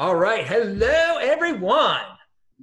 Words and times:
All 0.00 0.16
right. 0.16 0.46
Hello, 0.46 1.18
everyone. 1.18 2.00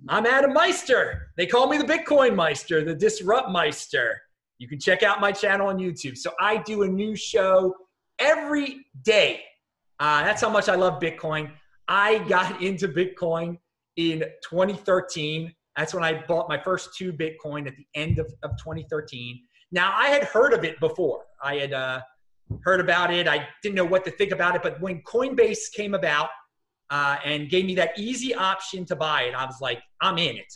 I'm 0.09 0.25
Adam 0.25 0.53
Meister. 0.53 1.27
They 1.37 1.45
call 1.45 1.67
me 1.67 1.77
the 1.77 1.83
Bitcoin 1.83 2.33
Meister, 2.33 2.83
the 2.83 2.95
Disrupt 2.95 3.51
Meister. 3.51 4.19
You 4.57 4.67
can 4.67 4.79
check 4.79 5.03
out 5.03 5.21
my 5.21 5.31
channel 5.31 5.67
on 5.67 5.77
YouTube. 5.77 6.17
So 6.17 6.31
I 6.39 6.57
do 6.57 6.81
a 6.81 6.87
new 6.87 7.15
show 7.15 7.75
every 8.17 8.87
day. 9.03 9.43
Uh, 9.99 10.23
that's 10.23 10.41
how 10.41 10.49
much 10.49 10.67
I 10.67 10.73
love 10.73 10.99
Bitcoin. 10.99 11.51
I 11.87 12.17
got 12.27 12.59
into 12.63 12.87
Bitcoin 12.87 13.59
in 13.97 14.21
2013. 14.49 15.53
That's 15.75 15.93
when 15.93 16.03
I 16.03 16.25
bought 16.25 16.49
my 16.49 16.59
first 16.59 16.97
two 16.97 17.13
Bitcoin 17.13 17.67
at 17.67 17.75
the 17.77 17.85
end 17.93 18.17
of, 18.17 18.33
of 18.41 18.57
2013. 18.57 19.39
Now, 19.71 19.93
I 19.95 20.07
had 20.07 20.23
heard 20.23 20.53
of 20.53 20.63
it 20.63 20.79
before. 20.79 21.21
I 21.43 21.57
had 21.57 21.71
uh, 21.71 22.01
heard 22.63 22.79
about 22.79 23.13
it. 23.13 23.27
I 23.27 23.47
didn't 23.61 23.75
know 23.75 23.85
what 23.85 24.05
to 24.05 24.11
think 24.11 24.31
about 24.31 24.55
it. 24.55 24.63
But 24.63 24.81
when 24.81 25.03
Coinbase 25.03 25.71
came 25.75 25.93
about 25.93 26.29
uh, 26.89 27.17
and 27.25 27.49
gave 27.49 27.65
me 27.65 27.75
that 27.75 27.97
easy 27.97 28.33
option 28.33 28.85
to 28.85 28.95
buy 28.95 29.23
it, 29.23 29.35
I 29.35 29.45
was 29.45 29.59
like, 29.61 29.81
I'm 30.01 30.17
in 30.17 30.37
it. 30.37 30.53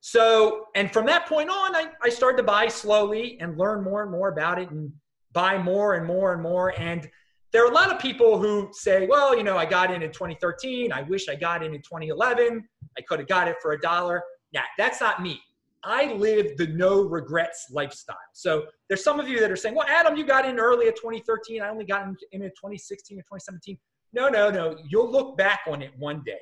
So, 0.00 0.64
and 0.74 0.90
from 0.92 1.06
that 1.06 1.26
point 1.26 1.50
on, 1.50 1.76
I, 1.76 1.88
I 2.02 2.08
started 2.08 2.38
to 2.38 2.42
buy 2.42 2.68
slowly 2.68 3.38
and 3.40 3.58
learn 3.58 3.84
more 3.84 4.02
and 4.02 4.10
more 4.10 4.28
about 4.28 4.58
it 4.58 4.70
and 4.70 4.90
buy 5.32 5.58
more 5.58 5.94
and 5.94 6.06
more 6.06 6.32
and 6.32 6.42
more. 6.42 6.72
And 6.78 7.08
there 7.52 7.64
are 7.64 7.70
a 7.70 7.74
lot 7.74 7.92
of 7.92 8.00
people 8.00 8.38
who 8.38 8.70
say, 8.72 9.06
well, 9.06 9.36
you 9.36 9.42
know, 9.42 9.56
I 9.56 9.66
got 9.66 9.92
in 9.92 10.02
in 10.02 10.10
2013. 10.10 10.92
I 10.92 11.02
wish 11.02 11.28
I 11.28 11.34
got 11.34 11.62
in 11.62 11.74
in 11.74 11.82
2011. 11.82 12.64
I 12.96 13.00
could 13.02 13.18
have 13.18 13.28
got 13.28 13.48
it 13.48 13.56
for 13.60 13.72
a 13.72 13.80
dollar. 13.80 14.22
Yeah, 14.52 14.62
that's 14.78 15.00
not 15.00 15.22
me. 15.22 15.40
I 15.82 16.12
live 16.12 16.56
the 16.56 16.66
no 16.68 17.02
regrets 17.02 17.68
lifestyle. 17.70 18.16
So 18.32 18.66
there's 18.88 19.02
some 19.02 19.18
of 19.18 19.28
you 19.28 19.40
that 19.40 19.50
are 19.50 19.56
saying, 19.56 19.74
well, 19.74 19.86
Adam, 19.88 20.16
you 20.16 20.24
got 20.24 20.46
in 20.46 20.58
early 20.58 20.88
at 20.88 20.96
2013. 20.96 21.62
I 21.62 21.68
only 21.68 21.84
got 21.84 22.02
in 22.02 22.16
in 22.32 22.40
2016 22.42 23.18
or 23.18 23.22
2017. 23.22 23.78
No, 24.12 24.28
no, 24.28 24.50
no. 24.50 24.76
You'll 24.88 25.10
look 25.10 25.36
back 25.36 25.60
on 25.68 25.82
it 25.82 25.92
one 25.98 26.22
day 26.24 26.40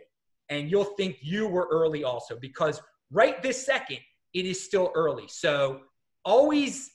and 0.48 0.70
you'll 0.70 0.84
think 0.84 1.18
you 1.20 1.46
were 1.46 1.68
early 1.70 2.04
also 2.04 2.38
because 2.38 2.80
right 3.10 3.42
this 3.42 3.64
second, 3.64 3.98
it 4.34 4.46
is 4.46 4.62
still 4.62 4.92
early. 4.94 5.26
So 5.28 5.80
always 6.24 6.90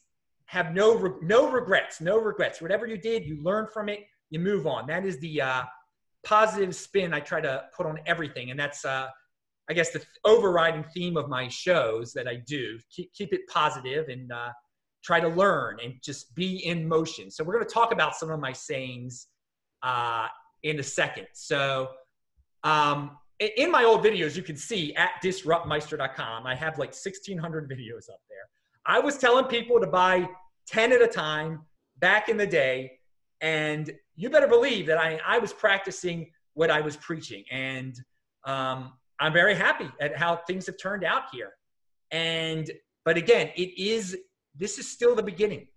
have 0.46 0.74
no 0.74 1.18
no 1.22 1.50
regrets, 1.50 2.02
no 2.02 2.20
regrets. 2.20 2.62
Whatever 2.62 2.88
you 2.88 2.98
did, 2.98 3.26
you 3.26 3.42
learn 3.42 3.68
from 3.74 3.90
it, 3.90 4.02
you 4.30 4.40
move 4.40 4.68
on. 4.68 4.88
That 4.88 5.06
is 5.06 5.20
the 5.20 5.42
uh, 5.42 5.64
positive 6.24 6.76
spin 6.76 7.14
I 7.14 7.20
try 7.20 7.42
to 7.42 7.64
put 7.76 7.86
on 7.86 8.00
everything, 8.06 8.52
and 8.52 8.60
that's 8.60 8.86
uh, 8.86 9.08
I 9.70 9.74
guess 9.74 9.92
the 9.92 10.04
overriding 10.26 10.84
theme 10.94 11.18
of 11.18 11.30
my 11.30 11.48
shows 11.48 12.14
that 12.14 12.28
I 12.28 12.36
do. 12.36 12.78
Keep 12.92 13.14
keep 13.14 13.34
it 13.34 13.42
positive 13.48 14.10
and 14.10 14.32
uh, 14.32 14.50
try 15.04 15.20
to 15.20 15.28
learn 15.28 15.80
and 15.84 15.96
just 16.04 16.36
be 16.36 16.66
in 16.66 16.88
motion. 16.88 17.32
So 17.32 17.44
we're 17.44 17.54
going 17.54 17.66
to 17.66 17.74
talk 17.74 17.92
about 17.92 18.16
some 18.16 18.30
of 18.30 18.40
my 18.40 18.54
sayings 18.54 19.28
uh, 19.82 20.28
in 20.64 20.80
a 20.80 20.84
second. 20.84 21.28
So. 21.34 21.90
Um, 22.64 23.18
in 23.40 23.72
my 23.72 23.84
old 23.84 24.04
videos, 24.04 24.36
you 24.38 24.44
can 24.44 24.56
see 24.56 24.96
at 24.96 25.12
disruptmeister.com, 25.24 26.48
I 26.48 26.56
have 26.56 26.78
like 26.78 26.90
1,600 26.90 27.70
videos 27.70 28.10
up 28.10 28.22
there. 28.30 28.48
I 28.86 29.00
was 29.00 29.18
telling 29.18 29.46
people 29.46 29.80
to 29.80 29.88
buy 29.88 30.28
10 30.68 30.92
at 30.92 31.02
a 31.02 31.08
time 31.08 31.62
back 32.00 32.30
in 32.30 32.38
the 32.38 32.48
day. 32.48 33.00
And 33.42 33.92
you 34.16 34.30
better 34.30 34.48
believe 34.48 34.86
that 34.88 34.98
I, 34.98 35.20
I 35.26 35.40
was 35.40 35.52
practicing 35.54 36.30
what 36.54 36.70
I 36.70 36.82
was 36.82 36.96
preaching. 36.98 37.44
And 37.52 37.96
um, 38.46 38.94
I'm 39.20 39.34
very 39.34 39.56
happy 39.56 39.90
at 40.00 40.18
how 40.18 40.38
things 40.48 40.66
have 40.68 40.78
turned 40.82 41.04
out 41.04 41.24
here. 41.32 41.52
And, 42.12 42.70
but 43.06 43.18
again, 43.18 43.50
it 43.56 43.78
is, 43.78 44.18
this 44.56 44.78
is 44.78 44.90
still 44.90 45.16
the 45.16 45.24
beginning. 45.24 45.68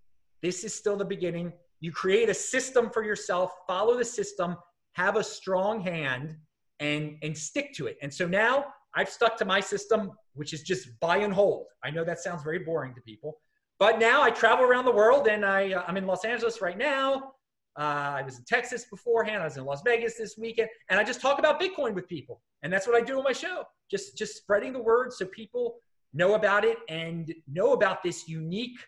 This 0.41 0.63
is 0.63 0.73
still 0.73 0.95
the 0.95 1.05
beginning. 1.05 1.51
You 1.79 1.91
create 1.91 2.29
a 2.29 2.33
system 2.33 2.89
for 2.89 3.03
yourself, 3.03 3.51
follow 3.67 3.97
the 3.97 4.05
system, 4.05 4.55
have 4.97 5.15
a 5.15 5.23
strong 5.23 5.79
hand, 5.79 6.35
and, 6.79 7.17
and 7.21 7.37
stick 7.37 7.71
to 7.73 7.85
it. 7.85 7.97
And 8.01 8.11
so 8.11 8.27
now 8.27 8.65
I've 8.95 9.09
stuck 9.09 9.37
to 9.37 9.45
my 9.45 9.59
system, 9.59 10.11
which 10.33 10.53
is 10.53 10.63
just 10.63 10.89
buy 10.99 11.17
and 11.17 11.31
hold. 11.31 11.67
I 11.83 11.91
know 11.91 12.03
that 12.03 12.19
sounds 12.19 12.41
very 12.43 12.59
boring 12.59 12.95
to 12.95 13.01
people, 13.01 13.37
but 13.77 13.99
now 13.99 14.23
I 14.23 14.31
travel 14.31 14.65
around 14.65 14.85
the 14.85 14.91
world 14.91 15.27
and 15.27 15.45
I, 15.45 15.73
uh, 15.73 15.83
I'm 15.87 15.97
in 15.97 16.07
Los 16.07 16.25
Angeles 16.25 16.61
right 16.61 16.77
now. 16.77 17.33
Uh, 17.79 18.17
I 18.17 18.21
was 18.23 18.39
in 18.39 18.43
Texas 18.45 18.85
beforehand. 18.89 19.43
I 19.43 19.45
was 19.45 19.57
in 19.57 19.65
Las 19.65 19.83
Vegas 19.85 20.15
this 20.17 20.35
weekend, 20.35 20.67
and 20.89 20.99
I 20.99 21.03
just 21.03 21.21
talk 21.21 21.37
about 21.37 21.61
Bitcoin 21.61 21.93
with 21.93 22.07
people, 22.07 22.41
and 22.63 22.73
that's 22.73 22.87
what 22.87 22.95
I 22.95 23.05
do 23.05 23.19
on 23.19 23.23
my 23.23 23.33
show. 23.33 23.65
Just 23.91 24.17
just 24.17 24.35
spreading 24.35 24.73
the 24.73 24.81
word 24.81 25.13
so 25.13 25.27
people 25.27 25.75
know 26.11 26.33
about 26.33 26.65
it 26.65 26.77
and 26.89 27.31
know 27.47 27.73
about 27.73 28.01
this 28.01 28.27
unique 28.27 28.79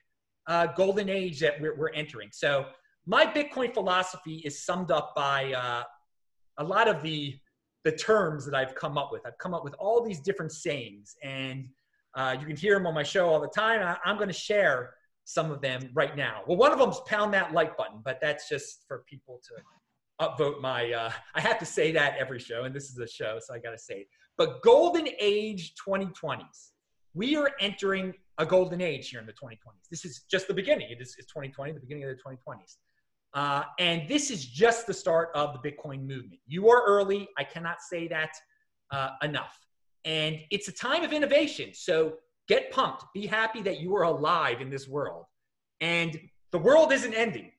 uh, 0.48 0.66
golden 0.76 1.08
age 1.08 1.40
that 1.42 1.62
we're, 1.62 1.78
we're, 1.78 1.92
entering. 1.92 2.30
So 2.32 2.66
my 3.06 3.28
Bitcoin 3.28 3.72
philosophy 3.72 4.42
is 4.44 4.66
summed 4.66 4.90
up 4.90 5.14
by 5.16 5.54
uh, 5.54 5.84
a 6.60 6.64
lot 6.64 6.88
of 6.88 7.02
the 7.02 7.38
the 7.86 7.92
terms 7.94 8.46
that 8.46 8.54
I've 8.54 8.76
come 8.76 8.98
up 8.98 9.10
with. 9.12 9.26
I've 9.26 9.38
come 9.38 9.54
up 9.54 9.64
with 9.64 9.74
all 9.76 10.04
these 10.04 10.20
different 10.20 10.52
sayings, 10.52 11.16
and 11.24 11.68
uh, 12.14 12.36
you 12.40 12.46
can 12.46 12.58
hear 12.58 12.76
them 12.76 12.86
on 12.86 12.94
my 12.94 13.04
show 13.04 13.30
all 13.30 13.40
the 13.40 13.48
time. 13.48 13.82
I, 13.82 14.10
am 14.10 14.18
going 14.18 14.28
to 14.28 14.34
share 14.34 14.96
some 15.24 15.50
of 15.50 15.62
them 15.62 15.90
right 15.94 16.16
now. 16.16 16.42
Well, 16.46 16.58
one 16.58 16.74
of 16.74 16.80
them 16.80 16.90
is 16.90 17.00
pound 17.08 17.34
that 17.36 17.54
like 17.54 17.78
button, 17.78 18.02
but 18.04 18.20
that's 18.22 18.50
just 18.50 18.84
for 18.88 19.04
people 19.10 19.42
to 19.48 20.26
upvote 20.26 20.60
my. 20.60 20.92
Uh, 20.92 21.12
I 21.36 21.42
have 21.42 21.58
to 21.60 21.66
say 21.66 21.92
that 21.94 22.18
every 22.20 22.40
show, 22.40 22.66
and 22.66 22.76
this 22.76 22.90
is 22.90 22.98
a 23.00 23.08
show, 23.08 23.40
so 23.42 23.54
I 23.54 23.60
got 23.60 23.72
to 23.72 23.78
say 23.78 24.00
it. 24.00 24.08
But 24.38 24.62
golden 24.62 25.08
age 25.20 25.74
2020s. 25.76 26.72
We 27.16 27.36
are 27.36 27.52
entering 27.60 28.14
a 28.38 28.46
golden 28.46 28.82
age 28.82 29.10
here 29.10 29.20
in 29.20 29.26
the 29.26 29.34
2020s. 29.34 29.90
This 29.90 30.06
is 30.06 30.22
just 30.30 30.48
the 30.48 30.54
beginning. 30.54 30.92
It 30.92 31.02
is 31.02 31.16
2020, 31.16 31.72
the 31.74 31.80
beginning 31.80 32.04
of 32.04 32.10
the 32.10 32.22
2020s. 32.24 32.78
Uh, 33.34 33.64
and 33.80 34.08
this 34.08 34.32
is 34.32 34.46
just 34.46 34.88
the 34.88 34.94
start 34.94 35.30
of 35.36 35.54
the 35.54 35.70
Bitcoin 35.70 36.08
movement. 36.08 36.40
You 36.48 36.70
are 36.70 36.84
early. 36.86 37.28
I 37.38 37.44
cannot 37.44 37.78
say 37.82 38.08
that 38.08 38.32
uh, 38.92 39.10
enough. 39.22 39.56
And 40.06 40.38
it's 40.50 40.68
a 40.68 40.72
time 40.72 41.04
of 41.04 41.14
innovation. 41.14 41.72
So 41.74 42.14
get 42.48 42.72
pumped. 42.72 43.06
Be 43.14 43.28
happy 43.28 43.62
that 43.64 43.80
you 43.80 43.96
are 43.96 44.04
alive 44.04 44.62
in 44.62 44.70
this 44.70 44.88
world. 44.88 45.26
And 45.82 46.20
the 46.52 46.58
world 46.58 46.92
isn't 46.92 47.14
ending. 47.14 47.52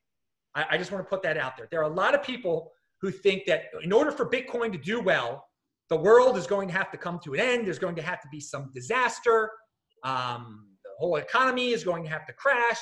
I, 0.55 0.67
I 0.71 0.79
just 0.79 0.91
want 0.91 1.05
to 1.05 1.09
put 1.09 1.23
that 1.23 1.37
out 1.37 1.57
there. 1.57 1.69
There 1.71 1.81
are 1.81 1.91
a 1.91 1.95
lot 1.95 2.15
of 2.15 2.23
people 2.23 2.73
who 3.01 3.11
think 3.11 3.47
that 3.47 3.65
in 3.83 3.93
order 3.93 4.11
for 4.11 4.29
Bitcoin 4.29 4.73
to 4.73 4.79
do 4.79 5.01
well, 5.01 5.45
the 5.89 5.97
world 5.97 6.37
is 6.37 6.47
going 6.47 6.69
to 6.69 6.75
have 6.75 6.91
to 6.93 6.97
come 6.97 7.19
to 7.25 7.35
an 7.35 7.41
end. 7.41 7.67
There's 7.67 7.79
going 7.79 7.97
to 7.97 8.03
have 8.03 8.21
to 8.21 8.29
be 8.31 8.41
some 8.41 8.71
disaster. 8.75 9.51
Um, 10.05 10.67
the 10.85 10.91
whole 10.99 11.17
economy 11.17 11.71
is 11.71 11.85
going 11.85 12.05
to 12.05 12.11
have 12.11 12.27
to 12.27 12.33
crash, 12.35 12.81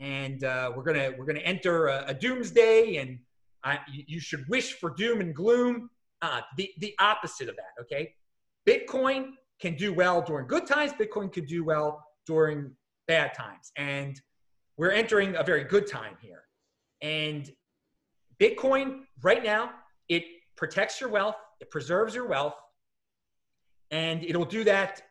and 0.00 0.44
uh, 0.44 0.72
we're 0.74 0.82
gonna 0.82 1.12
we're 1.16 1.26
gonna 1.26 1.40
enter 1.40 1.86
a, 1.86 2.04
a 2.08 2.14
doomsday. 2.14 2.96
And 2.96 3.18
I, 3.62 3.78
you 3.88 4.18
should 4.18 4.48
wish 4.48 4.72
for 4.74 4.90
doom 4.90 5.20
and 5.20 5.34
gloom. 5.34 5.90
Uh, 6.22 6.40
the 6.56 6.70
the 6.78 6.94
opposite 6.98 7.48
of 7.48 7.56
that. 7.56 7.82
Okay, 7.82 8.14
Bitcoin 8.66 9.32
can 9.60 9.76
do 9.76 9.92
well 9.92 10.22
during 10.22 10.46
good 10.46 10.66
times. 10.66 10.92
Bitcoin 10.92 11.32
can 11.32 11.44
do 11.44 11.64
well 11.64 12.02
during 12.26 12.72
bad 13.06 13.34
times. 13.34 13.72
And 13.76 14.20
we're 14.76 14.92
entering 14.92 15.36
a 15.36 15.42
very 15.42 15.64
good 15.64 15.86
time 15.86 16.16
here. 16.20 16.44
And 17.02 17.50
Bitcoin 18.40 19.00
right 19.22 19.44
now, 19.44 19.70
it 20.08 20.24
protects 20.56 21.00
your 21.00 21.10
wealth, 21.10 21.36
it 21.60 21.70
preserves 21.70 22.14
your 22.14 22.26
wealth, 22.26 22.54
and 23.90 24.24
it'll 24.24 24.44
do 24.44 24.64
that. 24.64 25.02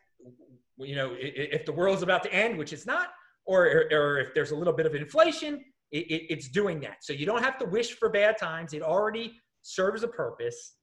You 0.78 0.96
know, 0.96 1.14
if 1.18 1.66
the 1.66 1.72
world's 1.72 2.02
about 2.02 2.22
to 2.24 2.32
end, 2.32 2.56
which 2.56 2.72
it's 2.72 2.86
not, 2.86 3.10
or, 3.58 3.84
or 3.90 4.18
if 4.18 4.34
there's 4.34 4.52
a 4.52 4.56
little 4.56 4.72
bit 4.72 4.86
of 4.86 4.94
inflation, 4.94 5.64
it, 5.90 6.06
it, 6.10 6.22
it's 6.30 6.48
doing 6.48 6.80
that. 6.80 7.02
So 7.02 7.12
you 7.12 7.26
don't 7.26 7.42
have 7.42 7.58
to 7.58 7.64
wish 7.64 7.94
for 7.94 8.08
bad 8.08 8.38
times. 8.38 8.72
It 8.72 8.82
already 8.82 9.34
serves 9.62 10.02
a 10.02 10.08
purpose. 10.08 10.74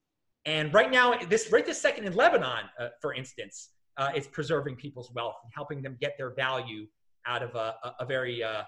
And 0.46 0.74
right 0.74 0.92
now, 0.92 1.18
this 1.30 1.52
right 1.52 1.66
this 1.66 1.82
second 1.82 2.06
in 2.06 2.14
Lebanon, 2.14 2.66
uh, 2.80 2.90
for 3.02 3.14
instance, 3.14 3.70
uh, 3.98 4.10
it's 4.14 4.28
preserving 4.28 4.76
people's 4.76 5.12
wealth 5.14 5.36
and 5.44 5.52
helping 5.56 5.82
them 5.82 5.98
get 6.00 6.16
their 6.18 6.34
value 6.36 6.86
out 7.26 7.44
of 7.44 7.56
a, 7.56 7.76
a, 7.84 7.96
a 8.02 8.06
very 8.06 8.44
uh, 8.44 8.64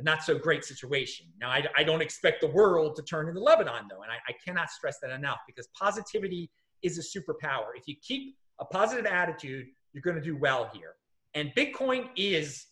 not 0.00 0.22
so 0.22 0.38
great 0.38 0.64
situation. 0.64 1.26
Now, 1.40 1.50
I, 1.50 1.64
I, 1.76 1.84
don't 1.84 2.02
expect 2.02 2.40
the 2.40 2.48
world 2.48 2.96
to 2.96 3.02
turn 3.02 3.28
into 3.28 3.40
Lebanon, 3.40 3.84
though, 3.90 4.02
and 4.02 4.10
I, 4.10 4.16
I 4.28 4.34
cannot 4.44 4.70
stress 4.70 4.98
that 5.02 5.10
enough 5.10 5.38
because 5.46 5.68
positivity 5.78 6.50
is 6.82 6.98
a 6.98 7.02
superpower. 7.02 7.68
If 7.74 7.84
you 7.86 7.94
keep 8.02 8.34
a 8.60 8.64
positive 8.64 9.06
attitude, 9.06 9.66
you're 9.92 10.02
going 10.02 10.16
to 10.16 10.22
do 10.22 10.36
well 10.36 10.70
here. 10.74 10.94
And 11.34 11.52
Bitcoin 11.56 12.08
is, 12.16 12.66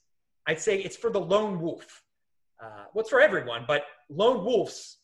I'd 0.46 0.60
say, 0.60 0.78
it's 0.78 0.96
for 0.96 1.10
the 1.10 1.20
lone 1.20 1.60
wolf. 1.60 2.02
Uh, 2.62 2.84
what's 2.92 3.10
for 3.10 3.20
everyone, 3.20 3.64
but 3.66 3.84
lone 4.08 4.44
wolves, 4.44 4.98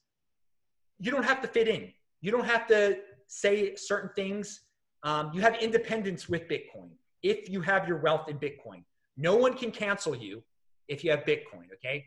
you 0.99 1.11
don't 1.11 1.25
have 1.25 1.41
to 1.43 1.49
fit 1.49 1.69
in. 1.69 1.93
You 2.21 2.31
don't 2.31 2.45
have 2.45 2.67
to 2.69 2.99
say 3.29 3.75
certain 3.77 4.11
things. 4.15 4.61
Um, 5.03 5.31
you 5.33 5.41
have 5.41 5.57
independence 5.57 6.29
with 6.29 6.49
Bitcoin 6.49 6.91
if 7.23 7.49
you 7.49 7.61
have 7.61 7.89
your 7.89 7.99
wealth 7.99 8.29
in 8.29 8.39
Bitcoin. 8.39 8.85
No 9.17 9.37
one 9.37 9.55
can 9.55 9.71
cancel 9.71 10.15
you 10.15 10.43
if 10.89 11.03
you 11.03 11.11
have 11.11 11.25
Bitcoin, 11.25 11.67
okay? 11.75 12.05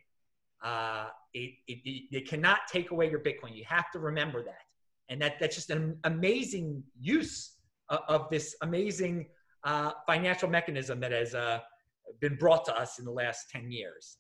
Uh, 0.64 1.08
it, 1.34 1.54
it, 1.68 2.04
it, 2.12 2.28
cannot 2.28 2.60
take 2.72 2.92
away 2.92 3.10
your 3.10 3.20
Bitcoin. 3.20 3.56
You 3.56 3.64
have 3.68 3.92
to 3.92 4.00
remember 4.00 4.44
that. 4.44 4.64
And 5.10 5.22
that, 5.22 5.40
that's 5.40 5.56
just 5.56 5.70
an 5.70 5.98
amazing 6.04 6.84
use 7.00 7.56
of, 7.90 8.00
of 8.08 8.30
this 8.30 8.56
amazing 8.62 9.28
uh, 9.64 9.92
financial 10.06 10.50
mechanism 10.50 11.00
that 11.00 11.12
has 11.12 11.34
uh, 11.34 11.60
been 12.20 12.36
brought 12.36 12.66
to 12.66 12.78
us 12.78 13.00
in 13.00 13.06
the 13.06 13.12
last 13.12 13.50
10 13.52 13.72
years. 13.72 14.18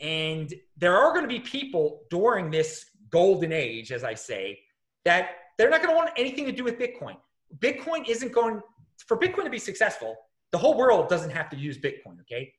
And 0.00 0.52
there 0.76 0.96
are 0.96 1.10
going 1.12 1.22
to 1.22 1.28
be 1.28 1.40
people 1.40 2.02
during 2.10 2.50
this 2.50 2.84
golden 3.10 3.52
age, 3.52 3.92
as 3.92 4.04
I 4.04 4.14
say, 4.14 4.58
that 5.04 5.30
they're 5.58 5.70
not 5.70 5.82
going 5.82 5.94
to 5.94 5.96
want 5.96 6.10
anything 6.16 6.44
to 6.46 6.52
do 6.52 6.64
with 6.64 6.78
Bitcoin. 6.78 7.16
Bitcoin 7.58 8.08
isn't 8.08 8.32
going 8.32 8.60
for 9.06 9.18
Bitcoin 9.18 9.44
to 9.44 9.50
be 9.50 9.58
successful. 9.58 10.16
The 10.52 10.58
whole 10.58 10.76
world 10.76 11.08
doesn't 11.08 11.30
have 11.30 11.48
to 11.50 11.56
use 11.56 11.78
Bitcoin. 11.78 12.20
Okay, 12.20 12.52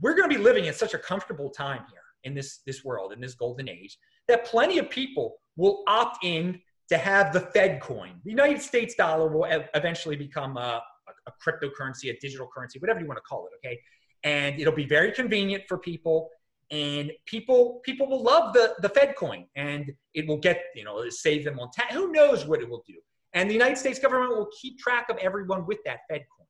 we're 0.00 0.14
going 0.14 0.28
to 0.28 0.36
be 0.36 0.42
living 0.42 0.66
in 0.66 0.74
such 0.74 0.94
a 0.94 0.98
comfortable 0.98 1.50
time 1.50 1.84
here 1.90 2.00
in 2.24 2.34
this 2.34 2.60
this 2.66 2.84
world 2.84 3.12
in 3.12 3.20
this 3.20 3.34
golden 3.34 3.68
age 3.68 3.98
that 4.28 4.44
plenty 4.44 4.78
of 4.78 4.90
people 4.90 5.36
will 5.56 5.82
opt 5.86 6.24
in 6.24 6.60
to 6.88 6.98
have 6.98 7.32
the 7.32 7.40
Fed 7.40 7.80
coin. 7.80 8.20
The 8.24 8.30
United 8.30 8.60
States 8.60 8.94
dollar 8.94 9.28
will 9.28 9.46
eventually 9.74 10.16
become 10.16 10.56
a, 10.56 10.82
a 11.26 11.32
cryptocurrency, 11.42 12.10
a 12.10 12.18
digital 12.20 12.48
currency, 12.54 12.78
whatever 12.78 13.00
you 13.00 13.06
want 13.06 13.18
to 13.18 13.22
call 13.22 13.46
it. 13.46 13.66
Okay, 13.66 13.80
and 14.24 14.58
it'll 14.58 14.74
be 14.74 14.86
very 14.86 15.12
convenient 15.12 15.64
for 15.68 15.78
people 15.78 16.30
and 16.70 17.12
people 17.26 17.80
people 17.84 18.08
will 18.08 18.22
love 18.22 18.52
the 18.52 18.74
the 18.80 18.88
Fed 18.88 19.14
coin, 19.16 19.46
and 19.54 19.92
it 20.14 20.26
will 20.26 20.38
get 20.38 20.64
you 20.74 20.84
know 20.84 21.08
save 21.08 21.44
them 21.44 21.58
on 21.60 21.70
tax. 21.72 21.94
Who 21.94 22.10
knows 22.10 22.46
what 22.46 22.60
it 22.60 22.68
will 22.68 22.82
do? 22.86 22.94
And 23.34 23.48
the 23.48 23.54
United 23.54 23.76
States 23.76 23.98
government 23.98 24.36
will 24.36 24.48
keep 24.60 24.78
track 24.78 25.08
of 25.10 25.16
everyone 25.18 25.66
with 25.66 25.78
that 25.84 26.00
Fed 26.08 26.24
coin. 26.36 26.46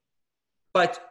But 0.72 1.10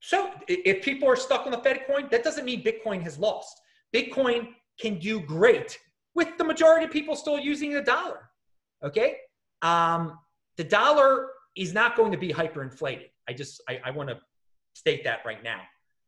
so 0.00 0.32
if 0.48 0.84
people 0.84 1.08
are 1.08 1.16
stuck 1.16 1.46
on 1.46 1.52
the 1.52 1.58
Fed 1.58 1.86
coin, 1.86 2.08
that 2.10 2.22
doesn't 2.22 2.44
mean 2.44 2.62
Bitcoin 2.62 3.02
has 3.02 3.18
lost. 3.18 3.60
Bitcoin 3.94 4.48
can 4.78 4.98
do 4.98 5.20
great 5.20 5.78
with 6.14 6.36
the 6.36 6.44
majority 6.44 6.84
of 6.84 6.90
people 6.90 7.16
still 7.16 7.38
using 7.38 7.72
the 7.72 7.82
dollar. 7.82 8.28
Okay, 8.84 9.16
um, 9.62 10.18
the 10.56 10.64
dollar 10.64 11.30
is 11.56 11.72
not 11.72 11.96
going 11.96 12.12
to 12.12 12.18
be 12.18 12.32
hyperinflated. 12.32 13.08
I 13.28 13.32
just 13.32 13.62
I, 13.68 13.80
I 13.86 13.90
want 13.90 14.10
to 14.10 14.18
state 14.74 15.02
that 15.04 15.20
right 15.24 15.42
now. 15.42 15.60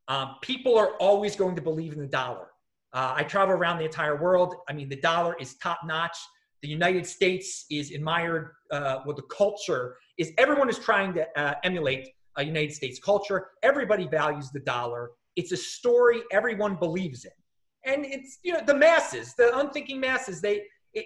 Um, 0.09 0.37
people 0.43 0.77
are 0.77 0.91
always 0.97 1.35
going 1.35 1.57
to 1.57 1.63
believe 1.63 1.93
in 1.93 1.99
the 1.99 2.07
dollar. 2.07 2.49
Uh, 2.93 3.15
I 3.17 3.25
travel 3.25 3.55
around 3.55 3.79
the 3.79 3.85
entire 3.85 4.17
world. 4.17 4.55
I 4.69 4.73
mean, 4.73 4.89
the 4.89 5.01
dollar 5.01 5.37
is 5.41 5.55
top 5.55 5.81
notch. 5.85 6.17
The 6.63 6.69
United 6.69 7.07
States 7.07 7.67
is 7.71 7.91
admired. 7.93 8.53
Uh, 8.71 9.01
well, 9.05 9.17
the 9.17 9.23
culture 9.23 9.97
is 10.19 10.33
everyone 10.39 10.69
is 10.69 10.79
trying 10.79 11.13
to 11.15 11.27
uh, 11.39 11.55
emulate 11.65 12.09
a 12.37 12.45
United 12.45 12.73
States 12.73 12.99
culture. 12.99 13.49
Everybody 13.63 14.07
values 14.07 14.51
the 14.51 14.61
dollar. 14.61 15.11
It's 15.37 15.53
a 15.53 15.57
story 15.57 16.23
everyone 16.33 16.77
believes 16.77 17.25
in, 17.25 17.93
and 17.93 18.07
it's 18.07 18.39
you 18.43 18.53
know 18.53 18.61
the 18.67 18.75
masses, 18.75 19.35
the 19.35 19.57
unthinking 19.59 20.01
masses. 20.01 20.41
They, 20.41 20.63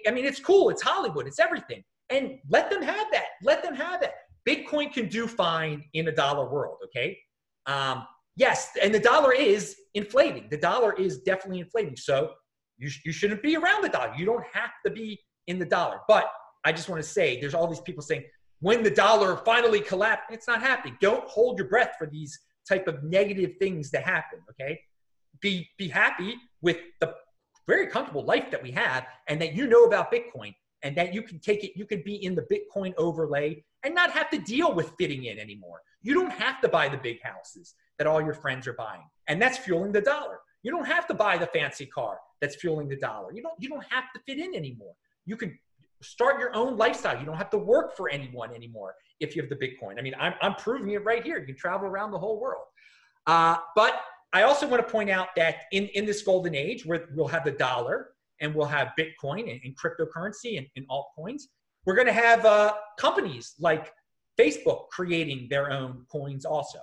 I 0.07 0.11
mean, 0.11 0.25
it's 0.25 0.39
cool. 0.39 0.69
It's 0.69 0.81
Hollywood. 0.81 1.27
It's 1.27 1.39
everything, 1.39 1.83
and 2.09 2.39
let 2.49 2.69
them 2.69 2.81
have 2.81 3.07
that. 3.11 3.25
Let 3.43 3.63
them 3.63 3.75
have 3.75 4.01
it. 4.03 4.13
Bitcoin 4.47 4.93
can 4.93 5.09
do 5.09 5.27
fine 5.27 5.83
in 5.93 6.07
a 6.07 6.11
dollar 6.11 6.49
world. 6.49 6.77
Okay. 6.85 7.17
Um, 7.65 8.05
yes, 8.35 8.71
and 8.81 8.93
the 8.93 8.99
dollar 8.99 9.33
is 9.33 9.75
inflating. 9.93 10.47
The 10.49 10.57
dollar 10.57 10.93
is 10.93 11.19
definitely 11.19 11.59
inflating. 11.59 11.95
So 11.95 12.31
you, 12.77 12.89
sh- 12.89 13.01
you 13.05 13.11
shouldn't 13.11 13.43
be 13.43 13.55
around 13.55 13.83
the 13.83 13.89
dollar. 13.89 14.13
You 14.17 14.25
don't 14.25 14.45
have 14.53 14.71
to 14.85 14.91
be 14.91 15.19
in 15.47 15.59
the 15.59 15.65
dollar. 15.65 15.99
But 16.07 16.31
I 16.63 16.71
just 16.71 16.89
want 16.89 17.01
to 17.01 17.07
say 17.07 17.39
there's 17.39 17.53
all 17.53 17.67
these 17.67 17.81
people 17.81 18.01
saying 18.01 18.23
when 18.59 18.83
the 18.83 18.91
dollar 18.91 19.37
finally 19.37 19.81
collapsed, 19.81 20.25
it's 20.31 20.47
not 20.47 20.61
happening. 20.61 20.97
Don't 21.01 21.27
hold 21.27 21.57
your 21.57 21.67
breath 21.67 21.93
for 21.97 22.07
these 22.07 22.39
type 22.67 22.87
of 22.87 23.03
negative 23.03 23.53
things 23.59 23.89
to 23.91 23.99
happen. 23.99 24.39
Okay. 24.51 24.79
Be 25.41 25.67
be 25.77 25.87
happy 25.87 26.35
with 26.61 26.77
the 26.99 27.15
very 27.67 27.87
comfortable 27.87 28.23
life 28.23 28.51
that 28.51 28.61
we 28.61 28.71
have 28.71 29.05
and 29.27 29.41
that 29.41 29.53
you 29.53 29.67
know 29.67 29.85
about 29.85 30.11
Bitcoin 30.11 30.53
and 30.83 30.95
that 30.97 31.13
you 31.13 31.21
can 31.21 31.39
take 31.39 31.63
it, 31.63 31.71
you 31.75 31.85
can 31.85 32.01
be 32.03 32.23
in 32.23 32.35
the 32.35 32.43
Bitcoin 32.43 32.93
overlay 32.97 33.63
and 33.83 33.93
not 33.93 34.11
have 34.11 34.29
to 34.31 34.37
deal 34.37 34.73
with 34.73 34.93
fitting 34.97 35.25
in 35.25 35.39
anymore. 35.39 35.81
You 36.01 36.13
don't 36.13 36.31
have 36.31 36.61
to 36.61 36.69
buy 36.69 36.89
the 36.89 36.97
big 36.97 37.21
houses 37.21 37.75
that 37.97 38.07
all 38.07 38.21
your 38.21 38.33
friends 38.33 38.67
are 38.67 38.73
buying, 38.73 39.03
and 39.27 39.41
that's 39.41 39.57
fueling 39.57 39.91
the 39.91 40.01
dollar. 40.01 40.39
You 40.63 40.71
don't 40.71 40.85
have 40.85 41.07
to 41.07 41.13
buy 41.13 41.37
the 41.37 41.47
fancy 41.47 41.85
car 41.85 42.19
that's 42.39 42.55
fueling 42.55 42.87
the 42.87 42.95
dollar. 42.95 43.31
You 43.33 43.41
don't 43.41 43.55
you 43.59 43.69
don't 43.69 43.85
have 43.89 44.05
to 44.15 44.21
fit 44.25 44.39
in 44.39 44.55
anymore. 44.55 44.93
You 45.25 45.37
can 45.37 45.57
start 46.01 46.39
your 46.39 46.55
own 46.55 46.77
lifestyle. 46.77 47.19
You 47.19 47.25
don't 47.25 47.37
have 47.37 47.49
to 47.51 47.57
work 47.57 47.95
for 47.95 48.09
anyone 48.09 48.53
anymore 48.53 48.95
if 49.19 49.35
you 49.35 49.41
have 49.41 49.49
the 49.49 49.55
Bitcoin. 49.55 49.99
I 49.99 50.01
mean, 50.01 50.15
I'm, 50.19 50.33
I'm 50.41 50.55
proving 50.55 50.89
it 50.91 51.03
right 51.03 51.23
here. 51.23 51.39
You 51.39 51.45
can 51.45 51.55
travel 51.55 51.87
around 51.87 52.11
the 52.11 52.19
whole 52.19 52.39
world. 52.39 52.65
Uh, 53.27 53.57
but 53.75 54.01
I 54.33 54.43
also 54.43 54.67
want 54.67 54.85
to 54.85 54.91
point 54.91 55.09
out 55.09 55.27
that 55.35 55.63
in, 55.71 55.87
in 55.89 56.05
this 56.05 56.21
golden 56.23 56.55
age, 56.55 56.85
where 56.85 57.07
we'll 57.13 57.27
have 57.27 57.43
the 57.43 57.51
dollar 57.51 58.10
and 58.41 58.53
we'll 58.53 58.67
have 58.67 58.89
Bitcoin 58.99 59.49
and, 59.51 59.59
and 59.63 59.75
cryptocurrency 59.77 60.57
and, 60.57 60.67
and 60.75 60.85
altcoins, 60.89 61.43
we're 61.85 61.95
going 61.95 62.07
to 62.07 62.13
have 62.13 62.45
uh, 62.45 62.73
companies 62.99 63.53
like 63.59 63.91
Facebook 64.39 64.89
creating 64.89 65.47
their 65.49 65.71
own 65.71 66.05
coins 66.11 66.45
also. 66.45 66.79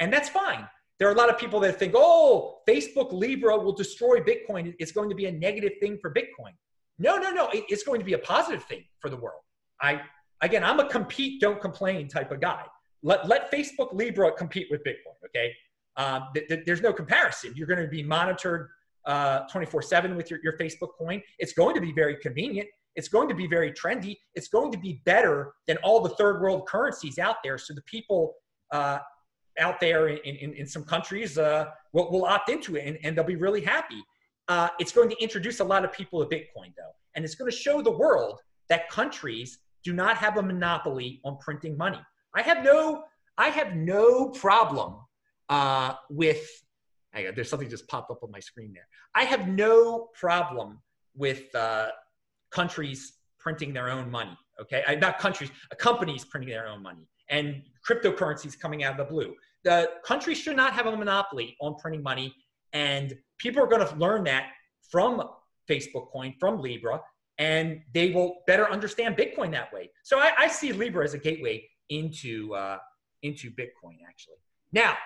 And 0.00 0.12
that's 0.12 0.28
fine. 0.28 0.66
There 0.98 1.08
are 1.08 1.12
a 1.12 1.16
lot 1.16 1.28
of 1.28 1.38
people 1.38 1.60
that 1.60 1.78
think, 1.78 1.94
oh, 1.96 2.60
Facebook 2.68 3.12
Libra 3.12 3.56
will 3.56 3.72
destroy 3.72 4.20
Bitcoin. 4.20 4.74
It's 4.78 4.92
going 4.92 5.08
to 5.08 5.14
be 5.14 5.26
a 5.26 5.32
negative 5.32 5.72
thing 5.80 5.98
for 6.00 6.12
Bitcoin. 6.12 6.52
No, 6.98 7.16
no, 7.16 7.30
no. 7.30 7.48
It's 7.52 7.82
going 7.82 8.00
to 8.00 8.04
be 8.04 8.12
a 8.12 8.18
positive 8.18 8.64
thing 8.64 8.84
for 9.00 9.10
the 9.10 9.16
world. 9.16 9.42
I 9.80 10.02
again, 10.40 10.62
I'm 10.62 10.78
a 10.78 10.88
compete, 10.88 11.40
don't 11.40 11.60
complain 11.60 12.08
type 12.08 12.30
of 12.30 12.40
guy. 12.40 12.64
Let, 13.02 13.26
let 13.26 13.50
Facebook 13.52 13.92
Libra 13.92 14.32
compete 14.32 14.68
with 14.70 14.82
Bitcoin. 14.84 15.16
Okay, 15.26 15.52
um, 15.96 16.28
th- 16.34 16.48
th- 16.48 16.64
there's 16.64 16.80
no 16.80 16.92
comparison. 16.92 17.52
You're 17.56 17.66
going 17.66 17.82
to 17.82 17.88
be 17.88 18.02
monitored 18.02 18.68
uh, 19.06 19.40
24 19.50 19.82
7 19.82 20.16
with 20.16 20.30
your, 20.30 20.40
your 20.42 20.56
Facebook 20.58 20.90
coin. 20.98 21.22
It's 21.38 21.52
going 21.52 21.74
to 21.74 21.80
be 21.80 21.92
very 21.92 22.16
convenient. 22.16 22.68
It's 22.96 23.08
going 23.08 23.28
to 23.28 23.34
be 23.34 23.46
very 23.46 23.72
trendy. 23.72 24.16
It's 24.34 24.48
going 24.48 24.70
to 24.72 24.78
be 24.78 25.02
better 25.04 25.52
than 25.66 25.76
all 25.78 26.00
the 26.00 26.10
third 26.10 26.40
world 26.40 26.66
currencies 26.68 27.18
out 27.18 27.36
there. 27.42 27.58
So 27.58 27.74
the 27.74 27.82
people 27.82 28.34
uh, 28.70 28.98
out 29.58 29.80
there 29.80 30.08
in, 30.08 30.36
in, 30.36 30.52
in 30.54 30.66
some 30.66 30.84
countries 30.84 31.38
uh, 31.38 31.66
will, 31.92 32.10
will, 32.10 32.24
opt 32.24 32.48
into 32.48 32.76
it 32.76 32.86
and, 32.86 32.98
and 33.02 33.16
they'll 33.16 33.24
be 33.24 33.36
really 33.36 33.60
happy. 33.60 34.02
Uh, 34.48 34.68
it's 34.78 34.92
going 34.92 35.08
to 35.08 35.16
introduce 35.22 35.60
a 35.60 35.64
lot 35.64 35.84
of 35.84 35.92
people 35.92 36.24
to 36.24 36.34
Bitcoin, 36.34 36.72
though. 36.76 36.92
And 37.14 37.24
it's 37.24 37.34
going 37.34 37.50
to 37.50 37.56
show 37.56 37.80
the 37.80 37.90
world 37.90 38.40
that 38.68 38.88
countries 38.90 39.58
do 39.84 39.92
not 39.92 40.16
have 40.16 40.38
a 40.38 40.42
monopoly 40.42 41.20
on 41.24 41.38
printing 41.38 41.76
money. 41.76 42.00
I 42.34 42.42
have 42.42 42.64
no, 42.64 43.04
I 43.38 43.48
have 43.48 43.76
no 43.76 44.30
problem 44.30 44.96
uh, 45.48 45.94
with. 47.14 47.34
there's 47.34 47.48
something 47.48 47.68
just 47.68 47.88
popped 47.88 48.10
up 48.10 48.22
on 48.22 48.30
my 48.30 48.40
screen 48.40 48.72
there. 48.72 48.86
I 49.14 49.24
have 49.24 49.48
no 49.48 50.08
problem 50.18 50.80
with 51.16 51.54
uh, 51.54 51.88
countries 52.50 53.14
printing 53.38 53.72
their 53.72 53.90
own 53.90 54.10
money. 54.10 54.36
Okay, 54.60 54.82
I, 54.86 54.94
not 54.94 55.18
countries, 55.18 55.50
uh, 55.72 55.74
companies 55.76 56.24
printing 56.24 56.50
their 56.50 56.68
own 56.68 56.82
money, 56.82 57.08
and 57.28 57.62
cryptocurrencies 57.88 58.58
coming 58.58 58.84
out 58.84 58.92
of 58.92 58.98
the 58.98 59.12
blue. 59.12 59.34
The 59.64 59.90
countries 60.04 60.38
should 60.38 60.56
not 60.56 60.72
have 60.74 60.86
a 60.86 60.96
monopoly 60.96 61.56
on 61.60 61.74
printing 61.76 62.02
money, 62.02 62.34
and 62.72 63.14
people 63.38 63.62
are 63.62 63.66
going 63.66 63.86
to 63.86 63.94
learn 63.96 64.24
that 64.24 64.46
from 64.90 65.22
Facebook 65.68 66.10
Coin, 66.12 66.34
from 66.38 66.60
Libra, 66.60 67.00
and 67.38 67.80
they 67.92 68.10
will 68.10 68.42
better 68.46 68.70
understand 68.70 69.16
Bitcoin 69.16 69.50
that 69.52 69.72
way. 69.72 69.90
So 70.04 70.18
I, 70.18 70.32
I 70.38 70.48
see 70.48 70.72
Libra 70.72 71.04
as 71.04 71.14
a 71.14 71.18
gateway 71.18 71.68
into 71.88 72.54
uh, 72.54 72.78
into 73.22 73.50
Bitcoin. 73.50 73.98
Actually, 74.06 74.36
now 74.72 74.96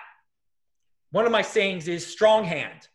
one 1.11 1.25
of 1.25 1.31
my 1.31 1.41
sayings 1.41 1.87
is 1.87 2.05
strong 2.05 2.43
hand. 2.43 2.87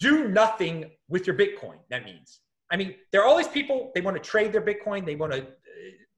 Do 0.00 0.28
nothing 0.28 0.90
with 1.08 1.26
your 1.26 1.36
Bitcoin. 1.36 1.76
That 1.90 2.04
means 2.04 2.40
I 2.70 2.76
mean, 2.76 2.94
there 3.12 3.22
are 3.22 3.26
all 3.26 3.36
these 3.36 3.46
people, 3.46 3.92
they 3.94 4.00
want 4.00 4.16
to 4.16 4.22
trade 4.22 4.52
their 4.52 4.60
Bitcoin. 4.60 5.06
They 5.06 5.14
want 5.14 5.32
to, 5.32 5.46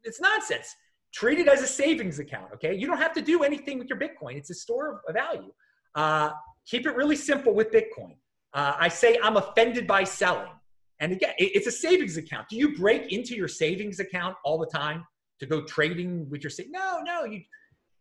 it's 0.05 0.21
nonsense. 0.21 0.75
Treat 1.13 1.39
it 1.39 1.49
as 1.49 1.63
a 1.63 1.67
savings 1.67 2.19
account, 2.19 2.53
okay? 2.55 2.75
You 2.75 2.87
don't 2.87 2.99
have 2.99 3.13
to 3.15 3.23
do 3.23 3.43
anything 3.43 3.79
with 3.79 3.89
your 3.89 3.99
Bitcoin. 3.99 4.37
It's 4.37 4.51
a 4.51 4.55
store 4.55 5.03
of 5.07 5.15
value. 5.15 5.53
Uh, 5.95 6.31
keep 6.67 6.87
it 6.87 6.95
really 6.95 7.17
simple 7.17 7.55
with 7.55 7.71
Bitcoin. 7.71 8.17
Uh, 8.55 8.75
I 8.79 8.89
say 8.89 9.19
I'm 9.23 9.37
offended 9.37 9.87
by 9.87 10.05
selling. 10.05 10.53
And 11.01 11.13
again, 11.13 11.35
it's 11.37 11.67
a 11.67 11.71
savings 11.71 12.17
account. 12.17 12.49
Do 12.49 12.57
you 12.57 12.75
break 12.75 13.13
into 13.13 13.35
your 13.35 13.49
savings 13.49 14.01
account 14.01 14.37
all 14.45 14.57
the 14.57 14.67
time 14.67 15.05
to 15.41 15.47
go 15.47 15.63
trading 15.63 16.29
with 16.31 16.43
your 16.43 16.51
savings? 16.51 16.73
No, 16.73 17.03
no. 17.05 17.25
You 17.25 17.43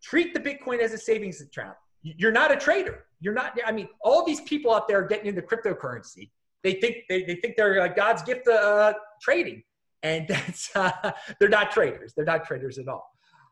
treat 0.01 0.33
the 0.33 0.39
Bitcoin 0.39 0.79
as 0.79 0.93
a 0.93 0.97
savings 0.97 1.41
account. 1.41 1.75
You're 2.03 2.31
not 2.31 2.53
a 2.53 2.55
trader. 2.55 3.04
You're 3.19 3.33
not. 3.33 3.57
I 3.65 3.71
mean, 3.71 3.87
all 4.01 4.25
these 4.25 4.41
people 4.41 4.73
out 4.73 4.87
there 4.87 5.03
getting 5.07 5.27
into 5.27 5.41
cryptocurrency 5.41 6.29
they 6.65 6.73
think 6.73 7.03
they, 7.07 7.23
they 7.23 7.35
think 7.35 7.55
they're 7.55 7.79
uh, 7.79 7.87
God's 7.87 8.23
gift 8.23 8.45
to 8.45 8.53
uh, 8.53 8.93
trading, 9.21 9.61
and 10.01 10.27
that's 10.29 10.75
uh, 10.75 11.11
they're 11.39 11.47
not 11.47 11.71
traders. 11.71 12.13
They're 12.15 12.25
not 12.25 12.43
traders 12.43 12.79
at 12.79 12.87
all. 12.89 13.07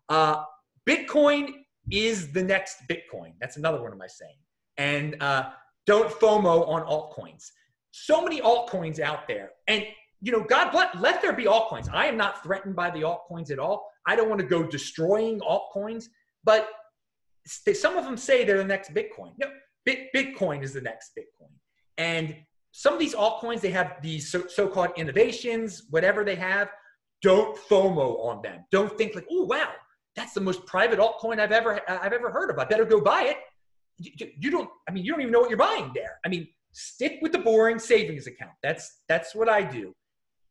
Uh, 0.09 0.43
Bitcoin 0.89 1.51
is 1.91 2.31
the 2.31 2.43
next 2.43 2.77
Bitcoin. 2.89 3.33
That's 3.39 3.55
another 3.55 3.81
one 3.81 3.91
of 3.91 3.99
my 3.99 4.07
saying. 4.07 4.35
And 4.77 5.21
uh, 5.21 5.51
don't 5.85 6.09
FOMO 6.09 6.67
on 6.67 6.81
altcoins. 6.87 7.51
So 7.91 8.23
many 8.23 8.41
altcoins 8.41 8.99
out 8.99 9.27
there, 9.27 9.51
and 9.67 9.85
you 10.19 10.31
know, 10.31 10.41
God 10.41 10.71
bless, 10.71 10.95
let 10.95 11.21
there 11.21 11.33
be 11.33 11.45
altcoins. 11.45 11.93
I 11.93 12.07
am 12.07 12.17
not 12.17 12.41
threatened 12.41 12.75
by 12.75 12.89
the 12.89 13.01
altcoins 13.01 13.51
at 13.51 13.59
all. 13.59 13.87
I 14.07 14.15
don't 14.15 14.27
want 14.27 14.41
to 14.41 14.47
go 14.47 14.63
destroying 14.63 15.39
altcoins, 15.41 16.05
but 16.43 16.67
some 17.45 17.97
of 17.97 18.05
them 18.05 18.17
say 18.17 18.45
they're 18.45 18.57
the 18.57 18.63
next 18.63 18.93
Bitcoin. 18.93 19.33
No, 19.37 19.47
Bitcoin 19.87 20.63
is 20.63 20.73
the 20.73 20.81
next 20.81 21.11
Bitcoin. 21.17 21.51
And 21.97 22.35
some 22.71 22.93
of 22.93 22.99
these 22.99 23.13
altcoins, 23.13 23.61
they 23.61 23.69
have 23.71 24.01
these 24.01 24.31
so, 24.31 24.47
so-called 24.47 24.91
innovations, 24.97 25.83
whatever 25.89 26.23
they 26.23 26.35
have. 26.35 26.69
Don't 27.21 27.57
FOMO 27.69 28.23
on 28.25 28.41
them. 28.41 28.65
Don't 28.71 28.97
think 28.97 29.15
like, 29.15 29.27
oh 29.31 29.45
wow, 29.45 29.69
that's 30.15 30.33
the 30.33 30.41
most 30.41 30.65
private 30.65 30.99
altcoin 30.99 31.39
I've 31.39 31.51
ever 31.51 31.79
I've 31.87 32.13
ever 32.13 32.29
heard 32.31 32.49
of. 32.49 32.59
I 32.59 32.65
better 32.65 32.85
go 32.85 32.99
buy 32.99 33.23
it. 33.23 33.37
You, 33.99 34.27
you 34.39 34.49
don't. 34.51 34.69
I 34.89 34.91
mean, 34.91 35.05
you 35.05 35.11
don't 35.11 35.21
even 35.21 35.31
know 35.31 35.39
what 35.39 35.49
you're 35.49 35.57
buying 35.57 35.91
there. 35.93 36.19
I 36.25 36.29
mean, 36.29 36.47
stick 36.71 37.19
with 37.21 37.31
the 37.31 37.37
boring 37.39 37.79
savings 37.79 38.27
account. 38.27 38.51
That's 38.63 39.01
that's 39.07 39.35
what 39.35 39.47
I 39.47 39.61
do. 39.63 39.93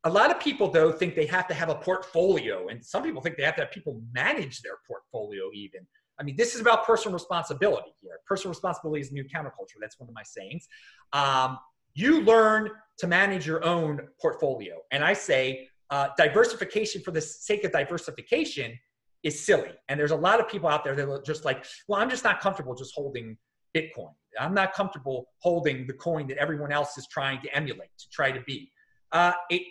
a 0.04 0.10
lot 0.10 0.30
of 0.30 0.40
people 0.40 0.68
though 0.68 0.90
think 0.90 1.14
they 1.14 1.26
have 1.26 1.46
to 1.48 1.54
have 1.54 1.68
a 1.68 1.74
portfolio 1.76 2.68
and 2.68 2.84
some 2.84 3.02
people 3.02 3.22
think 3.22 3.36
they 3.36 3.44
have 3.44 3.54
to 3.56 3.62
have 3.62 3.70
people 3.70 4.00
manage 4.12 4.60
their 4.62 4.78
portfolio 4.86 5.50
even 5.54 5.86
i 6.18 6.22
mean 6.22 6.36
this 6.36 6.54
is 6.54 6.60
about 6.60 6.86
personal 6.86 7.12
responsibility 7.14 7.92
here. 8.00 8.18
Personal 8.26 8.50
responsibility 8.50 9.00
is 9.00 9.12
new 9.12 9.24
counterculture. 9.24 9.78
That's 9.80 9.98
one 9.98 10.08
of 10.08 10.14
my 10.14 10.22
sayings. 10.22 10.68
Um, 11.12 11.58
you 11.94 12.22
learn 12.22 12.70
to 12.98 13.06
manage 13.06 13.46
your 13.46 13.64
own 13.64 14.00
portfolio. 14.20 14.76
And 14.90 15.04
i 15.04 15.12
say 15.12 15.68
uh, 15.90 16.08
diversification 16.16 17.02
for 17.02 17.10
the 17.10 17.20
sake 17.20 17.64
of 17.64 17.72
diversification 17.72 18.78
is 19.22 19.44
silly. 19.44 19.72
And 19.88 20.00
there's 20.00 20.10
a 20.10 20.16
lot 20.16 20.40
of 20.40 20.48
people 20.48 20.68
out 20.68 20.84
there 20.84 20.94
that 20.94 21.08
are 21.08 21.22
just 21.22 21.44
like 21.44 21.64
well 21.88 22.00
i'm 22.00 22.10
just 22.10 22.24
not 22.24 22.40
comfortable 22.40 22.74
just 22.74 22.94
holding 22.94 23.36
bitcoin. 23.76 24.12
I'm 24.38 24.54
not 24.54 24.72
comfortable 24.72 25.28
holding 25.38 25.86
the 25.86 25.92
coin 25.92 26.26
that 26.28 26.38
everyone 26.38 26.72
else 26.72 26.96
is 26.98 27.06
trying 27.08 27.40
to 27.42 27.54
emulate 27.54 27.90
to 27.98 28.08
try 28.10 28.30
to 28.30 28.40
be. 28.42 28.70
Uh, 29.10 29.32
it, 29.50 29.62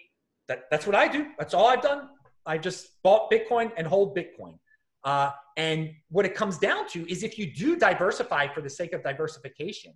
that, 0.48 0.64
that's 0.70 0.86
what 0.86 0.96
I 0.96 1.08
do. 1.08 1.28
That's 1.40 1.54
all 1.54 1.68
I've 1.68 1.82
done. 1.82 2.10
I 2.46 2.58
just 2.58 3.02
bought 3.04 3.32
Bitcoin 3.32 3.72
and 3.78 3.88
hold 3.88 4.16
Bitcoin. 4.16 4.58
Uh, 5.04 5.32
and 5.58 5.92
what 6.10 6.26
it 6.26 6.36
comes 6.36 6.58
down 6.58 6.88
to 6.90 7.10
is 7.10 7.24
if 7.24 7.38
you 7.38 7.52
do 7.54 7.76
diversify 7.76 8.48
for 8.48 8.62
the 8.62 8.70
sake 8.70 8.94
of 8.94 9.04
diversification, 9.04 9.94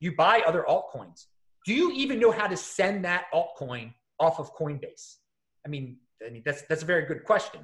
you 0.00 0.14
buy 0.14 0.42
other 0.46 0.64
altcoins. 0.68 1.26
Do 1.64 1.74
you 1.74 1.92
even 1.92 2.18
know 2.18 2.30
how 2.30 2.46
to 2.46 2.56
send 2.56 3.04
that 3.04 3.24
altcoin 3.34 3.92
off 4.18 4.38
of 4.38 4.54
Coinbase? 4.54 5.16
I 5.64 5.68
mean, 5.68 5.96
I 6.26 6.30
mean 6.30 6.42
that's 6.44 6.62
that's 6.62 6.82
a 6.82 6.86
very 6.86 7.06
good 7.06 7.24
question. 7.24 7.60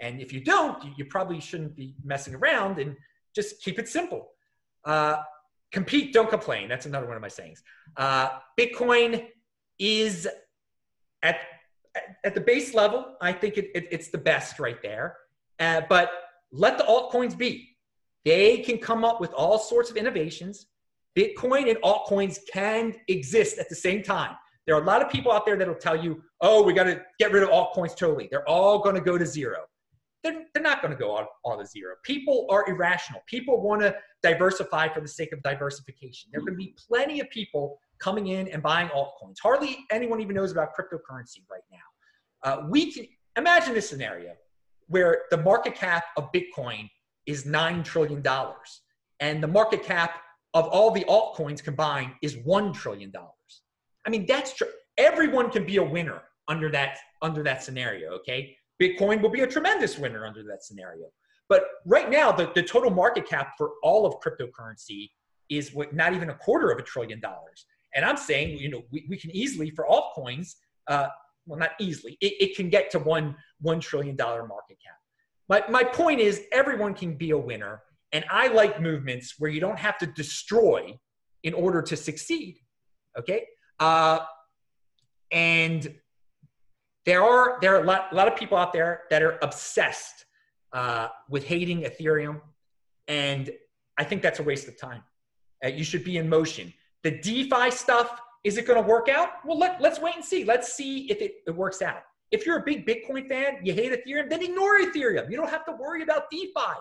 And 0.00 0.20
if 0.20 0.32
you 0.32 0.40
don't, 0.40 0.82
you, 0.84 0.92
you 0.96 1.04
probably 1.06 1.40
shouldn't 1.40 1.74
be 1.74 1.94
messing 2.04 2.34
around 2.34 2.78
and 2.78 2.96
just 3.34 3.60
keep 3.62 3.78
it 3.78 3.88
simple. 3.88 4.28
Uh, 4.84 5.16
compete, 5.72 6.12
don't 6.12 6.30
complain. 6.30 6.68
That's 6.68 6.86
another 6.86 7.06
one 7.06 7.16
of 7.16 7.22
my 7.22 7.28
sayings. 7.28 7.62
Uh, 7.96 8.28
Bitcoin 8.58 9.26
is 9.78 10.28
at 11.22 11.40
at 12.24 12.34
the 12.34 12.40
base 12.40 12.74
level, 12.74 13.16
I 13.20 13.32
think 13.32 13.56
it, 13.56 13.70
it, 13.74 13.88
it's 13.90 14.08
the 14.08 14.18
best 14.18 14.58
right 14.58 14.80
there. 14.82 15.16
Uh, 15.58 15.82
but 15.88 16.10
let 16.52 16.78
the 16.78 16.84
altcoins 16.84 17.36
be. 17.36 17.76
They 18.24 18.58
can 18.58 18.78
come 18.78 19.04
up 19.04 19.20
with 19.20 19.32
all 19.32 19.58
sorts 19.58 19.90
of 19.90 19.96
innovations. 19.96 20.66
Bitcoin 21.16 21.68
and 21.68 21.78
altcoins 21.82 22.38
can 22.52 22.94
exist 23.08 23.58
at 23.58 23.68
the 23.68 23.74
same 23.74 24.02
time. 24.02 24.36
There 24.66 24.76
are 24.76 24.82
a 24.82 24.84
lot 24.84 25.02
of 25.02 25.10
people 25.10 25.32
out 25.32 25.46
there 25.46 25.56
that 25.56 25.66
will 25.66 25.74
tell 25.74 25.96
you, 25.96 26.22
oh, 26.40 26.62
we 26.62 26.74
got 26.74 26.84
to 26.84 27.00
get 27.18 27.32
rid 27.32 27.42
of 27.42 27.48
altcoins 27.48 27.96
totally. 27.96 28.28
They're 28.30 28.48
all 28.48 28.80
going 28.80 28.94
to 28.94 29.00
go 29.00 29.16
to 29.16 29.24
zero. 29.24 29.60
They're, 30.22 30.44
they're 30.52 30.62
not 30.62 30.82
going 30.82 30.92
to 30.92 30.98
go 30.98 31.12
all, 31.12 31.26
all 31.44 31.58
to 31.58 31.66
zero. 31.66 31.94
People 32.04 32.46
are 32.50 32.68
irrational. 32.68 33.22
People 33.26 33.62
want 33.62 33.80
to 33.82 33.96
diversify 34.22 34.88
for 34.88 35.00
the 35.00 35.08
sake 35.08 35.32
of 35.32 35.42
diversification. 35.42 36.28
There 36.32 36.40
are 36.40 36.44
going 36.44 36.54
to 36.54 36.58
be 36.58 36.74
plenty 36.86 37.20
of 37.20 37.30
people 37.30 37.78
coming 37.98 38.28
in 38.28 38.48
and 38.48 38.62
buying 38.62 38.88
altcoins. 38.88 39.36
Hardly 39.42 39.78
anyone 39.90 40.20
even 40.20 40.36
knows 40.36 40.52
about 40.52 40.70
cryptocurrency 40.78 41.40
right 41.50 41.62
now. 41.72 41.78
Uh, 42.44 42.66
we 42.68 42.92
can 42.92 43.06
imagine 43.36 43.74
this 43.74 43.88
scenario 43.88 44.34
where 44.88 45.22
the 45.30 45.36
market 45.36 45.74
cap 45.74 46.04
of 46.16 46.30
Bitcoin 46.32 46.90
is 47.26 47.44
$9 47.44 47.84
trillion 47.84 48.22
and 49.20 49.42
the 49.42 49.48
market 49.48 49.82
cap 49.82 50.20
of 50.54 50.66
all 50.68 50.90
the 50.90 51.04
altcoins 51.04 51.62
combined 51.62 52.12
is 52.22 52.36
$1 52.36 52.74
trillion. 52.74 53.12
I 54.06 54.10
mean, 54.10 54.26
that's 54.26 54.54
true. 54.54 54.68
Everyone 54.96 55.50
can 55.50 55.64
be 55.64 55.76
a 55.76 55.84
winner 55.84 56.22
under 56.48 56.70
that, 56.70 56.98
under 57.20 57.42
that 57.42 57.62
scenario, 57.62 58.10
okay? 58.12 58.56
Bitcoin 58.82 59.20
will 59.20 59.28
be 59.28 59.42
a 59.42 59.46
tremendous 59.46 59.98
winner 59.98 60.26
under 60.26 60.42
that 60.44 60.64
scenario. 60.64 61.06
But 61.48 61.64
right 61.84 62.10
now, 62.10 62.32
the, 62.32 62.50
the 62.54 62.62
total 62.62 62.90
market 62.90 63.26
cap 63.26 63.52
for 63.58 63.72
all 63.82 64.06
of 64.06 64.14
cryptocurrency 64.20 65.10
is 65.48 65.74
what, 65.74 65.94
not 65.94 66.14
even 66.14 66.30
a 66.30 66.34
quarter 66.34 66.70
of 66.70 66.78
a 66.78 66.82
trillion 66.82 67.20
dollars. 67.20 67.66
And 67.94 68.04
I'm 68.04 68.16
saying, 68.16 68.58
you 68.58 68.70
know, 68.70 68.82
we, 68.90 69.06
we 69.08 69.16
can 69.16 69.34
easily, 69.34 69.70
for 69.70 69.86
altcoins, 69.86 70.54
uh, 70.88 71.08
well, 71.48 71.58
not 71.58 71.70
easily, 71.80 72.16
it, 72.20 72.34
it 72.40 72.56
can 72.56 72.68
get 72.68 72.90
to 72.90 72.98
one 72.98 73.34
$1 73.64 73.80
trillion 73.80 74.16
market 74.16 74.78
cap. 74.84 74.98
My, 75.48 75.64
my 75.68 75.82
point 75.82 76.20
is, 76.20 76.42
everyone 76.52 76.94
can 76.94 77.16
be 77.16 77.30
a 77.30 77.38
winner. 77.38 77.82
And 78.12 78.24
I 78.30 78.48
like 78.48 78.80
movements 78.80 79.34
where 79.38 79.50
you 79.50 79.60
don't 79.60 79.78
have 79.78 79.98
to 79.98 80.06
destroy 80.06 80.98
in 81.42 81.54
order 81.54 81.82
to 81.82 81.96
succeed. 81.96 82.58
Okay? 83.18 83.46
Uh, 83.80 84.20
and 85.30 85.94
there 87.04 87.22
are 87.22 87.58
there 87.60 87.74
are 87.74 87.82
a 87.82 87.86
lot, 87.86 88.08
a 88.12 88.14
lot 88.14 88.28
of 88.28 88.36
people 88.36 88.58
out 88.58 88.72
there 88.72 89.02
that 89.10 89.22
are 89.22 89.38
obsessed 89.42 90.26
uh, 90.72 91.08
with 91.28 91.44
hating 91.44 91.82
Ethereum, 91.82 92.40
and 93.06 93.50
I 93.96 94.04
think 94.04 94.22
that's 94.22 94.40
a 94.40 94.42
waste 94.42 94.68
of 94.68 94.78
time. 94.78 95.02
Uh, 95.64 95.68
you 95.68 95.84
should 95.84 96.04
be 96.04 96.18
in 96.18 96.28
motion. 96.28 96.72
The 97.04 97.12
DeFi 97.12 97.70
stuff 97.70 98.20
is 98.48 98.56
it 98.56 98.66
going 98.66 98.82
to 98.82 98.88
work 98.88 99.10
out? 99.10 99.28
Well, 99.44 99.58
let, 99.58 99.78
let's 99.78 100.00
wait 100.00 100.14
and 100.16 100.24
see. 100.24 100.42
Let's 100.42 100.72
see 100.72 101.10
if 101.10 101.20
it, 101.20 101.34
it 101.46 101.54
works 101.54 101.82
out. 101.82 102.00
If 102.30 102.46
you're 102.46 102.56
a 102.56 102.62
big 102.62 102.86
Bitcoin 102.86 103.28
fan, 103.28 103.58
you 103.62 103.74
hate 103.74 103.92
Ethereum, 103.92 104.30
then 104.30 104.42
ignore 104.42 104.80
Ethereum. 104.80 105.30
You 105.30 105.36
don't 105.36 105.50
have 105.50 105.66
to 105.66 105.72
worry 105.72 106.02
about 106.02 106.30
DeFi. 106.30 106.78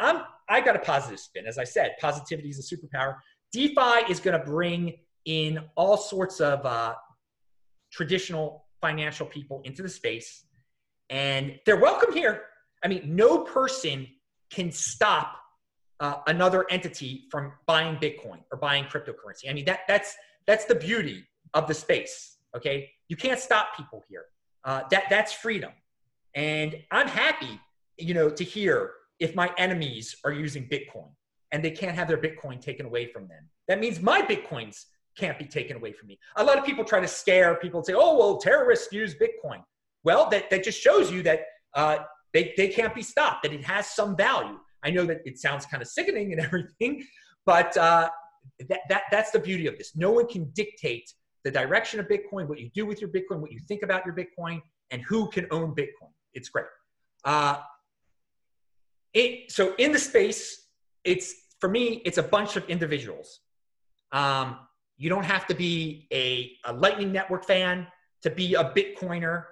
I'm, 0.00 0.22
I 0.48 0.60
got 0.60 0.74
a 0.74 0.80
positive 0.80 1.20
spin. 1.20 1.46
As 1.46 1.56
I 1.56 1.62
said, 1.62 1.94
positivity 2.00 2.48
is 2.48 2.58
a 2.58 2.74
superpower. 2.74 3.14
DeFi 3.52 4.10
is 4.10 4.18
going 4.18 4.38
to 4.38 4.44
bring 4.44 4.94
in 5.24 5.60
all 5.76 5.96
sorts 5.96 6.40
of 6.40 6.66
uh, 6.66 6.94
traditional 7.92 8.64
financial 8.80 9.24
people 9.24 9.62
into 9.64 9.82
the 9.82 9.88
space, 9.88 10.44
and 11.10 11.54
they're 11.64 11.80
welcome 11.80 12.12
here. 12.12 12.42
I 12.84 12.88
mean, 12.88 13.14
no 13.14 13.44
person 13.44 14.08
can 14.50 14.72
stop 14.72 15.36
uh, 16.00 16.16
another 16.26 16.66
entity 16.70 17.24
from 17.30 17.52
buying 17.66 17.96
Bitcoin 17.96 18.40
or 18.50 18.58
buying 18.58 18.84
cryptocurrency. 18.84 19.48
I 19.48 19.52
mean, 19.52 19.64
that 19.66 19.80
that's 19.86 20.14
that's 20.46 20.64
the 20.64 20.74
beauty 20.74 21.24
of 21.54 21.66
the 21.66 21.74
space. 21.74 22.36
Okay, 22.56 22.90
you 23.08 23.16
can't 23.16 23.40
stop 23.40 23.76
people 23.76 24.02
here. 24.08 24.26
Uh, 24.64 24.82
that 24.90 25.04
that's 25.10 25.32
freedom, 25.32 25.72
and 26.34 26.76
I'm 26.90 27.08
happy, 27.08 27.60
you 27.98 28.14
know, 28.14 28.30
to 28.30 28.44
hear 28.44 28.92
if 29.20 29.34
my 29.34 29.50
enemies 29.58 30.16
are 30.24 30.32
using 30.32 30.68
Bitcoin 30.68 31.10
and 31.52 31.64
they 31.64 31.70
can't 31.70 31.94
have 31.96 32.08
their 32.08 32.18
Bitcoin 32.18 32.60
taken 32.60 32.84
away 32.84 33.06
from 33.06 33.28
them. 33.28 33.48
That 33.68 33.78
means 33.78 34.00
my 34.00 34.20
Bitcoins 34.22 34.86
can't 35.16 35.38
be 35.38 35.44
taken 35.44 35.76
away 35.76 35.92
from 35.92 36.08
me. 36.08 36.18
A 36.36 36.44
lot 36.44 36.58
of 36.58 36.64
people 36.64 36.84
try 36.84 37.00
to 37.00 37.08
scare 37.08 37.54
people 37.56 37.78
and 37.80 37.86
say, 37.86 37.94
"Oh, 37.94 38.18
well, 38.18 38.38
terrorists 38.38 38.92
use 38.92 39.14
Bitcoin." 39.14 39.62
Well, 40.02 40.28
that 40.30 40.50
that 40.50 40.64
just 40.64 40.80
shows 40.80 41.12
you 41.12 41.22
that 41.22 41.40
uh, 41.74 41.98
they 42.32 42.52
they 42.56 42.68
can't 42.68 42.94
be 42.94 43.02
stopped. 43.02 43.44
That 43.44 43.52
it 43.52 43.64
has 43.64 43.88
some 43.88 44.16
value. 44.16 44.58
I 44.82 44.90
know 44.90 45.06
that 45.06 45.20
it 45.24 45.38
sounds 45.38 45.64
kind 45.64 45.82
of 45.82 45.88
sickening 45.88 46.32
and 46.32 46.40
everything, 46.48 47.06
but 47.46 47.76
uh, 47.76 48.10
that, 48.68 48.80
that, 48.88 49.02
that's 49.10 49.30
the 49.30 49.38
beauty 49.38 49.66
of 49.66 49.76
this. 49.78 49.96
No 49.96 50.10
one 50.12 50.26
can 50.26 50.50
dictate 50.54 51.12
the 51.44 51.50
direction 51.50 52.00
of 52.00 52.06
Bitcoin, 52.06 52.48
what 52.48 52.58
you 52.58 52.70
do 52.74 52.86
with 52.86 53.00
your 53.00 53.10
Bitcoin, 53.10 53.40
what 53.40 53.52
you 53.52 53.60
think 53.68 53.82
about 53.82 54.04
your 54.06 54.14
Bitcoin, 54.14 54.60
and 54.90 55.02
who 55.02 55.28
can 55.28 55.46
own 55.50 55.74
Bitcoin. 55.74 56.10
It's 56.32 56.48
great. 56.48 56.66
Uh, 57.24 57.58
it, 59.12 59.50
so 59.50 59.74
in 59.78 59.92
the 59.92 59.98
space, 59.98 60.66
it's 61.04 61.34
for 61.60 61.68
me, 61.68 62.02
it's 62.04 62.18
a 62.18 62.22
bunch 62.22 62.56
of 62.56 62.68
individuals. 62.68 63.40
Um, 64.12 64.58
you 64.96 65.08
don't 65.08 65.24
have 65.24 65.46
to 65.48 65.54
be 65.54 66.08
a, 66.12 66.52
a 66.64 66.72
Lightning 66.72 67.12
Network 67.12 67.44
fan 67.44 67.86
to 68.22 68.30
be 68.30 68.54
a 68.54 68.64
Bitcoiner. 68.64 69.44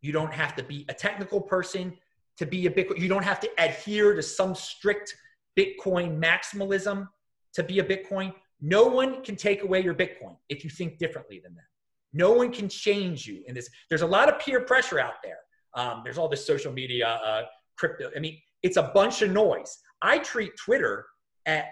You 0.00 0.12
don't 0.12 0.32
have 0.32 0.54
to 0.56 0.62
be 0.62 0.84
a 0.88 0.94
technical 0.94 1.40
person 1.40 1.96
to 2.38 2.46
be 2.46 2.66
a 2.66 2.70
Bitcoin. 2.70 2.98
You 2.98 3.08
don't 3.08 3.24
have 3.24 3.40
to 3.40 3.50
adhere 3.58 4.14
to 4.14 4.22
some 4.22 4.54
strict 4.54 5.14
Bitcoin 5.58 6.20
maximalism 6.20 7.08
to 7.56 7.62
be 7.62 7.80
a 7.80 7.84
Bitcoin. 7.84 8.32
No 8.60 8.86
one 8.86 9.22
can 9.22 9.36
take 9.36 9.62
away 9.62 9.82
your 9.82 9.94
Bitcoin 9.94 10.36
if 10.48 10.64
you 10.64 10.70
think 10.70 10.98
differently 10.98 11.40
than 11.42 11.54
them. 11.54 11.64
No 12.12 12.32
one 12.32 12.52
can 12.52 12.68
change 12.68 13.26
you 13.26 13.42
in 13.46 13.54
this. 13.54 13.68
There's 13.90 14.02
a 14.02 14.06
lot 14.06 14.28
of 14.28 14.38
peer 14.38 14.60
pressure 14.60 14.98
out 14.98 15.14
there. 15.22 15.38
Um, 15.74 16.02
there's 16.04 16.16
all 16.16 16.28
this 16.28 16.46
social 16.46 16.72
media, 16.72 17.08
uh, 17.08 17.42
crypto. 17.76 18.10
I 18.16 18.20
mean, 18.20 18.38
it's 18.62 18.76
a 18.78 18.90
bunch 18.94 19.20
of 19.22 19.30
noise. 19.30 19.76
I 20.00 20.18
treat 20.18 20.52
Twitter 20.56 21.04
at 21.44 21.66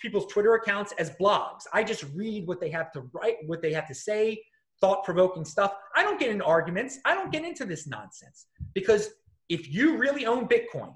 people's 0.00 0.26
Twitter 0.32 0.54
accounts 0.54 0.92
as 0.98 1.10
blogs. 1.20 1.62
I 1.72 1.82
just 1.84 2.04
read 2.14 2.46
what 2.46 2.60
they 2.60 2.70
have 2.70 2.92
to 2.92 3.02
write, 3.12 3.36
what 3.46 3.62
they 3.62 3.72
have 3.72 3.86
to 3.88 3.94
say, 3.94 4.42
thought 4.80 5.04
provoking 5.04 5.44
stuff. 5.44 5.72
I 5.94 6.02
don't 6.02 6.20
get 6.20 6.30
in 6.30 6.42
arguments. 6.42 6.98
I 7.04 7.14
don't 7.14 7.32
get 7.32 7.44
into 7.44 7.64
this 7.64 7.86
nonsense 7.86 8.46
because 8.74 9.10
if 9.48 9.72
you 9.72 9.96
really 9.96 10.26
own 10.26 10.48
Bitcoin, 10.48 10.94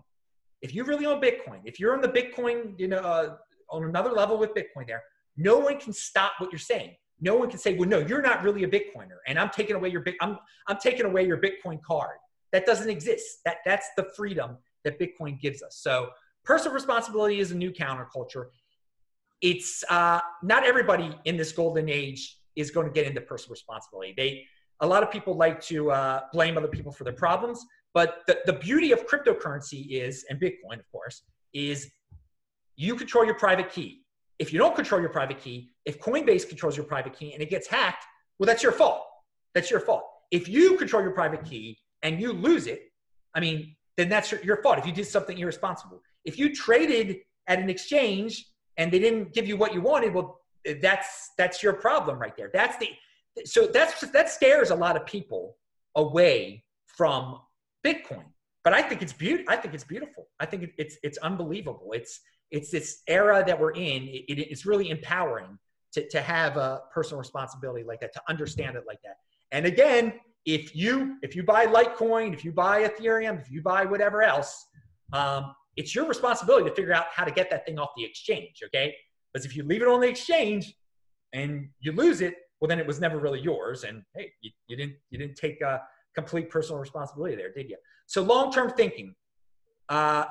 if 0.63 0.75
you 0.75 0.85
really 0.85 1.07
own 1.07 1.21
Bitcoin, 1.21 1.61
if 1.65 1.81
you're 1.81 1.95
on 1.95 2.03
the 2.03 2.09
Bitcoin, 2.09 2.79
you 2.79 2.89
know, 2.89 2.99
uh, 2.99 3.37
on 3.71 3.85
another 3.85 4.11
level 4.11 4.39
with 4.39 4.51
Bitcoin 4.51 4.87
there, 4.87 5.03
no 5.37 5.59
one 5.59 5.79
can 5.79 5.93
stop 5.93 6.33
what 6.39 6.51
you're 6.53 6.59
saying. 6.59 6.95
No 7.21 7.37
one 7.37 7.51
can 7.51 7.59
say, 7.59 7.75
well, 7.75 7.89
no, 7.89 7.99
you're 7.99 8.23
not 8.23 8.43
really 8.43 8.65
a 8.65 8.69
Bitcoiner, 8.69 9.19
and 9.27 9.39
I'm 9.39 9.51
taking 9.51 9.77
away 9.77 9.91
your 9.91 10.03
I'm 10.21 10.39
I'm 10.69 10.79
taking 10.79 11.05
away 11.05 11.27
your 11.27 11.39
Bitcoin 11.39 11.81
card. 11.83 12.17
That 12.53 12.67
doesn't 12.67 12.89
exist. 12.89 13.41
That 13.45 13.59
that's 13.65 13.87
the 13.97 14.07
freedom 14.17 14.57
that 14.85 14.99
Bitcoin 14.99 15.39
gives 15.39 15.63
us. 15.63 15.77
So 15.81 16.09
personal 16.45 16.75
responsibility 16.75 17.41
is 17.41 17.51
a 17.51 17.57
new 17.57 17.71
counterculture. 17.71 18.47
It's 19.43 19.85
uh, 19.91 20.21
not 20.43 20.65
everybody 20.65 21.17
in 21.25 21.37
this 21.37 21.53
golden 21.53 21.89
age 21.89 22.39
is 22.57 22.71
going 22.71 22.87
to 22.87 22.93
get 22.93 23.07
into 23.07 23.21
personal 23.21 23.53
responsibility. 23.53 24.15
They 24.17 24.45
a 24.81 24.87
lot 24.87 25.03
of 25.03 25.11
people 25.11 25.35
like 25.35 25.61
to 25.63 25.91
uh, 25.91 26.21
blame 26.33 26.57
other 26.57 26.69
people 26.69 26.91
for 26.91 27.05
their 27.05 27.13
problems, 27.13 27.65
but 27.93 28.23
the, 28.27 28.39
the 28.47 28.55
beauty 28.55 28.93
of 28.93 29.07
cryptocurrency 29.07 29.91
is, 29.91 30.25
and 30.31 30.41
Bitcoin, 30.41 30.79
of 30.79 30.91
course, 30.91 31.23
is 31.53 31.91
you 32.81 32.97
control 32.97 33.25
your 33.25 33.35
private 33.35 33.71
key. 33.71 34.03
If 34.39 34.53
you 34.53 34.59
don't 34.59 34.75
control 34.75 35.01
your 35.01 35.11
private 35.11 35.39
key, 35.39 35.71
if 35.85 36.01
Coinbase 36.01 36.49
controls 36.49 36.77
your 36.77 36.87
private 36.87 37.13
key 37.13 37.35
and 37.35 37.43
it 37.43 37.51
gets 37.51 37.69
hacked, 37.69 38.05
well, 38.39 38.47
that's 38.47 38.63
your 38.63 38.73
fault. 38.73 39.03
That's 39.55 39.71
your 39.71 39.81
fault. 39.81 40.05
if 40.31 40.49
you 40.49 40.77
control 40.79 41.03
your 41.03 41.11
private 41.11 41.45
key 41.45 41.77
and 42.03 42.21
you 42.21 42.33
lose 42.33 42.67
it, 42.67 42.83
I 43.35 43.41
mean, 43.41 43.77
then 43.97 44.09
that's 44.09 44.31
your, 44.31 44.41
your 44.43 44.63
fault. 44.63 44.79
If 44.79 44.87
you 44.87 44.93
did 44.93 45.07
something 45.07 45.37
irresponsible, 45.37 46.01
if 46.25 46.39
you 46.39 46.55
traded 46.55 47.19
at 47.49 47.59
an 47.59 47.69
exchange 47.69 48.47
and 48.77 48.91
they 48.93 48.99
didn't 48.99 49.35
give 49.35 49.47
you 49.47 49.57
what 49.57 49.75
you 49.75 49.83
wanted, 49.83 50.15
well, 50.15 50.41
that's 50.81 51.31
that's 51.37 51.63
your 51.63 51.75
problem 51.75 52.19
right 52.19 52.37
there. 52.37 52.51
That's 52.53 52.77
the 52.79 52.89
so 53.45 53.67
that's 53.67 54.01
that 54.13 54.31
scares 54.31 54.71
a 54.71 54.75
lot 54.75 54.97
of 54.97 55.05
people 55.05 55.57
away 55.97 56.65
from 56.87 57.41
Bitcoin. 57.85 58.25
But 58.63 58.73
I 58.75 58.83
think 58.83 59.03
it's 59.03 59.13
beautiful. 59.13 59.53
I 59.53 59.57
think 59.57 59.75
it's 59.75 59.85
beautiful. 59.85 60.29
I 60.39 60.47
think 60.47 60.71
it's 60.79 60.97
it's 61.03 61.19
unbelievable. 61.19 61.91
It's 61.93 62.21
it's 62.51 62.71
this 62.71 63.03
era 63.07 63.45
that 63.47 63.59
we're 63.59 63.73
in. 63.73 64.03
It, 64.05 64.25
it, 64.29 64.39
it's 64.51 64.67
really 64.67 64.91
empowering 64.91 65.59
to, 65.93 66.09
to 66.09 66.21
have 66.21 66.57
a 66.57 66.83
personal 66.93 67.19
responsibility 67.19 67.85
like 67.85 68.01
that, 68.01 68.13
to 68.15 68.23
understand 68.29 68.77
it 68.77 68.85
like 68.87 69.01
that. 69.03 69.17
And 69.53 69.67
again, 69.67 70.15
if 70.47 70.75
you 70.75 71.17
if 71.23 71.37
you 71.37 71.43
buy 71.43 71.67
Litecoin, 71.67 72.33
if 72.33 72.45
you 72.45 72.53
buy 72.53 72.89
Ethereum, 72.89 73.41
if 73.41 73.51
you 73.51 73.63
buy 73.63 73.85
whatever 73.85 74.23
else, 74.23 74.67
um, 75.13 75.55
it's 75.77 75.95
your 75.95 76.07
responsibility 76.07 76.69
to 76.69 76.75
figure 76.75 76.95
out 76.95 77.07
how 77.13 77.25
to 77.25 77.31
get 77.31 77.51
that 77.51 77.67
thing 77.67 77.79
off 77.79 77.91
the 77.97 78.05
exchange. 78.05 78.63
Okay, 78.65 78.95
because 79.33 79.45
if 79.45 79.55
you 79.57 79.65
leave 79.65 79.83
it 79.83 79.89
on 79.89 80.01
the 80.01 80.09
exchange 80.09 80.75
and 81.33 81.69
you 81.81 81.93
lose 81.93 82.21
it, 82.21 82.35
well, 82.61 82.69
then 82.69 82.79
it 82.79 82.87
was 82.87 83.01
never 83.01 83.19
really 83.19 83.41
yours. 83.41 83.85
And 83.85 84.03
hey, 84.15 84.33
you, 84.41 84.51
you 84.69 84.77
didn't 84.77 84.95
you 85.11 85.19
didn't 85.19 85.37
take 85.37 85.61
a 85.61 85.83
complete 86.15 86.49
personal 86.49 86.81
responsibility 86.81 87.37
there, 87.37 87.53
did 87.53 87.69
you? 87.69 87.77
So 88.07 88.23
long 88.23 88.51
term 88.51 88.71
thinking, 88.71 89.15
uh, 89.89 90.25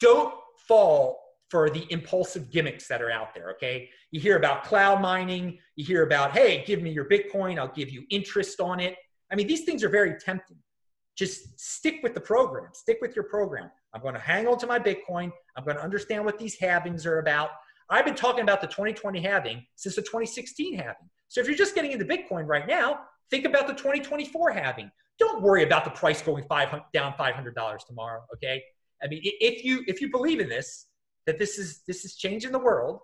don't 0.00 0.34
fall 0.66 1.25
for 1.48 1.70
the 1.70 1.86
impulsive 1.90 2.50
gimmicks 2.50 2.88
that 2.88 3.00
are 3.00 3.10
out 3.10 3.34
there. 3.34 3.50
Okay, 3.50 3.88
you 4.10 4.20
hear 4.20 4.36
about 4.36 4.64
cloud 4.64 5.00
mining, 5.00 5.58
you 5.76 5.84
hear 5.84 6.02
about 6.02 6.32
hey, 6.32 6.64
give 6.66 6.82
me 6.82 6.90
your 6.90 7.08
Bitcoin, 7.08 7.58
I'll 7.58 7.68
give 7.68 7.90
you 7.90 8.04
interest 8.10 8.60
on 8.60 8.80
it. 8.80 8.96
I 9.30 9.34
mean, 9.34 9.46
these 9.46 9.64
things 9.64 9.82
are 9.82 9.88
very 9.88 10.18
tempting. 10.18 10.58
Just 11.16 11.58
stick 11.58 12.00
with 12.02 12.14
the 12.14 12.20
program. 12.20 12.70
Stick 12.74 12.98
with 13.00 13.16
your 13.16 13.24
program. 13.24 13.70
I'm 13.94 14.02
to 14.14 14.20
hang 14.20 14.46
on 14.46 14.58
to 14.58 14.66
my 14.66 14.78
Bitcoin. 14.78 15.32
I'm 15.56 15.64
to 15.64 15.82
understand 15.82 16.24
what 16.24 16.38
these 16.38 16.58
halvings 16.58 17.06
are 17.06 17.18
about. 17.18 17.50
I've 17.88 18.04
been 18.04 18.14
talking 18.14 18.42
about 18.42 18.60
the 18.60 18.66
2020 18.66 19.20
halving 19.22 19.64
since 19.76 19.96
the 19.96 20.02
2016 20.02 20.76
halving. 20.76 20.94
So 21.28 21.40
if 21.40 21.46
you're 21.46 21.56
just 21.56 21.74
getting 21.74 21.92
into 21.92 22.04
Bitcoin 22.04 22.46
right 22.46 22.66
now, 22.66 23.00
think 23.30 23.46
about 23.46 23.66
the 23.66 23.72
2024 23.72 24.52
halving. 24.52 24.90
Don't 25.18 25.42
worry 25.42 25.62
about 25.62 25.84
the 25.84 25.90
price 25.90 26.20
going 26.20 26.44
five, 26.48 26.68
down 26.92 27.14
$500 27.14 27.86
tomorrow. 27.86 28.22
Okay. 28.34 28.62
I 29.02 29.08
mean, 29.08 29.20
if 29.22 29.64
you 29.64 29.82
if 29.86 30.00
you 30.00 30.10
believe 30.10 30.40
in 30.40 30.48
this, 30.48 30.86
that 31.26 31.38
this 31.38 31.58
is 31.58 31.82
this 31.86 32.04
is 32.04 32.16
changing 32.16 32.52
the 32.52 32.58
world, 32.58 33.00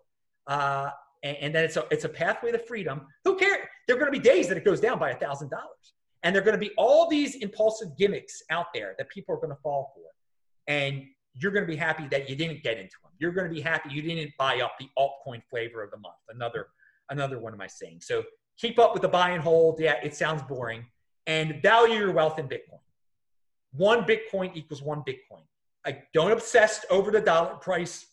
uh, 0.47 0.91
and, 1.23 1.37
and 1.39 1.55
that 1.55 1.65
it's 1.65 1.77
a 1.77 1.85
it's 1.91 2.05
a 2.05 2.09
pathway 2.09 2.53
to 2.53 2.59
freedom. 2.59 3.07
Who 3.25 3.37
cares? 3.37 3.67
There 3.87 3.97
are 3.97 3.99
going 3.99 4.13
to 4.13 4.19
be 4.19 4.23
days 4.23 4.49
that 4.49 4.57
it 4.57 4.65
goes 4.65 4.81
down 4.81 4.99
by 4.99 5.11
a 5.11 5.17
thousand 5.17 5.51
dollars, 5.51 5.95
and 6.23 6.35
there 6.35 6.43
are 6.43 6.45
going 6.45 6.59
to 6.59 6.67
be 6.67 6.73
all 6.77 7.09
these 7.09 7.37
impulsive 7.37 7.97
gimmicks 7.99 8.43
out 8.51 8.67
there 8.75 8.95
that 8.99 9.09
people 9.11 9.35
are 9.35 9.39
going 9.39 9.51
to 9.51 9.61
fall 9.63 9.93
for, 9.95 10.05
and 10.73 11.05
you're 11.35 11.53
going 11.53 11.65
to 11.65 11.71
be 11.71 11.77
happy 11.77 12.07
that 12.09 12.29
you 12.29 12.37
didn't 12.37 12.63
get 12.63 12.79
into 12.79 12.95
them. 13.03 13.13
You're 13.19 13.33
going 13.33 13.49
to 13.49 13.55
be 13.55 13.61
happy 13.61 13.91
you 13.91 14.03
didn't 14.03 14.33
buy 14.39 14.61
up 14.61 14.75
the 14.79 14.89
altcoin 14.99 15.43
flavor 15.49 15.83
of 15.83 15.91
the 15.91 15.97
month. 15.99 16.17
Another 16.29 16.67
another 17.11 17.39
one 17.39 17.53
of 17.53 17.59
my 17.59 17.67
sayings. 17.67 18.07
So 18.07 18.25
keep 18.59 18.79
up 18.79 18.93
with 18.93 19.03
the 19.03 19.09
buy 19.09 19.31
and 19.31 19.43
hold. 19.43 19.81
Yeah, 19.81 19.97
it 20.03 20.15
sounds 20.15 20.43
boring. 20.43 20.85
And 21.27 21.63
value 21.63 21.99
your 21.99 22.13
wealth 22.13 22.39
in 22.39 22.49
Bitcoin. 22.49 22.81
One 23.73 24.05
Bitcoin 24.05 24.51
equals 24.55 24.83
one 24.83 25.01
Bitcoin. 25.01 25.43
I 25.87 26.03
don't 26.13 26.33
obsess 26.33 26.85
over 26.91 27.11
the 27.11 27.21
dollar 27.21 27.55
price. 27.57 28.07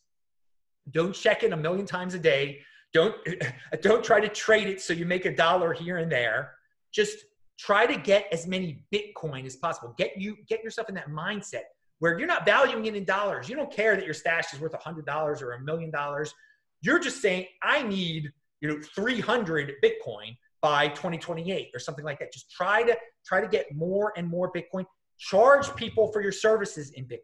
Don't 0.92 1.14
check 1.14 1.44
it 1.44 1.54
a 1.54 1.58
million 1.58 1.86
times 1.86 2.14
a 2.14 2.20
day. 2.20 2.60
Don't 2.94 3.16
don't 3.82 4.04
try 4.04 4.20
to 4.20 4.30
trade 4.30 4.68
it 4.68 4.82
so 4.82 4.94
you 4.94 5.06
make 5.06 5.26
a 5.26 5.36
dollar 5.36 5.74
here 5.74 5.98
and 5.98 6.12
there. 6.12 6.54
Just 6.92 7.18
try 7.58 7.86
to 7.86 7.98
get 7.98 8.26
as 8.32 8.48
many 8.48 8.84
Bitcoin 8.94 9.46
as 9.46 9.56
possible. 9.56 9.94
Get 9.98 10.18
you 10.18 10.38
get 10.48 10.64
yourself 10.64 10.90
in 10.90 10.96
that 10.96 11.10
mindset 11.10 11.64
where 12.00 12.18
you're 12.18 12.28
not 12.28 12.46
valuing 12.46 12.86
it 12.86 12.96
in 12.96 13.04
dollars. 13.04 13.50
You 13.50 13.56
don't 13.56 13.72
care 13.72 13.96
that 13.96 14.06
your 14.06 14.14
stash 14.14 14.54
is 14.54 14.60
worth 14.60 14.72
$100 14.72 15.42
or 15.42 15.52
a 15.54 15.62
million 15.62 15.92
dollars. 15.92 16.34
You're 16.82 17.00
just 17.00 17.22
saying, 17.22 17.46
I 17.62 17.84
need, 17.84 18.32
you 18.62 18.70
know, 18.70 18.80
300 18.96 19.74
Bitcoin 19.84 20.38
by 20.62 20.88
2028 20.90 21.70
or 21.74 21.80
something 21.80 22.06
like 22.06 22.20
that. 22.20 22.32
Just 22.32 22.52
try 22.52 22.84
to 22.84 22.98
try 23.26 23.42
to 23.42 23.48
get 23.48 23.74
more 23.76 24.14
and 24.18 24.28
more 24.28 24.52
Bitcoin. 24.52 24.86
Charge 25.18 25.76
people 25.76 26.12
for 26.14 26.22
your 26.22 26.32
services 26.32 26.92
in 26.92 27.04
Bitcoin. 27.04 27.20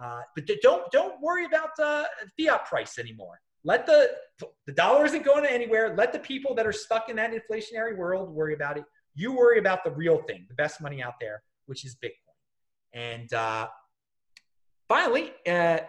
Uh, 0.00 0.20
but 0.34 0.48
don't 0.62 0.90
don't 0.92 1.20
worry 1.20 1.44
about 1.44 1.70
the 1.76 2.06
fiat 2.38 2.66
price 2.66 2.98
anymore. 2.98 3.40
Let 3.64 3.86
the 3.86 4.10
the 4.66 4.72
dollar 4.72 5.04
isn't 5.04 5.24
going 5.24 5.44
anywhere. 5.44 5.94
Let 5.96 6.12
the 6.12 6.20
people 6.20 6.54
that 6.54 6.66
are 6.66 6.72
stuck 6.72 7.08
in 7.08 7.16
that 7.16 7.32
inflationary 7.32 7.96
world 7.96 8.30
worry 8.30 8.54
about 8.54 8.78
it. 8.78 8.84
You 9.14 9.32
worry 9.32 9.58
about 9.58 9.82
the 9.82 9.90
real 9.90 10.18
thing, 10.22 10.46
the 10.48 10.54
best 10.54 10.80
money 10.80 11.02
out 11.02 11.14
there, 11.20 11.42
which 11.66 11.84
is 11.84 11.96
Bitcoin. 11.96 12.12
And 12.92 13.32
uh, 13.32 13.68
finally, 14.88 15.32
uh, 15.46 15.80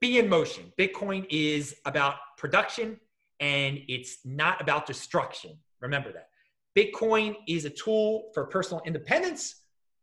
be 0.00 0.18
in 0.18 0.28
motion. 0.28 0.72
Bitcoin 0.78 1.26
is 1.28 1.76
about 1.84 2.14
production 2.38 2.98
and 3.38 3.80
it's 3.88 4.18
not 4.24 4.60
about 4.60 4.86
destruction. 4.86 5.58
Remember 5.80 6.12
that. 6.12 6.28
Bitcoin 6.76 7.36
is 7.46 7.64
a 7.64 7.70
tool 7.70 8.30
for 8.32 8.46
personal 8.46 8.82
independence 8.86 9.59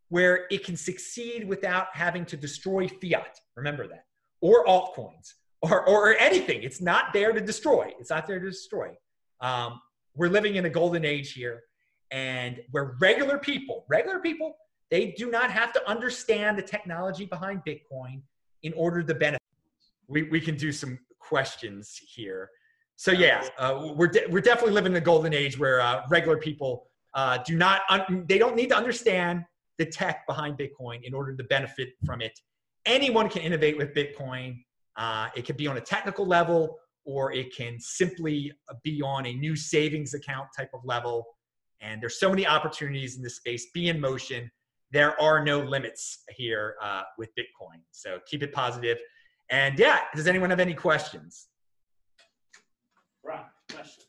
where 0.10 0.46
it 0.50 0.64
can 0.64 0.76
succeed 0.76 1.48
without 1.48 1.88
having 1.94 2.26
to 2.26 2.38
destroy 2.38 2.88
fiat. 2.88 3.40
Remember 3.56 3.88
that. 3.88 4.06
Or 4.42 4.66
altcoins 4.66 5.34
or, 5.62 5.88
or 5.88 6.16
anything. 6.20 6.64
It's 6.64 6.82
not 6.82 7.14
there 7.14 7.34
to 7.34 7.42
destroy. 7.42 7.92
It's 8.00 8.10
not 8.10 8.28
there 8.28 8.40
to 8.40 8.50
destroy. 8.50 8.96
Um, 9.42 9.82
we're 10.16 10.30
living 10.30 10.56
in 10.56 10.66
a 10.66 10.70
golden 10.70 11.06
age 11.06 11.34
here 11.34 11.64
and 12.12 12.60
where 12.72 12.96
regular 13.00 13.38
people, 13.38 13.86
regular 13.90 14.20
people 14.20 14.56
they 14.90 15.12
do 15.18 15.30
not 15.30 15.52
have 15.52 15.74
to 15.74 15.90
understand 15.90 16.58
the 16.58 16.62
technology 16.62 17.26
behind 17.26 17.62
Bitcoin 17.68 18.22
in 18.64 18.74
order 18.74 19.04
to 19.04 19.14
benefit. 19.14 19.42
We, 20.08 20.24
we 20.24 20.40
can 20.40 20.56
do 20.56 20.72
some 20.72 20.98
questions 21.20 22.00
here. 22.08 22.50
So 22.96 23.12
yeah, 23.12 23.48
uh, 23.58 23.92
we're, 23.96 24.08
de- 24.08 24.28
we're 24.30 24.42
definitely 24.42 24.74
living 24.74 24.94
in 24.94 24.98
a 24.98 25.02
golden 25.02 25.34
age 25.34 25.60
where 25.60 25.82
uh, 25.82 26.04
regular 26.10 26.38
people 26.38 26.88
uh, 27.14 27.40
do 27.46 27.56
not, 27.56 27.82
un- 27.90 28.26
they 28.28 28.38
don't 28.38 28.56
need 28.56 28.70
to 28.70 28.78
understand 28.78 29.44
the 29.78 29.86
tech 29.86 30.26
behind 30.28 30.58
Bitcoin 30.58 31.00
in 31.04 31.14
order 31.14 31.36
to 31.36 31.44
benefit 31.46 31.90
from 32.06 32.22
it. 32.22 32.38
Anyone 32.86 33.30
can 33.30 33.42
innovate 33.42 33.78
with 33.78 33.94
Bitcoin. 33.94 34.64
Uh, 34.96 35.28
it 35.36 35.46
can 35.46 35.56
be 35.56 35.68
on 35.68 35.78
a 35.78 35.82
technical 35.82 36.26
level 36.26 36.78
or 37.06 37.32
it 37.32 37.56
can 37.56 37.80
simply 37.80 38.52
be 38.84 39.02
on 39.02 39.26
a 39.26 39.34
new 39.34 39.56
savings 39.56 40.14
account 40.14 40.48
type 40.58 40.70
of 40.74 40.82
level. 40.84 41.26
And 41.80 42.02
there's 42.02 42.20
so 42.20 42.30
many 42.30 42.46
opportunities 42.48 43.18
in 43.18 43.24
this 43.24 43.36
space. 43.36 43.68
Be 43.74 43.90
in 43.90 44.00
motion 44.00 44.50
there 44.92 45.20
are 45.22 45.44
no 45.44 45.60
limits 45.60 46.24
here 46.30 46.76
uh, 46.82 47.04
with 47.18 47.30
Bitcoin. 47.38 47.82
So 47.92 48.20
keep 48.26 48.44
it 48.44 48.54
positive. 48.54 48.98
And 49.50 49.78
yeah, 49.78 50.00
does 50.16 50.28
anyone 50.28 50.50
have 50.50 50.60
any 50.60 50.74
questions? 50.74 51.48
Question. 53.72 54.04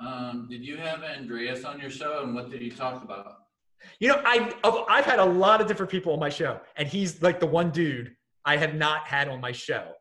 Um, 0.00 0.46
did 0.48 0.64
you 0.64 0.76
have 0.76 1.02
Andreas 1.02 1.64
on 1.64 1.80
your 1.80 1.90
show, 1.90 2.22
and 2.22 2.34
what 2.34 2.50
did 2.50 2.62
he 2.62 2.70
talk 2.70 3.02
about? 3.02 3.34
You 3.98 4.08
know, 4.08 4.22
I've 4.24 4.54
I've 4.64 5.04
had 5.04 5.18
a 5.18 5.24
lot 5.24 5.60
of 5.60 5.66
different 5.66 5.90
people 5.90 6.12
on 6.12 6.18
my 6.18 6.28
show, 6.28 6.60
and 6.76 6.88
he's 6.88 7.22
like 7.22 7.40
the 7.40 7.46
one 7.46 7.70
dude 7.70 8.14
I 8.44 8.56
have 8.56 8.74
not 8.74 9.06
had 9.06 9.28
on 9.28 9.40
my 9.40 9.52
show. 9.52 9.92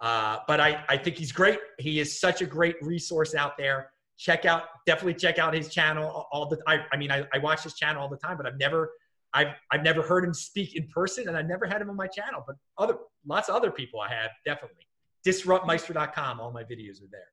Uh, 0.00 0.38
but 0.46 0.60
I, 0.60 0.84
I 0.88 0.96
think 0.96 1.16
he's 1.16 1.32
great. 1.32 1.58
He 1.78 1.98
is 1.98 2.20
such 2.20 2.40
a 2.40 2.46
great 2.46 2.76
resource 2.80 3.34
out 3.34 3.58
there. 3.58 3.90
Check 4.16 4.44
out, 4.44 4.64
definitely 4.86 5.14
check 5.14 5.38
out 5.38 5.54
his 5.54 5.68
channel. 5.68 6.26
All 6.32 6.48
the 6.48 6.58
I, 6.66 6.84
I 6.92 6.96
mean, 6.96 7.10
I, 7.10 7.26
I 7.32 7.38
watch 7.38 7.64
his 7.64 7.74
channel 7.74 8.02
all 8.02 8.08
the 8.08 8.16
time, 8.16 8.36
but 8.36 8.46
I've 8.46 8.58
never 8.58 8.90
I've 9.34 9.48
I've 9.70 9.82
never 9.82 10.02
heard 10.02 10.24
him 10.24 10.34
speak 10.34 10.76
in 10.76 10.88
person, 10.88 11.28
and 11.28 11.36
I've 11.36 11.46
never 11.46 11.66
had 11.66 11.80
him 11.80 11.90
on 11.90 11.96
my 11.96 12.06
channel. 12.06 12.44
But 12.46 12.56
other 12.78 12.96
lots 13.26 13.48
of 13.48 13.54
other 13.54 13.70
people 13.70 14.00
I 14.00 14.08
have 14.08 14.30
definitely. 14.44 14.86
Disruptmeister.com. 15.26 16.40
All 16.40 16.52
my 16.52 16.62
videos 16.62 17.02
are 17.02 17.10
there. 17.10 17.28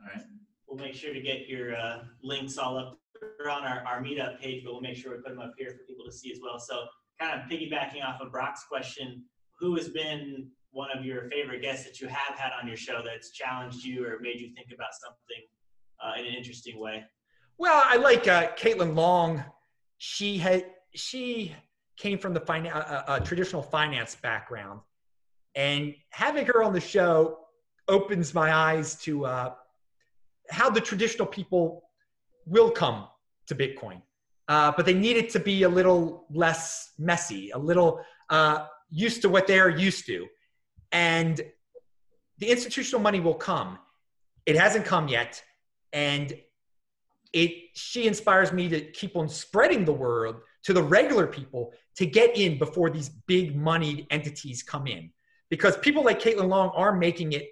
All 0.00 0.06
right. 0.14 0.24
We'll 0.74 0.86
make 0.86 0.96
sure 0.96 1.14
to 1.14 1.20
get 1.20 1.46
your 1.46 1.76
uh, 1.76 2.00
links 2.24 2.58
all 2.58 2.76
up 2.76 2.98
on 3.48 3.62
our, 3.62 3.84
our 3.86 4.02
meetup 4.02 4.40
page, 4.40 4.64
but 4.64 4.72
we'll 4.72 4.82
make 4.82 4.96
sure 4.96 5.12
we 5.12 5.18
put 5.18 5.28
them 5.28 5.38
up 5.38 5.52
here 5.56 5.70
for 5.70 5.84
people 5.86 6.04
to 6.04 6.10
see 6.10 6.32
as 6.32 6.40
well. 6.42 6.58
So, 6.58 6.86
kind 7.20 7.40
of 7.40 7.48
piggybacking 7.48 8.04
off 8.04 8.20
of 8.20 8.32
Brock's 8.32 8.64
question, 8.64 9.22
who 9.60 9.76
has 9.76 9.88
been 9.90 10.48
one 10.72 10.88
of 10.92 11.04
your 11.04 11.30
favorite 11.30 11.62
guests 11.62 11.84
that 11.84 12.00
you 12.00 12.08
have 12.08 12.36
had 12.36 12.50
on 12.60 12.66
your 12.66 12.76
show 12.76 13.02
that's 13.04 13.30
challenged 13.30 13.84
you 13.84 14.04
or 14.04 14.18
made 14.20 14.40
you 14.40 14.52
think 14.52 14.72
about 14.74 14.88
something 15.00 15.44
uh, 16.04 16.20
in 16.20 16.26
an 16.26 16.36
interesting 16.36 16.80
way? 16.80 17.04
Well, 17.56 17.80
I 17.86 17.94
like 17.94 18.26
uh, 18.26 18.48
Caitlin 18.56 18.96
Long. 18.96 19.44
She 19.98 20.38
had 20.38 20.66
she 20.92 21.54
came 21.96 22.18
from 22.18 22.34
the 22.34 22.40
fin- 22.40 22.66
uh, 22.66 23.04
uh, 23.06 23.20
traditional 23.20 23.62
finance 23.62 24.16
background, 24.16 24.80
and 25.54 25.94
having 26.10 26.46
her 26.46 26.64
on 26.64 26.72
the 26.72 26.80
show 26.80 27.38
opens 27.86 28.34
my 28.34 28.52
eyes 28.52 28.96
to 28.96 29.26
uh, 29.26 29.54
how 30.50 30.70
the 30.70 30.80
traditional 30.80 31.26
people 31.26 31.84
will 32.46 32.70
come 32.70 33.08
to 33.46 33.54
Bitcoin. 33.54 34.00
Uh, 34.48 34.72
but 34.76 34.84
they 34.84 34.94
need 34.94 35.16
it 35.16 35.30
to 35.30 35.40
be 35.40 35.62
a 35.62 35.68
little 35.68 36.26
less 36.30 36.92
messy, 36.98 37.50
a 37.50 37.58
little 37.58 38.00
uh, 38.30 38.66
used 38.90 39.22
to 39.22 39.28
what 39.28 39.46
they're 39.46 39.70
used 39.70 40.06
to. 40.06 40.26
And 40.92 41.40
the 42.38 42.50
institutional 42.50 43.00
money 43.00 43.20
will 43.20 43.34
come. 43.34 43.78
It 44.44 44.56
hasn't 44.56 44.84
come 44.84 45.08
yet. 45.08 45.42
And 45.92 46.34
it 47.32 47.50
she 47.74 48.06
inspires 48.06 48.52
me 48.52 48.68
to 48.68 48.80
keep 48.92 49.16
on 49.16 49.28
spreading 49.28 49.84
the 49.84 49.92
word 49.92 50.36
to 50.62 50.72
the 50.72 50.82
regular 50.82 51.26
people 51.26 51.72
to 51.96 52.06
get 52.06 52.36
in 52.38 52.58
before 52.58 52.90
these 52.90 53.08
big 53.26 53.56
moneyed 53.56 54.06
entities 54.10 54.62
come 54.62 54.86
in 54.86 55.10
because 55.50 55.76
people 55.78 56.04
like 56.04 56.20
caitlin 56.20 56.48
long 56.48 56.70
are 56.74 56.94
making 56.94 57.32
it 57.32 57.48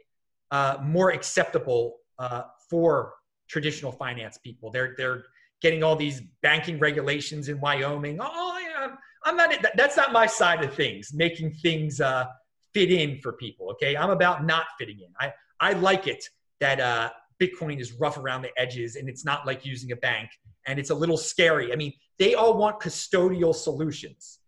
uh, 0.53 0.79
more 0.83 1.11
acceptable 1.11 1.97
uh, 2.19 2.43
for 2.73 3.13
traditional 3.51 3.93
finance 3.93 4.39
people 4.39 4.71
they're 4.71 4.95
they're 4.97 5.25
getting 5.61 5.83
all 5.85 5.95
these 5.95 6.23
banking 6.43 6.79
regulations 6.79 7.51
in 7.51 7.61
wyoming 7.61 8.17
oh 8.19 8.59
yeah 8.59 8.89
i'm 9.27 9.37
not 9.37 9.55
that's 9.77 9.97
not 9.97 10.11
my 10.11 10.27
side 10.27 10.65
of 10.65 10.73
things 10.75 11.13
making 11.13 11.53
things 11.53 12.01
uh, 12.01 12.25
fit 12.73 12.91
in 12.91 13.21
for 13.21 13.35
people 13.35 13.69
okay 13.71 13.95
i'm 13.95 14.09
about 14.09 14.47
not 14.47 14.65
fitting 14.79 14.99
in 15.01 15.11
i 15.21 15.31
i 15.61 15.75
like 15.75 16.07
it 16.07 16.25
that 16.61 16.81
uh, 16.81 17.11
Bitcoin 17.43 17.81
is 17.81 17.93
rough 17.95 18.17
around 18.17 18.43
the 18.43 18.51
edges 18.57 18.97
and 18.97 19.09
it's 19.09 19.25
not 19.25 19.47
like 19.47 19.67
using 19.67 19.91
a 19.93 19.97
bank 19.97 20.31
and 20.67 20.79
it's 20.79 20.91
a 20.91 20.95
little 20.95 21.17
scary. 21.17 21.73
I 21.73 21.77
mean, 21.77 21.93
they 22.21 22.35
all 22.35 22.57
want 22.57 22.79
custodial 22.81 23.53
solutions. 23.53 24.39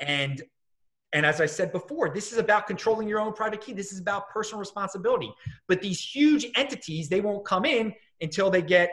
And 0.00 0.42
and 1.12 1.26
as 1.26 1.40
I 1.40 1.46
said 1.46 1.72
before, 1.72 2.10
this 2.10 2.32
is 2.32 2.38
about 2.38 2.66
controlling 2.66 3.08
your 3.08 3.20
own 3.20 3.32
private 3.32 3.60
key. 3.60 3.72
This 3.72 3.92
is 3.92 3.98
about 3.98 4.28
personal 4.30 4.60
responsibility. 4.60 5.32
But 5.66 5.80
these 5.80 6.00
huge 6.00 6.46
entities, 6.56 7.08
they 7.08 7.20
won't 7.20 7.44
come 7.44 7.64
in 7.64 7.92
until 8.20 8.50
they 8.50 8.62
get 8.62 8.92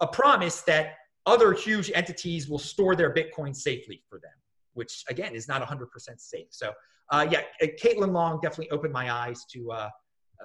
a 0.00 0.06
promise 0.06 0.62
that 0.62 0.94
other 1.26 1.52
huge 1.52 1.90
entities 1.94 2.48
will 2.48 2.58
store 2.58 2.96
their 2.96 3.12
Bitcoin 3.12 3.54
safely 3.54 4.02
for 4.08 4.18
them, 4.18 4.32
which 4.72 5.04
again 5.08 5.34
is 5.34 5.46
not 5.46 5.62
100% 5.62 5.86
safe. 6.16 6.46
So, 6.50 6.72
uh, 7.10 7.26
yeah, 7.30 7.42
Caitlin 7.62 8.12
Long 8.12 8.40
definitely 8.40 8.70
opened 8.70 8.94
my 8.94 9.12
eyes 9.12 9.44
to 9.52 9.70
uh, 9.70 9.90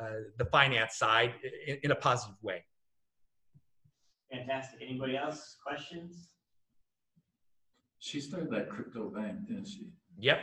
uh, 0.02 0.06
the 0.38 0.46
finance 0.46 0.96
side 0.96 1.34
in, 1.68 1.78
in, 1.84 1.92
a 1.92 1.96
positive 1.96 2.36
way. 2.42 2.66
Fantastic. 4.32 4.80
Anybody 4.82 5.16
else? 5.16 5.56
Questions? 5.66 6.30
She 8.00 8.20
started 8.20 8.50
that 8.52 8.70
crypto 8.70 9.10
bank, 9.10 9.48
didn't 9.48 9.68
she? 9.68 9.92
Yep. 10.20 10.40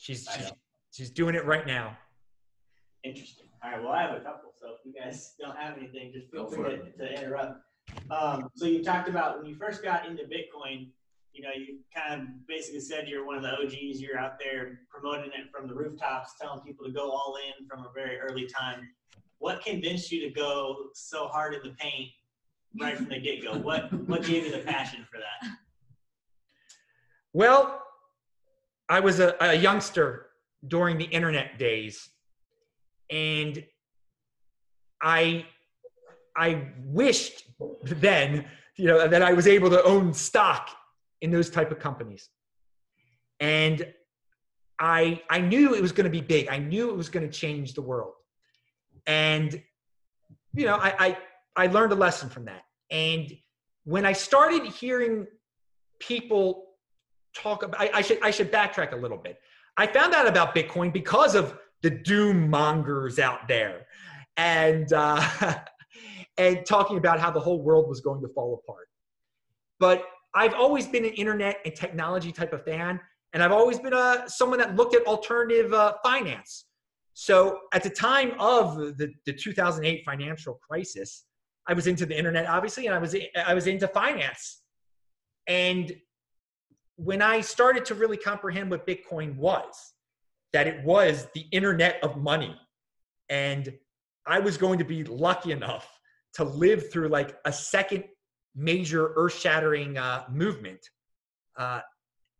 She's 0.00 0.26
she's, 0.34 0.52
she's 0.92 1.10
doing 1.10 1.34
it 1.34 1.44
right 1.44 1.66
now. 1.66 1.94
Interesting. 3.04 3.46
All 3.62 3.70
right. 3.70 3.82
Well, 3.82 3.92
I 3.92 4.00
have 4.00 4.16
a 4.16 4.20
couple. 4.20 4.50
So 4.58 4.68
if 4.68 4.78
you 4.86 4.98
guys 4.98 5.34
don't 5.38 5.56
have 5.58 5.76
anything, 5.76 6.10
just 6.10 6.30
feel 6.30 6.46
free 6.46 6.76
to, 6.76 6.90
to, 6.90 7.20
interrupt. 7.20 7.60
Um, 8.10 8.48
so 8.54 8.64
you 8.64 8.82
talked 8.82 9.10
about 9.10 9.36
when 9.36 9.46
you 9.46 9.56
first 9.56 9.82
got 9.82 10.06
into 10.06 10.22
Bitcoin, 10.22 10.88
you 11.34 11.42
know, 11.42 11.50
you 11.54 11.80
kind 11.94 12.22
of 12.22 12.28
basically 12.48 12.80
said 12.80 13.08
you're 13.08 13.26
one 13.26 13.36
of 13.36 13.42
the 13.42 13.52
OGs. 13.52 14.00
You're 14.00 14.18
out 14.18 14.38
there 14.38 14.80
promoting 14.88 15.32
it 15.38 15.50
from 15.54 15.68
the 15.68 15.74
rooftops, 15.74 16.32
telling 16.40 16.60
people 16.60 16.86
to 16.86 16.92
go 16.92 17.10
all 17.10 17.36
in 17.36 17.66
from 17.66 17.80
a 17.80 17.92
very 17.94 18.18
early 18.18 18.46
time. 18.46 18.88
What 19.36 19.62
convinced 19.62 20.10
you 20.10 20.26
to 20.26 20.30
go 20.30 20.76
so 20.94 21.26
hard 21.28 21.52
in 21.52 21.60
the 21.62 21.76
paint 21.78 22.08
right 22.80 22.96
from 22.96 23.10
the 23.10 23.20
get 23.20 23.42
go? 23.42 23.58
What 23.58 23.92
what 24.08 24.24
gave 24.24 24.46
you 24.46 24.50
the 24.50 24.60
passion 24.60 25.06
for 25.12 25.18
that? 25.18 25.50
Well, 27.34 27.82
I 28.90 28.98
was 28.98 29.20
a, 29.20 29.36
a 29.40 29.54
youngster 29.54 30.26
during 30.66 30.98
the 30.98 31.04
internet 31.04 31.58
days, 31.58 32.10
and 33.08 33.64
I 35.00 35.46
I 36.36 36.68
wished 36.84 37.44
then, 37.84 38.46
you 38.76 38.86
know, 38.86 39.06
that 39.06 39.22
I 39.22 39.32
was 39.32 39.46
able 39.46 39.70
to 39.70 39.82
own 39.84 40.12
stock 40.12 40.70
in 41.20 41.30
those 41.30 41.50
type 41.50 41.70
of 41.70 41.78
companies. 41.78 42.28
And 43.38 43.86
I 44.80 45.22
I 45.30 45.40
knew 45.40 45.74
it 45.74 45.80
was 45.80 45.92
going 45.92 46.04
to 46.04 46.10
be 46.10 46.20
big. 46.20 46.48
I 46.48 46.58
knew 46.58 46.90
it 46.90 46.96
was 46.96 47.08
going 47.08 47.26
to 47.28 47.32
change 47.32 47.74
the 47.74 47.82
world. 47.82 48.14
And 49.06 49.62
you 50.52 50.66
know, 50.66 50.76
I, 50.76 50.94
I 50.98 51.18
I 51.56 51.66
learned 51.68 51.92
a 51.92 51.96
lesson 51.96 52.28
from 52.28 52.46
that. 52.46 52.62
And 52.90 53.32
when 53.84 54.04
I 54.04 54.14
started 54.14 54.66
hearing 54.66 55.28
people 56.00 56.69
talk 57.34 57.62
about 57.62 57.80
I, 57.80 57.90
I 57.94 58.02
should 58.02 58.18
I 58.22 58.30
should 58.30 58.52
backtrack 58.52 58.92
a 58.92 58.96
little 58.96 59.18
bit. 59.18 59.38
I 59.76 59.86
found 59.86 60.14
out 60.14 60.26
about 60.26 60.54
Bitcoin 60.54 60.92
because 60.92 61.34
of 61.34 61.58
the 61.82 61.90
doom 61.90 62.50
mongers 62.50 63.18
out 63.18 63.48
there. 63.48 63.86
And 64.36 64.92
uh, 64.92 65.26
and 66.38 66.64
talking 66.66 66.98
about 66.98 67.20
how 67.20 67.30
the 67.30 67.40
whole 67.40 67.62
world 67.62 67.88
was 67.88 68.00
going 68.00 68.22
to 68.22 68.28
fall 68.28 68.62
apart. 68.62 68.88
But 69.78 70.04
I've 70.34 70.54
always 70.54 70.86
been 70.86 71.04
an 71.04 71.12
internet 71.12 71.58
and 71.64 71.74
technology 71.74 72.32
type 72.32 72.52
of 72.52 72.64
fan, 72.64 73.00
and 73.32 73.42
I've 73.42 73.52
always 73.52 73.78
been 73.78 73.92
a 73.92 74.24
someone 74.26 74.58
that 74.58 74.76
looked 74.76 74.94
at 74.94 75.06
alternative 75.06 75.72
uh, 75.72 75.94
finance. 76.02 76.66
So 77.14 77.60
at 77.74 77.82
the 77.82 77.90
time 77.90 78.32
of 78.38 78.76
the, 78.76 79.12
the 79.26 79.32
2008 79.32 80.04
financial 80.04 80.60
crisis, 80.66 81.24
I 81.66 81.74
was 81.74 81.86
into 81.86 82.06
the 82.06 82.16
internet, 82.16 82.46
obviously, 82.46 82.86
and 82.86 82.94
I 82.94 82.98
was 82.98 83.16
I 83.44 83.54
was 83.54 83.66
into 83.66 83.88
finance. 83.88 84.62
And 85.46 85.92
when 87.02 87.22
I 87.22 87.40
started 87.40 87.84
to 87.86 87.94
really 87.94 88.16
comprehend 88.16 88.70
what 88.70 88.86
Bitcoin 88.86 89.36
was, 89.36 89.74
that 90.52 90.66
it 90.66 90.84
was 90.84 91.28
the 91.34 91.46
internet 91.52 91.98
of 92.02 92.16
money, 92.16 92.54
and 93.28 93.72
I 94.26 94.38
was 94.40 94.56
going 94.56 94.78
to 94.78 94.84
be 94.84 95.04
lucky 95.04 95.52
enough 95.52 95.88
to 96.34 96.44
live 96.44 96.92
through 96.92 97.08
like 97.08 97.36
a 97.44 97.52
second 97.52 98.04
major 98.54 99.12
earth-shattering 99.16 99.96
uh, 99.96 100.24
movement, 100.30 100.80
uh, 101.56 101.80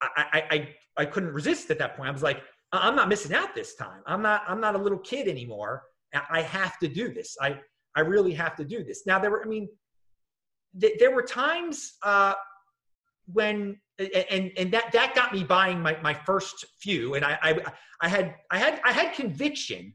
I, 0.03 0.09
I, 0.17 0.43
I, 0.51 0.69
I 0.97 1.05
couldn't 1.07 1.33
resist 1.33 1.71
at 1.71 1.79
that 1.79 1.97
point. 1.97 2.09
I 2.09 2.13
was 2.13 2.23
like, 2.23 2.43
I'm 2.73 2.97
not 2.97 3.09
missing 3.09 3.35
out 3.35 3.55
this 3.55 3.75
time. 3.75 4.03
I'm 4.07 4.23
not 4.23 4.43
I'm 4.47 4.61
not 4.61 4.75
a 4.77 4.79
little 4.79 4.99
kid 4.99 5.27
anymore. 5.27 5.83
I 6.31 6.43
have 6.43 6.79
to 6.79 6.89
do 6.89 7.13
this. 7.13 7.37
I 7.41 7.59
I 7.97 8.01
really 8.01 8.33
have 8.35 8.55
to 8.57 8.65
do 8.65 8.85
this. 8.85 9.07
Now 9.07 9.19
there 9.19 9.31
were 9.31 9.43
I 9.45 9.49
mean 9.49 9.69
th- 10.81 10.99
there 11.01 11.13
were 11.13 11.23
times 11.23 11.95
uh, 12.03 12.35
when 13.33 13.81
and 13.99 14.51
and 14.57 14.73
that 14.73 14.93
that 14.93 15.15
got 15.15 15.33
me 15.33 15.45
buying 15.45 15.81
my, 15.81 15.97
my 16.03 16.15
first 16.15 16.65
few 16.81 17.15
and 17.15 17.25
I, 17.25 17.39
I 17.43 17.63
I 18.03 18.09
had 18.09 18.35
I 18.51 18.59
had 18.59 18.81
I 18.85 18.93
had 18.93 19.15
conviction, 19.15 19.95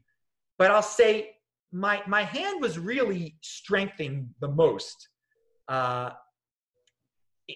but 0.58 0.70
I'll 0.70 0.82
say 0.82 1.30
my 1.72 2.02
my 2.06 2.22
hand 2.22 2.60
was 2.60 2.78
really 2.78 3.36
strengthened 3.42 4.28
the 4.40 4.48
most 4.48 5.08
uh, 5.68 6.10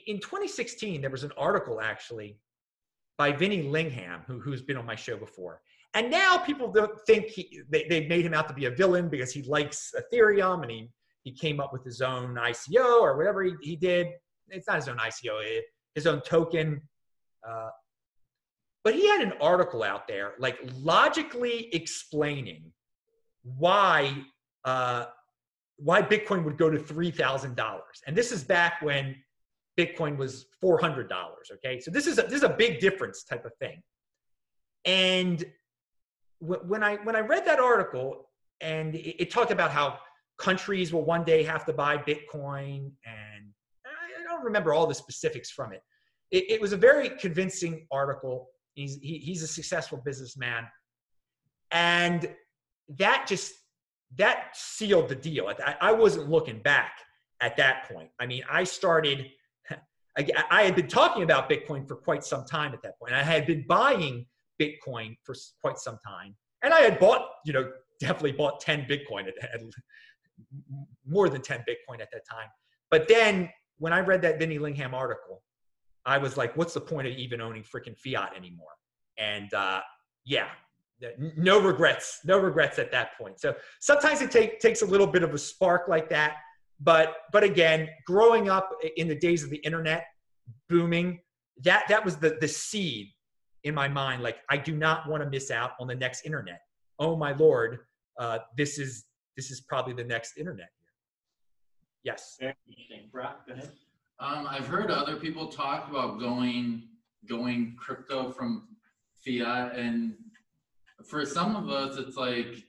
in 0.07 0.19
2016, 0.21 1.01
there 1.01 1.11
was 1.11 1.25
an 1.25 1.33
article 1.37 1.81
actually 1.81 2.39
by 3.19 3.33
Vinny 3.33 3.63
Lingham, 3.63 4.25
who, 4.27 4.41
who's 4.41 4.63
been 4.63 4.77
on 4.77 4.87
my 4.87 4.95
show 4.95 5.17
before. 5.17 5.61
And 5.95 6.11
now 6.11 6.39
people 6.39 6.71
don't 6.71 6.99
think 7.07 7.27
he, 7.27 7.61
they, 7.69 7.87
they 7.89 8.07
made 8.07 8.25
him 8.25 8.33
out 8.33 8.49
to 8.49 8.55
be 8.55 8.67
a 8.67 8.71
villain 8.71 9.09
because 9.09 9.33
he 9.33 9.43
likes 9.43 9.93
Ethereum 9.99 10.63
and 10.63 10.71
he, 10.71 10.91
he 11.25 11.33
came 11.33 11.61
up 11.61 11.73
with 11.73 11.85
his 11.85 12.01
own 12.01 12.37
ICO 12.37 13.01
or 13.01 13.17
whatever 13.17 13.43
he, 13.43 13.55
he 13.61 13.77
did. 13.77 14.09
It's 14.51 14.67
not 14.67 14.77
his 14.77 14.89
own 14.89 14.99
ICO, 14.99 15.61
his 15.95 16.07
own 16.07 16.21
token. 16.23 16.81
Uh, 17.47 17.71
but 18.83 18.95
he 18.95 19.07
had 19.09 19.21
an 19.21 19.33
article 19.41 19.83
out 19.83 20.09
there, 20.09 20.33
like 20.39 20.59
logically 20.81 21.69
explaining 21.75 22.73
why 23.43 24.15
uh, 24.65 25.07
why 25.81 26.03
Bitcoin 26.03 26.45
would 26.45 26.59
go 26.59 26.69
to 26.69 26.79
$3,000. 26.79 27.81
And 28.07 28.15
this 28.15 28.33
is 28.33 28.45
back 28.45 28.83
when 28.83 29.17
Bitcoin 29.79 30.17
was 30.19 30.47
$400. 30.63 31.09
Okay. 31.55 31.81
So 31.81 31.91
this 31.91 32.07
is 32.07 32.19
a, 32.19 32.23
this 32.23 32.35
is 32.35 32.43
a 32.43 32.51
big 32.51 32.81
difference 32.81 33.25
type 33.25 33.47
of 33.47 33.53
thing. 33.57 33.83
And 34.85 35.43
when 36.39 36.83
I, 36.83 36.97
when 36.97 37.17
I 37.17 37.21
read 37.21 37.47
that 37.47 37.59
article 37.61 38.29
and 38.61 38.95
it, 38.95 39.23
it 39.23 39.31
talked 39.31 39.51
about 39.51 39.71
how 39.71 39.99
countries 40.39 40.93
will 40.93 41.05
one 41.05 41.25
day 41.25 41.43
have 41.45 41.65
to 41.67 41.73
buy 41.73 41.97
Bitcoin 41.97 42.91
and 43.07 43.30
don't 44.41 44.47
remember 44.47 44.73
all 44.73 44.87
the 44.87 44.95
specifics 44.95 45.51
from 45.51 45.73
it. 45.73 45.83
It, 46.31 46.51
it 46.51 46.61
was 46.61 46.73
a 46.73 46.77
very 46.77 47.11
convincing 47.11 47.87
article. 47.91 48.49
He's, 48.75 48.97
he, 49.03 49.19
he's 49.19 49.43
a 49.43 49.47
successful 49.47 50.01
businessman. 50.05 50.67
And 51.71 52.33
that 52.99 53.27
just 53.29 53.53
that 54.17 54.49
sealed 54.55 55.09
the 55.09 55.15
deal. 55.15 55.53
I, 55.65 55.77
I 55.81 55.93
wasn't 55.93 56.29
looking 56.29 56.61
back 56.61 56.93
at 57.41 57.57
that 57.59 57.89
point. 57.89 58.11
I 58.19 58.27
mean, 58.27 58.43
I 58.51 58.65
started, 58.65 59.31
I, 60.19 60.27
I 60.51 60.63
had 60.63 60.75
been 60.75 60.89
talking 60.89 61.23
about 61.23 61.49
Bitcoin 61.49 61.87
for 61.87 61.97
quite 61.97 62.25
some 62.25 62.45
time 62.45 62.73
at 62.73 62.83
that 62.83 62.99
point. 62.99 63.13
I 63.13 63.23
had 63.23 63.47
been 63.47 63.65
buying 63.69 64.27
Bitcoin 64.61 65.17
for 65.23 65.35
quite 65.61 65.79
some 65.79 65.99
time. 66.07 66.35
And 66.63 66.75
I 66.75 66.81
had 66.81 66.99
bought, 66.99 67.29
you 67.45 67.53
know, 67.53 67.71
definitely 68.01 68.33
bought 68.33 68.61
10 68.61 68.87
Bitcoin 68.87 69.29
at, 69.29 69.35
at 69.43 69.61
more 71.07 71.29
than 71.29 71.41
10 71.41 71.61
Bitcoin 71.61 72.01
at 72.01 72.09
that 72.13 72.23
time. 72.29 72.49
But 72.91 73.07
then 73.09 73.49
when 73.81 73.93
I 73.93 74.01
read 74.01 74.23
that 74.23 74.39
Vinny 74.39 74.59
Lingham 74.59 74.93
article, 74.93 75.43
I 76.07 76.19
was 76.19 76.37
like, 76.37 76.57
what's 76.57 76.75
the 76.75 76.81
point 76.81 77.09
of 77.09 77.15
even 77.15 77.41
owning 77.41 77.63
freaking 77.65 77.97
fiat 77.99 78.37
anymore? 78.37 78.69
And 79.19 79.53
uh, 79.55 79.81
yeah, 80.25 80.49
no 81.37 81.61
regrets, 81.61 82.21
no 82.25 82.39
regrets 82.39 82.79
at 82.79 82.93
that 82.93 83.19
point. 83.19 83.41
So 83.41 83.55
sometimes 83.81 84.21
it 84.21 84.31
take, 84.31 84.61
takes 84.61 84.83
a 84.83 84.87
little 84.87 85.07
bit 85.07 85.23
of 85.23 85.35
a 85.35 85.39
spark 85.39 85.89
like 85.89 86.09
that. 86.11 86.37
But 86.79 87.17
but 87.33 87.43
again, 87.43 87.89
growing 88.07 88.49
up 88.49 88.71
in 88.97 89.09
the 89.09 89.15
days 89.15 89.43
of 89.43 89.51
the 89.51 89.59
internet 89.59 90.07
booming, 90.69 91.21
that 91.63 91.85
that 91.89 92.03
was 92.05 92.17
the 92.17 92.39
the 92.41 92.49
seed 92.49 93.09
in 93.65 93.75
my 93.75 93.87
mind. 93.87 94.23
Like 94.23 94.39
I 94.49 94.57
do 94.57 94.75
not 94.75 95.07
want 95.09 95.23
to 95.23 95.29
miss 95.29 95.51
out 95.51 95.73
on 95.79 95.87
the 95.87 95.95
next 95.95 96.25
internet. 96.25 96.61
Oh 96.99 97.17
my 97.17 97.33
lord, 97.33 97.81
uh, 98.19 98.39
this 98.57 98.79
is 98.79 99.05
this 99.37 99.51
is 99.51 99.61
probably 99.61 99.93
the 99.93 100.05
next 100.05 100.39
internet. 100.39 100.71
Yes. 102.05 102.37
Very 102.41 102.55
interesting. 102.69 103.09
Brock, 103.13 103.47
go 103.47 103.55
ahead. 103.55 103.71
Um, 104.19 104.47
I've 104.49 104.67
heard 104.67 104.91
other 104.91 105.17
people 105.17 105.49
talk 105.49 105.89
about 105.89 106.19
going 106.19 106.83
going 107.29 107.77
crypto 107.79 108.31
from 108.31 108.69
fiat, 109.25 109.77
and 109.77 110.15
for 111.07 111.25
some 111.25 111.57
of 111.57 111.69
us, 111.69 111.97
it's 111.97 112.17
like 112.17 112.65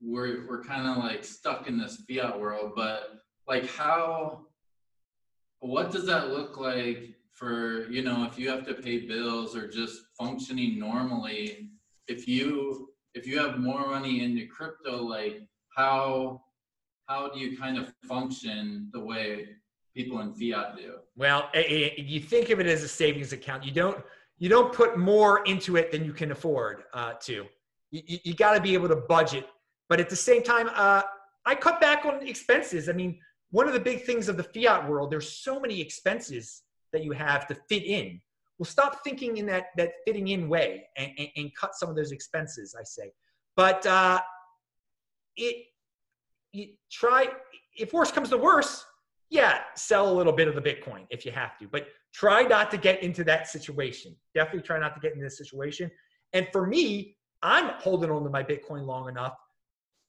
we're 0.00 0.46
we're 0.48 0.62
kind 0.62 0.86
of 0.86 1.02
like 1.04 1.24
stuck 1.24 1.68
in 1.68 1.78
this 1.78 2.02
fiat 2.08 2.38
world. 2.38 2.72
But 2.74 3.20
like, 3.46 3.66
how? 3.66 4.46
What 5.60 5.90
does 5.90 6.06
that 6.06 6.28
look 6.28 6.58
like 6.58 7.14
for 7.32 7.90
you 7.90 8.02
know 8.02 8.24
if 8.30 8.38
you 8.38 8.50
have 8.50 8.66
to 8.66 8.74
pay 8.74 9.06
bills 9.06 9.56
or 9.56 9.68
just 9.68 10.02
functioning 10.18 10.78
normally? 10.78 11.70
If 12.08 12.28
you 12.28 12.90
if 13.14 13.26
you 13.26 13.38
have 13.38 13.58
more 13.58 13.86
money 13.86 14.22
into 14.22 14.46
crypto, 14.46 15.02
like 15.02 15.42
how 15.74 16.42
how 17.06 17.28
do 17.28 17.38
you 17.38 17.56
kind 17.56 17.78
of 17.78 17.92
function 18.04 18.88
the 18.92 19.00
way 19.00 19.48
people 19.94 20.20
in 20.20 20.32
fiat 20.34 20.76
do? 20.76 20.94
Well, 21.16 21.48
eh, 21.54 21.62
eh, 21.68 21.90
you 21.96 22.20
think 22.20 22.50
of 22.50 22.60
it 22.60 22.66
as 22.66 22.82
a 22.82 22.88
savings 22.88 23.32
account. 23.32 23.64
You 23.64 23.72
don't 23.72 24.04
you 24.38 24.48
don't 24.48 24.72
put 24.72 24.98
more 24.98 25.42
into 25.44 25.76
it 25.76 25.90
than 25.90 26.04
you 26.04 26.12
can 26.12 26.30
afford 26.30 26.84
uh, 26.92 27.14
to. 27.22 27.46
You, 27.90 28.02
you, 28.06 28.18
you 28.24 28.34
got 28.34 28.54
to 28.54 28.60
be 28.60 28.74
able 28.74 28.88
to 28.88 28.96
budget, 28.96 29.46
but 29.88 29.98
at 29.98 30.10
the 30.10 30.16
same 30.16 30.42
time, 30.42 30.68
uh, 30.74 31.02
I 31.46 31.54
cut 31.54 31.80
back 31.80 32.04
on 32.04 32.26
expenses. 32.26 32.90
I 32.90 32.92
mean, 32.92 33.18
one 33.50 33.66
of 33.66 33.72
the 33.72 33.80
big 33.80 34.02
things 34.02 34.28
of 34.28 34.36
the 34.36 34.42
fiat 34.42 34.86
world, 34.86 35.10
there's 35.10 35.30
so 35.30 35.58
many 35.58 35.80
expenses 35.80 36.62
that 36.92 37.02
you 37.02 37.12
have 37.12 37.46
to 37.46 37.54
fit 37.68 37.84
in. 37.84 38.20
Well, 38.58 38.66
stop 38.66 39.04
thinking 39.04 39.38
in 39.38 39.46
that 39.46 39.66
that 39.76 39.92
fitting 40.06 40.28
in 40.28 40.48
way 40.48 40.88
and, 40.96 41.12
and, 41.18 41.28
and 41.36 41.54
cut 41.54 41.74
some 41.74 41.88
of 41.88 41.96
those 41.96 42.10
expenses. 42.10 42.74
I 42.78 42.84
say, 42.84 43.12
but 43.54 43.86
uh, 43.86 44.20
it 45.36 45.66
you 46.56 46.68
try 46.90 47.28
if 47.76 47.92
worse 47.92 48.10
comes 48.10 48.30
to 48.30 48.38
worse 48.38 48.84
yeah 49.30 49.60
sell 49.74 50.10
a 50.10 50.14
little 50.14 50.32
bit 50.32 50.48
of 50.48 50.54
the 50.54 50.60
bitcoin 50.62 51.06
if 51.10 51.24
you 51.26 51.32
have 51.32 51.58
to 51.58 51.66
but 51.68 51.88
try 52.12 52.42
not 52.42 52.70
to 52.70 52.78
get 52.78 53.02
into 53.02 53.22
that 53.24 53.46
situation. 53.46 54.16
Definitely 54.34 54.62
try 54.62 54.78
not 54.78 54.94
to 54.94 55.00
get 55.00 55.12
into 55.12 55.24
this 55.24 55.36
situation. 55.36 55.90
And 56.32 56.46
for 56.52 56.66
me 56.66 57.16
i'm 57.42 57.68
holding 57.78 58.10
on 58.10 58.24
to 58.24 58.30
my 58.30 58.42
bitcoin 58.42 58.86
long 58.86 59.08
enough 59.08 59.36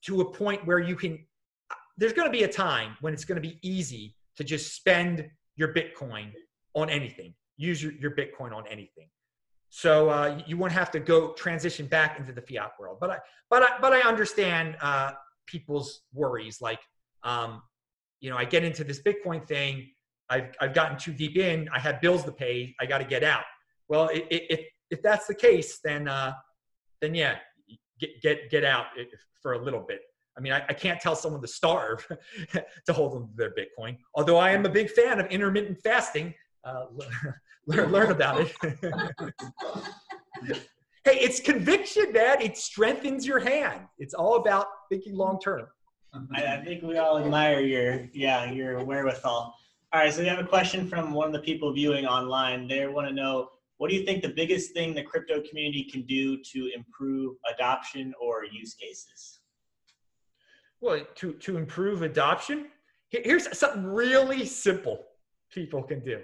to 0.06 0.22
a 0.22 0.32
point 0.32 0.66
where 0.66 0.80
you 0.80 0.96
can 0.96 1.20
there's 1.98 2.14
going 2.14 2.28
to 2.28 2.32
be 2.32 2.44
a 2.44 2.48
time 2.48 2.96
when 3.02 3.14
it's 3.14 3.26
going 3.26 3.42
to 3.42 3.48
be 3.50 3.60
easy 3.62 4.16
to 4.38 4.44
just 4.44 4.76
spend 4.76 5.28
your 5.56 5.74
bitcoin 5.74 6.32
on 6.76 6.90
anything. 6.92 7.34
Use 7.58 7.82
your, 7.82 7.92
your 7.94 8.12
bitcoin 8.12 8.54
on 8.54 8.66
anything. 8.68 9.10
So 9.70 10.10
uh, 10.10 10.40
you 10.46 10.58
won't 10.58 10.72
have 10.74 10.92
to 10.92 11.00
go 11.00 11.34
transition 11.34 11.88
back 11.88 12.20
into 12.20 12.32
the 12.32 12.42
fiat 12.42 12.72
world 12.80 12.98
but 13.02 13.10
i 13.10 13.18
but 13.50 13.64
i 13.64 13.68
but 13.82 13.94
i 13.94 14.00
understand 14.02 14.78
uh, 14.82 15.12
people's 15.48 16.02
worries 16.14 16.62
like 16.62 16.80
um, 17.24 17.62
you 18.20 18.30
know 18.30 18.38
i 18.38 18.46
get 18.46 18.64
into 18.64 18.84
this 18.84 19.02
bitcoin 19.02 19.46
thing 19.48 19.88
i've, 20.30 20.50
I've 20.62 20.74
gotten 20.74 20.98
too 20.98 21.14
deep 21.14 21.38
in 21.38 21.68
i 21.74 21.80
have 21.80 22.02
bills 22.02 22.24
to 22.26 22.32
pay 22.32 22.76
i 22.80 22.86
got 22.86 23.00
to 23.00 23.06
get 23.06 23.24
out. 23.24 23.44
Well 23.90 24.10
if, 24.14 24.62
if 24.90 25.02
that's 25.02 25.28
the 25.28 25.36
case 25.36 25.80
then 25.84 26.08
uh, 26.08 26.34
then 27.02 27.16
yeah 27.16 27.38
get 28.00 28.22
get 28.22 28.50
get 28.50 28.64
out 28.64 28.88
for 29.42 29.54
a 29.54 29.64
little 29.64 29.82
bit. 29.82 30.02
I 30.38 30.42
mean 30.42 30.54
i, 30.54 30.64
I 30.70 30.74
can't 30.74 31.00
tell 31.00 31.16
someone 31.16 31.42
to 31.42 31.48
starve 31.48 32.06
to 32.86 32.94
hold 32.94 33.14
them 33.14 33.28
to 33.28 33.34
their 33.36 33.52
bitcoin 33.52 33.98
although 34.16 34.38
i 34.38 34.52
am 34.52 34.66
a 34.66 34.70
big 34.70 34.90
fan 34.90 35.20
of 35.20 35.28
intermittent 35.28 35.80
fasting 35.84 36.34
uh, 36.64 36.86
learn, 37.68 37.92
learn 37.92 38.12
about 38.12 38.42
it 38.42 38.54
hey, 41.08 41.20
it's 41.20 41.40
conviction, 41.40 42.12
man. 42.12 42.42
It 42.42 42.58
strengthens 42.58 43.26
your 43.26 43.40
hand. 43.40 43.82
It's 43.98 44.14
all 44.14 44.36
about 44.36 44.68
thinking 44.90 45.16
long 45.16 45.40
term. 45.40 45.68
I, 46.36 46.46
I, 46.46 46.64
think 46.64 46.82
we 46.84 46.98
all 46.98 47.20
admire 47.20 47.60
your 47.60 48.08
yeah 48.14 48.52
your 48.52 48.84
wherewithal. 48.84 49.56
All 49.94 50.02
right, 50.02 50.14
so 50.14 50.22
we 50.22 50.28
have 50.28 50.40
a 50.40 50.44
question 50.44 50.88
from 50.88 51.14
one 51.14 51.28
of 51.28 51.34
the 51.34 51.40
people 51.40 51.72
viewing 51.72 52.06
online. 52.06 52.68
They 52.68 52.88
want 52.88 53.08
to 53.08 53.14
know 53.14 53.50
what 53.78 53.90
do 53.90 53.96
you 53.96 54.04
think 54.04 54.24
the 54.24 54.30
biggest 54.30 54.74
thing 54.74 54.94
the 54.94 55.04
crypto 55.04 55.42
community 55.48 55.84
can 55.84 56.02
do 56.04 56.42
to 56.42 56.72
improve 56.76 57.36
adoption 57.54 58.14
or 58.20 58.44
use 58.46 58.74
cases? 58.74 59.40
Well, 60.82 61.02
to 61.16 61.34
to 61.34 61.58
improve 61.58 62.02
adoption, 62.02 62.68
here's 63.10 63.58
something 63.58 63.86
really 63.86 64.46
simple 64.46 65.06
people 65.52 65.84
can 65.84 66.04
do 66.04 66.22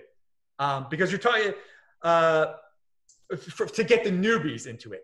um, 0.60 0.88
because 0.90 1.12
you're 1.12 1.20
talking. 1.20 1.54
Uh, 2.02 2.56
for, 3.38 3.66
to 3.66 3.84
get 3.84 4.04
the 4.04 4.12
newbies 4.12 4.68
into 4.68 4.94
it. 4.94 5.04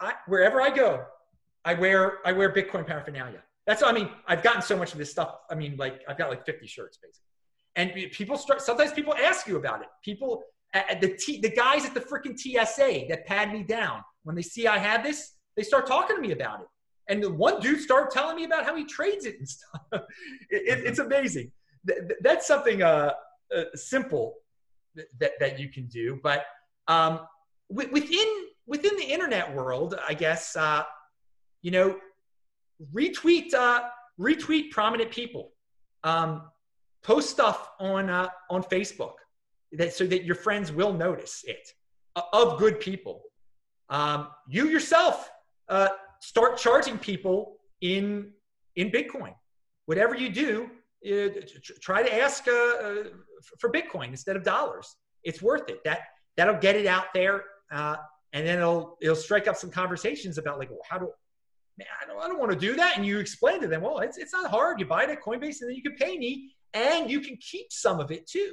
I, 0.00 0.14
wherever 0.26 0.60
I 0.60 0.70
go, 0.70 1.04
I 1.64 1.74
wear 1.74 2.18
I 2.26 2.32
wear 2.32 2.52
Bitcoin 2.52 2.86
paraphernalia. 2.86 3.42
That's 3.66 3.82
I 3.82 3.92
mean 3.92 4.10
I've 4.26 4.42
gotten 4.42 4.62
so 4.62 4.76
much 4.76 4.92
of 4.92 4.98
this 4.98 5.10
stuff. 5.10 5.36
I 5.50 5.54
mean 5.54 5.76
like 5.76 6.02
I've 6.08 6.18
got 6.18 6.30
like 6.30 6.44
50 6.44 6.66
shirts 6.66 6.98
basically, 6.98 7.26
and 7.76 8.12
people 8.12 8.36
start. 8.36 8.60
Sometimes 8.60 8.92
people 8.92 9.14
ask 9.14 9.46
you 9.46 9.56
about 9.56 9.82
it. 9.82 9.88
People 10.02 10.42
at 10.74 11.00
the 11.00 11.16
T, 11.16 11.40
the 11.40 11.50
guys 11.50 11.84
at 11.84 11.94
the 11.94 12.00
freaking 12.00 12.36
TSA 12.36 13.06
that 13.08 13.24
pad 13.26 13.52
me 13.52 13.62
down 13.62 14.02
when 14.24 14.34
they 14.34 14.42
see 14.42 14.66
I 14.66 14.78
have 14.78 15.02
this, 15.02 15.34
they 15.56 15.62
start 15.62 15.86
talking 15.86 16.16
to 16.16 16.22
me 16.22 16.32
about 16.32 16.60
it. 16.60 16.66
And 17.08 17.22
the 17.22 17.30
one 17.30 17.60
dude 17.60 17.80
started 17.80 18.10
telling 18.10 18.36
me 18.36 18.44
about 18.44 18.64
how 18.64 18.74
he 18.74 18.84
trades 18.84 19.24
it 19.26 19.38
and 19.38 19.48
stuff. 19.48 19.82
it, 19.92 20.02
it, 20.50 20.86
it's 20.86 20.98
amazing. 20.98 21.52
That's 22.22 22.46
something 22.46 22.82
uh, 22.82 23.12
uh, 23.54 23.64
simple 23.74 24.36
that, 25.20 25.32
that 25.38 25.58
you 25.58 25.68
can 25.68 25.86
do. 25.86 26.18
But 26.22 26.44
um, 26.88 27.20
within 27.68 28.28
within 28.66 28.96
the 28.96 29.04
internet 29.04 29.54
world, 29.54 29.98
I 30.06 30.14
guess 30.14 30.56
uh, 30.56 30.84
you 31.62 31.70
know, 31.70 31.96
retweet 32.94 33.54
uh, 33.54 33.82
retweet 34.20 34.70
prominent 34.70 35.10
people, 35.10 35.52
um, 36.04 36.42
post 37.02 37.30
stuff 37.30 37.70
on 37.80 38.10
uh, 38.10 38.28
on 38.50 38.62
Facebook 38.62 39.14
that 39.72 39.92
so 39.92 40.06
that 40.06 40.24
your 40.24 40.34
friends 40.34 40.72
will 40.72 40.92
notice 40.92 41.44
it 41.46 41.68
uh, 42.16 42.22
of 42.32 42.58
good 42.58 42.80
people. 42.80 43.22
Um, 43.88 44.28
you 44.48 44.68
yourself 44.68 45.30
uh, 45.68 45.88
start 46.20 46.58
charging 46.58 46.98
people 46.98 47.56
in 47.80 48.32
in 48.76 48.90
Bitcoin. 48.90 49.34
Whatever 49.86 50.14
you 50.14 50.30
do, 50.30 50.70
uh, 51.06 51.28
try 51.80 52.02
to 52.02 52.14
ask 52.14 52.44
for 52.44 53.70
Bitcoin 53.70 54.08
instead 54.08 54.36
of 54.36 54.42
dollars. 54.42 54.96
It's 55.22 55.40
worth 55.42 55.68
it. 55.68 55.82
That 55.84 56.00
that'll 56.36 56.58
get 56.58 56.76
it 56.76 56.86
out 56.86 57.06
there, 57.14 57.44
uh, 57.72 57.96
and 58.32 58.46
then 58.46 58.58
it'll 58.58 58.96
it'll 59.00 59.16
strike 59.16 59.48
up 59.48 59.56
some 59.56 59.70
conversations 59.70 60.38
about 60.38 60.58
like, 60.58 60.70
well, 60.70 60.80
how 60.88 60.98
do 60.98 61.08
man, 61.78 61.88
I 62.02 62.06
don't, 62.06 62.22
I 62.22 62.28
don't 62.28 62.38
want 62.38 62.52
to 62.52 62.58
do 62.58 62.76
that. 62.76 62.96
And 62.96 63.06
you 63.06 63.18
explain 63.18 63.60
to 63.60 63.66
them, 63.66 63.82
well, 63.82 63.98
it's, 63.98 64.18
it's 64.18 64.32
not 64.32 64.50
hard. 64.50 64.80
You 64.80 64.86
buy 64.86 65.04
it 65.04 65.10
at 65.10 65.22
Coinbase 65.22 65.60
and 65.60 65.70
then 65.70 65.74
you 65.74 65.82
can 65.82 65.94
pay 65.96 66.16
me 66.18 66.54
and 66.72 67.10
you 67.10 67.20
can 67.20 67.36
keep 67.36 67.72
some 67.72 68.00
of 68.00 68.10
it 68.10 68.26
too. 68.26 68.52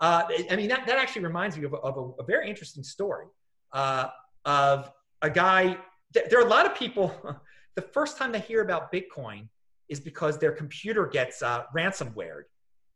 Uh, 0.00 0.22
I 0.50 0.56
mean, 0.56 0.68
that, 0.68 0.86
that 0.86 0.98
actually 0.98 1.22
reminds 1.22 1.58
me 1.58 1.64
of, 1.64 1.74
a, 1.74 1.76
of 1.76 1.96
a, 1.96 2.22
a 2.22 2.24
very 2.24 2.48
interesting 2.48 2.82
story 2.82 3.26
uh, 3.72 4.08
of 4.44 4.90
a 5.22 5.28
guy. 5.28 5.76
There 6.12 6.38
are 6.38 6.46
a 6.46 6.48
lot 6.48 6.66
of 6.66 6.74
people, 6.74 7.14
the 7.76 7.82
first 7.82 8.16
time 8.16 8.32
they 8.32 8.40
hear 8.40 8.62
about 8.62 8.92
Bitcoin 8.92 9.48
is 9.88 10.00
because 10.00 10.38
their 10.38 10.52
computer 10.52 11.06
gets 11.06 11.42
uh, 11.42 11.64
ransomware, 11.76 12.42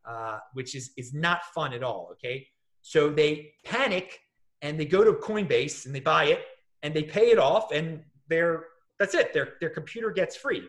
uh, 0.07 0.39
which 0.55 0.75
is, 0.75 0.93
is 0.97 1.13
not 1.13 1.43
fun 1.55 1.73
at 1.73 1.83
all. 1.83 2.09
Okay. 2.13 2.47
So 2.87 3.09
they 3.09 3.55
panic 3.65 4.21
and 4.61 4.79
they 4.79 4.85
go 4.85 5.03
to 5.03 5.15
Coinbase 5.15 5.87
and 5.87 5.95
they 5.95 6.01
buy 6.01 6.25
it 6.25 6.45
and 6.83 6.93
they 6.93 7.03
pay 7.03 7.31
it 7.31 7.39
off 7.39 7.73
and 7.73 8.03
they're 8.29 8.67
that's 8.99 9.15
it. 9.15 9.33
Their 9.33 9.55
their 9.59 9.71
computer 9.71 10.11
gets 10.11 10.37
free. 10.37 10.69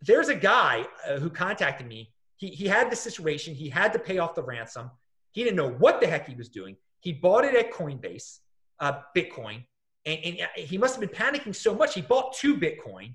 There's 0.00 0.28
a 0.28 0.34
guy 0.34 0.84
uh, 1.08 1.20
who 1.20 1.30
contacted 1.30 1.86
me. 1.86 2.12
He 2.36 2.48
he 2.48 2.66
had 2.66 2.90
the 2.90 2.96
situation. 2.96 3.54
He 3.54 3.68
had 3.68 3.92
to 3.92 4.00
pay 4.00 4.18
off 4.18 4.34
the 4.34 4.42
ransom. 4.42 4.90
He 5.30 5.44
didn't 5.44 5.56
know 5.56 5.70
what 5.70 6.00
the 6.00 6.08
heck 6.08 6.28
he 6.28 6.34
was 6.34 6.48
doing. 6.48 6.76
He 6.98 7.12
bought 7.12 7.44
it 7.44 7.54
at 7.54 7.72
Coinbase, 7.72 8.40
uh, 8.80 9.02
Bitcoin, 9.16 9.64
and, 10.04 10.18
and 10.24 10.40
uh, 10.40 10.46
he 10.56 10.78
must 10.78 10.96
have 10.96 11.00
been 11.00 11.16
panicking 11.16 11.54
so 11.54 11.76
much. 11.76 11.94
He 11.94 12.02
bought 12.02 12.34
two 12.34 12.56
Bitcoin. 12.56 13.14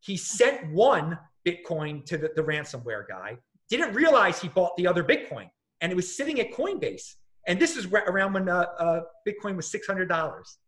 He 0.00 0.18
sent 0.18 0.70
one 0.70 1.18
Bitcoin 1.48 2.04
to 2.04 2.18
the, 2.18 2.30
the 2.36 2.42
ransomware 2.42 3.08
guy. 3.08 3.38
Didn't 3.70 3.94
realize 3.94 4.38
he 4.38 4.48
bought 4.48 4.76
the 4.76 4.86
other 4.86 5.02
Bitcoin 5.02 5.48
and 5.80 5.92
it 5.92 5.94
was 5.94 6.16
sitting 6.16 6.40
at 6.40 6.52
Coinbase. 6.52 7.14
And 7.46 7.60
this 7.60 7.76
is 7.76 7.86
around 7.86 8.32
when 8.32 8.48
uh, 8.48 8.66
uh, 8.78 9.00
Bitcoin 9.26 9.56
was 9.56 9.70
six 9.70 9.86
hundred 9.86 10.08
dollars. 10.08 10.58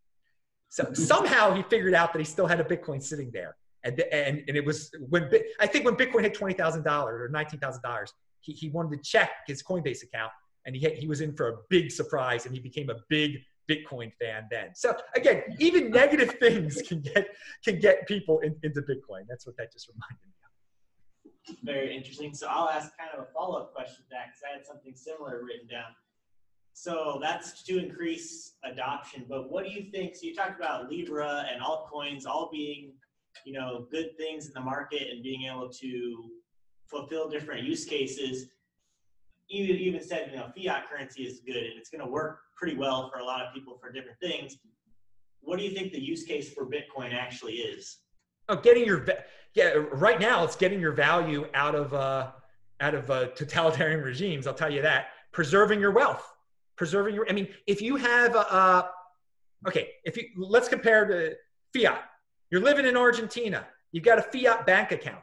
So 0.69 0.93
somehow 0.93 1.55
he 1.55 1.63
figured 1.63 1.95
out 1.95 2.13
that 2.13 2.19
he 2.19 2.25
still 2.25 2.47
had 2.47 2.61
a 2.61 2.65
Bitcoin 2.65 3.03
sitting 3.03 3.31
there, 3.33 3.57
and 3.85 3.99
and, 4.13 4.45
and 4.47 4.57
it 4.57 4.65
was 4.65 4.91
when 5.09 5.31
I 5.59 5.67
think 5.67 5.85
when 5.85 5.97
Bitcoin 5.97 6.23
hit 6.23 6.35
twenty 6.35 6.55
thousand 6.55 6.85
dollars 6.85 7.21
or 7.21 7.29
nineteen 7.31 7.59
thousand 7.59 7.83
dollars, 7.83 8.13
he 8.41 8.53
he 8.53 8.69
wanted 8.69 8.97
to 8.97 9.03
check 9.03 9.31
his 9.47 9.63
Coinbase 9.63 10.03
account, 10.05 10.31
and 10.67 10.77
he 10.77 10.89
he 10.91 11.09
was 11.09 11.21
in 11.21 11.35
for 11.35 11.49
a 11.49 11.57
big 11.69 11.91
surprise, 11.91 12.47
and 12.47 12.55
he 12.55 12.61
became 12.61 12.91
a 12.91 12.97
big 13.09 13.39
Bitcoin 13.69 14.13
fan 14.21 14.47
then. 14.51 14.69
So 14.75 14.95
again, 15.17 15.43
even 15.59 15.91
negative 15.91 16.37
things 16.39 16.81
can 16.83 17.01
get 17.01 17.29
can 17.65 17.81
get 17.81 18.07
people 18.07 18.39
in, 18.41 18.55
into 18.63 18.83
Bitcoin. 18.83 19.23
That's 19.29 19.47
what 19.47 19.57
that 19.57 19.73
just 19.73 19.89
reminded 19.89 20.21
me 20.25 20.33
very 21.63 21.97
interesting. 21.97 22.35
So 22.35 22.47
I'll 22.49 22.69
ask 22.69 22.93
kind 22.99 23.11
of 23.15 23.25
a 23.25 23.33
follow-up 23.33 23.75
question 23.75 24.05
to 24.05 24.11
that 24.11 24.27
because 24.29 24.43
I 24.49 24.57
had 24.57 24.67
something 24.67 24.95
similar 24.95 25.43
written 25.45 25.67
down. 25.69 25.95
So 26.73 27.19
that's 27.21 27.63
to 27.65 27.79
increase 27.79 28.55
adoption. 28.65 29.27
But 29.29 29.51
what 29.51 29.65
do 29.65 29.71
you 29.71 29.91
think? 29.91 30.15
So 30.15 30.27
you 30.27 30.35
talked 30.35 30.59
about 30.61 30.89
Libra 30.89 31.47
and 31.53 31.61
altcoins 31.61 32.27
all 32.27 32.49
being, 32.53 32.93
you 33.45 33.53
know, 33.53 33.87
good 33.91 34.17
things 34.17 34.47
in 34.47 34.53
the 34.53 34.61
market 34.61 35.09
and 35.11 35.23
being 35.23 35.51
able 35.51 35.69
to 35.69 36.31
fulfill 36.87 37.29
different 37.29 37.65
use 37.65 37.85
cases. 37.85 38.47
You 39.49 39.65
even 39.65 40.03
said, 40.03 40.31
you 40.31 40.37
know, 40.37 40.51
fiat 40.57 40.89
currency 40.89 41.23
is 41.25 41.41
good 41.41 41.57
and 41.57 41.79
it's 41.79 41.91
going 41.91 42.05
to 42.05 42.11
work 42.11 42.41
pretty 42.57 42.77
well 42.77 43.11
for 43.11 43.19
a 43.19 43.25
lot 43.25 43.41
of 43.41 43.53
people 43.53 43.79
for 43.81 43.91
different 43.91 44.21
things. 44.21 44.57
What 45.41 45.59
do 45.59 45.65
you 45.65 45.73
think 45.73 45.93
the 45.93 46.01
use 46.01 46.25
case 46.25 46.53
for 46.53 46.67
Bitcoin 46.67 47.15
actually 47.15 47.55
is? 47.55 47.99
Oh, 48.51 48.57
getting 48.57 48.85
your 48.85 49.05
yeah. 49.55 49.75
Right 49.93 50.21
now, 50.21 50.45
it's 50.45 50.57
getting 50.57 50.81
your 50.81 50.93
value 50.93 51.47
out 51.55 51.75
of 51.75 51.95
uh, 51.95 52.31
out 52.81 52.95
of 52.95 53.11
uh, 53.11 53.29
totalitarian 53.29 54.01
regimes. 54.03 54.47
I'll 54.47 54.55
tell 54.55 54.73
you 54.73 54.83
that. 54.83 55.09
Preserving 55.33 55.81
your 55.81 55.91
wealth, 55.93 56.25
preserving 56.77 57.15
your. 57.15 57.29
I 57.29 57.33
mean, 57.33 57.49
if 57.67 57.83
you 57.83 57.97
have 57.97 58.35
a, 58.35 58.53
uh, 58.53 58.83
okay, 59.67 59.91
if 60.05 60.17
you 60.17 60.25
let's 60.37 60.69
compare 60.69 61.07
to 61.07 61.37
fiat. 61.75 62.03
You're 62.51 62.63
living 62.63 62.87
in 62.87 62.97
Argentina. 62.97 63.67
You've 63.93 64.05
got 64.05 64.19
a 64.19 64.23
fiat 64.23 64.67
bank 64.67 64.93
account. 64.93 65.23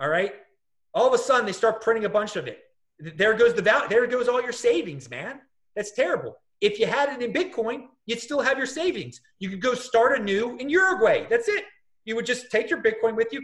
All 0.00 0.08
right. 0.08 0.34
All 0.92 1.06
of 1.06 1.14
a 1.14 1.18
sudden, 1.18 1.46
they 1.46 1.52
start 1.52 1.82
printing 1.82 2.04
a 2.04 2.08
bunch 2.08 2.36
of 2.36 2.46
it. 2.46 2.60
There 2.98 3.34
goes 3.34 3.54
the 3.54 3.62
value. 3.62 3.88
There 3.88 4.06
goes 4.06 4.28
all 4.28 4.42
your 4.42 4.52
savings, 4.52 5.10
man. 5.10 5.40
That's 5.74 5.92
terrible. 5.92 6.36
If 6.60 6.78
you 6.78 6.86
had 6.86 7.08
it 7.10 7.22
in 7.22 7.32
Bitcoin, 7.32 7.86
you'd 8.06 8.20
still 8.20 8.40
have 8.40 8.56
your 8.56 8.66
savings. 8.66 9.20
You 9.38 9.50
could 9.50 9.60
go 9.60 9.74
start 9.74 10.18
anew 10.18 10.56
in 10.56 10.68
Uruguay. 10.68 11.26
That's 11.28 11.48
it. 11.48 11.64
You 12.04 12.14
would 12.16 12.26
just 12.26 12.50
take 12.50 12.70
your 12.70 12.82
Bitcoin 12.82 13.16
with 13.16 13.32
you. 13.32 13.42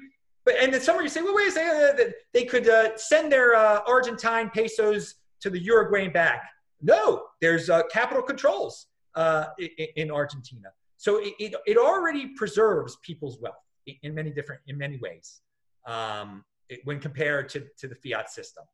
But 0.50 0.60
and 0.60 0.74
then 0.74 0.80
somewhere 0.80 1.04
you 1.04 1.08
say, 1.08 1.22
well, 1.22 1.34
wait 1.34 1.48
a 1.48 1.52
second, 1.52 2.12
they 2.32 2.44
could 2.44 2.68
uh, 2.68 2.96
send 2.96 3.30
their 3.30 3.54
uh, 3.54 3.82
Argentine 3.86 4.50
pesos 4.50 5.14
to 5.40 5.48
the 5.48 5.60
Uruguayan 5.60 6.12
back. 6.12 6.50
No, 6.82 7.26
there's 7.40 7.70
uh, 7.70 7.82
capital 7.92 8.22
controls 8.22 8.86
uh, 9.14 9.46
in, 9.58 9.86
in, 9.96 10.10
Argentina, 10.10 10.72
so 10.96 11.18
it, 11.18 11.34
it, 11.38 11.54
it, 11.66 11.76
already 11.76 12.34
preserves 12.36 12.96
people's 13.02 13.38
wealth 13.40 13.54
in 14.02 14.12
many 14.12 14.30
different 14.30 14.60
in 14.66 14.76
many 14.76 14.96
ways 14.96 15.42
um, 15.86 16.44
it, 16.68 16.80
when 16.84 16.98
compared 16.98 17.48
to, 17.50 17.66
to 17.78 17.86
the 17.86 17.94
fiat 17.94 18.30
system. 18.30 18.64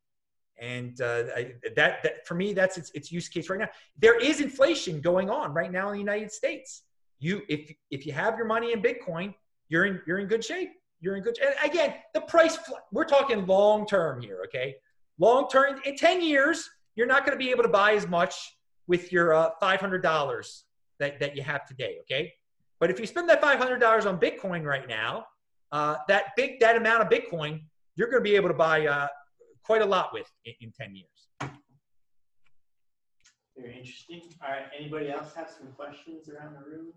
And 0.59 0.99
uh, 1.01 1.25
I, 1.35 1.53
that, 1.75 2.01
that 2.01 2.25
for 2.25 2.33
me, 2.33 2.53
that's 2.53 2.77
its, 2.77 2.89
its 2.95 3.11
use 3.11 3.29
case 3.29 3.49
right 3.49 3.59
now. 3.59 3.69
There 3.99 4.17
is 4.17 4.41
inflation 4.41 5.01
going 5.01 5.29
on 5.29 5.53
right 5.53 5.71
now 5.71 5.89
in 5.89 5.93
the 5.93 5.99
United 5.99 6.31
States. 6.31 6.83
You, 7.19 7.43
if 7.47 7.71
if 7.91 8.07
you 8.07 8.13
have 8.13 8.35
your 8.35 8.47
money 8.47 8.71
in 8.73 8.81
Bitcoin, 8.81 9.35
you're 9.69 9.85
in 9.85 10.01
you're 10.07 10.17
in 10.17 10.27
good 10.27 10.43
shape. 10.43 10.71
You're 10.99 11.15
in 11.15 11.23
good. 11.23 11.37
And 11.39 11.71
again, 11.71 11.93
the 12.13 12.21
price. 12.21 12.57
We're 12.91 13.05
talking 13.05 13.45
long 13.45 13.85
term 13.85 14.21
here. 14.21 14.41
Okay, 14.45 14.75
long 15.19 15.47
term. 15.47 15.79
In 15.85 15.95
ten 15.95 16.21
years, 16.21 16.69
you're 16.95 17.07
not 17.07 17.25
going 17.25 17.37
to 17.37 17.43
be 17.43 17.51
able 17.51 17.63
to 17.63 17.69
buy 17.69 17.93
as 17.93 18.07
much 18.07 18.57
with 18.87 19.11
your 19.11 19.33
uh, 19.33 19.51
five 19.59 19.79
hundred 19.79 20.01
dollars 20.01 20.65
that 20.99 21.19
that 21.19 21.35
you 21.35 21.43
have 21.43 21.65
today. 21.65 21.97
Okay, 22.01 22.33
but 22.79 22.89
if 22.89 22.99
you 22.99 23.05
spend 23.05 23.29
that 23.29 23.41
five 23.41 23.59
hundred 23.59 23.79
dollars 23.79 24.05
on 24.05 24.19
Bitcoin 24.19 24.63
right 24.63 24.87
now, 24.87 25.25
uh, 25.71 25.97
that 26.07 26.27
big 26.35 26.59
that 26.61 26.75
amount 26.75 27.03
of 27.03 27.09
Bitcoin, 27.09 27.61
you're 27.95 28.09
going 28.09 28.23
to 28.23 28.29
be 28.29 28.35
able 28.35 28.49
to 28.49 28.55
buy 28.55 28.87
uh, 28.87 29.07
quite 29.63 29.83
a 29.83 29.85
lot 29.85 30.13
with 30.13 30.31
in, 30.45 30.53
in 30.61 30.71
ten 30.71 30.95
years. 30.95 31.53
Very 33.55 33.77
interesting. 33.77 34.21
All 34.43 34.51
right. 34.51 34.65
Anybody 34.77 35.09
else 35.09 35.33
have 35.35 35.49
some 35.49 35.67
questions 35.73 36.29
around 36.29 36.53
the 36.53 36.59
room? 36.59 36.93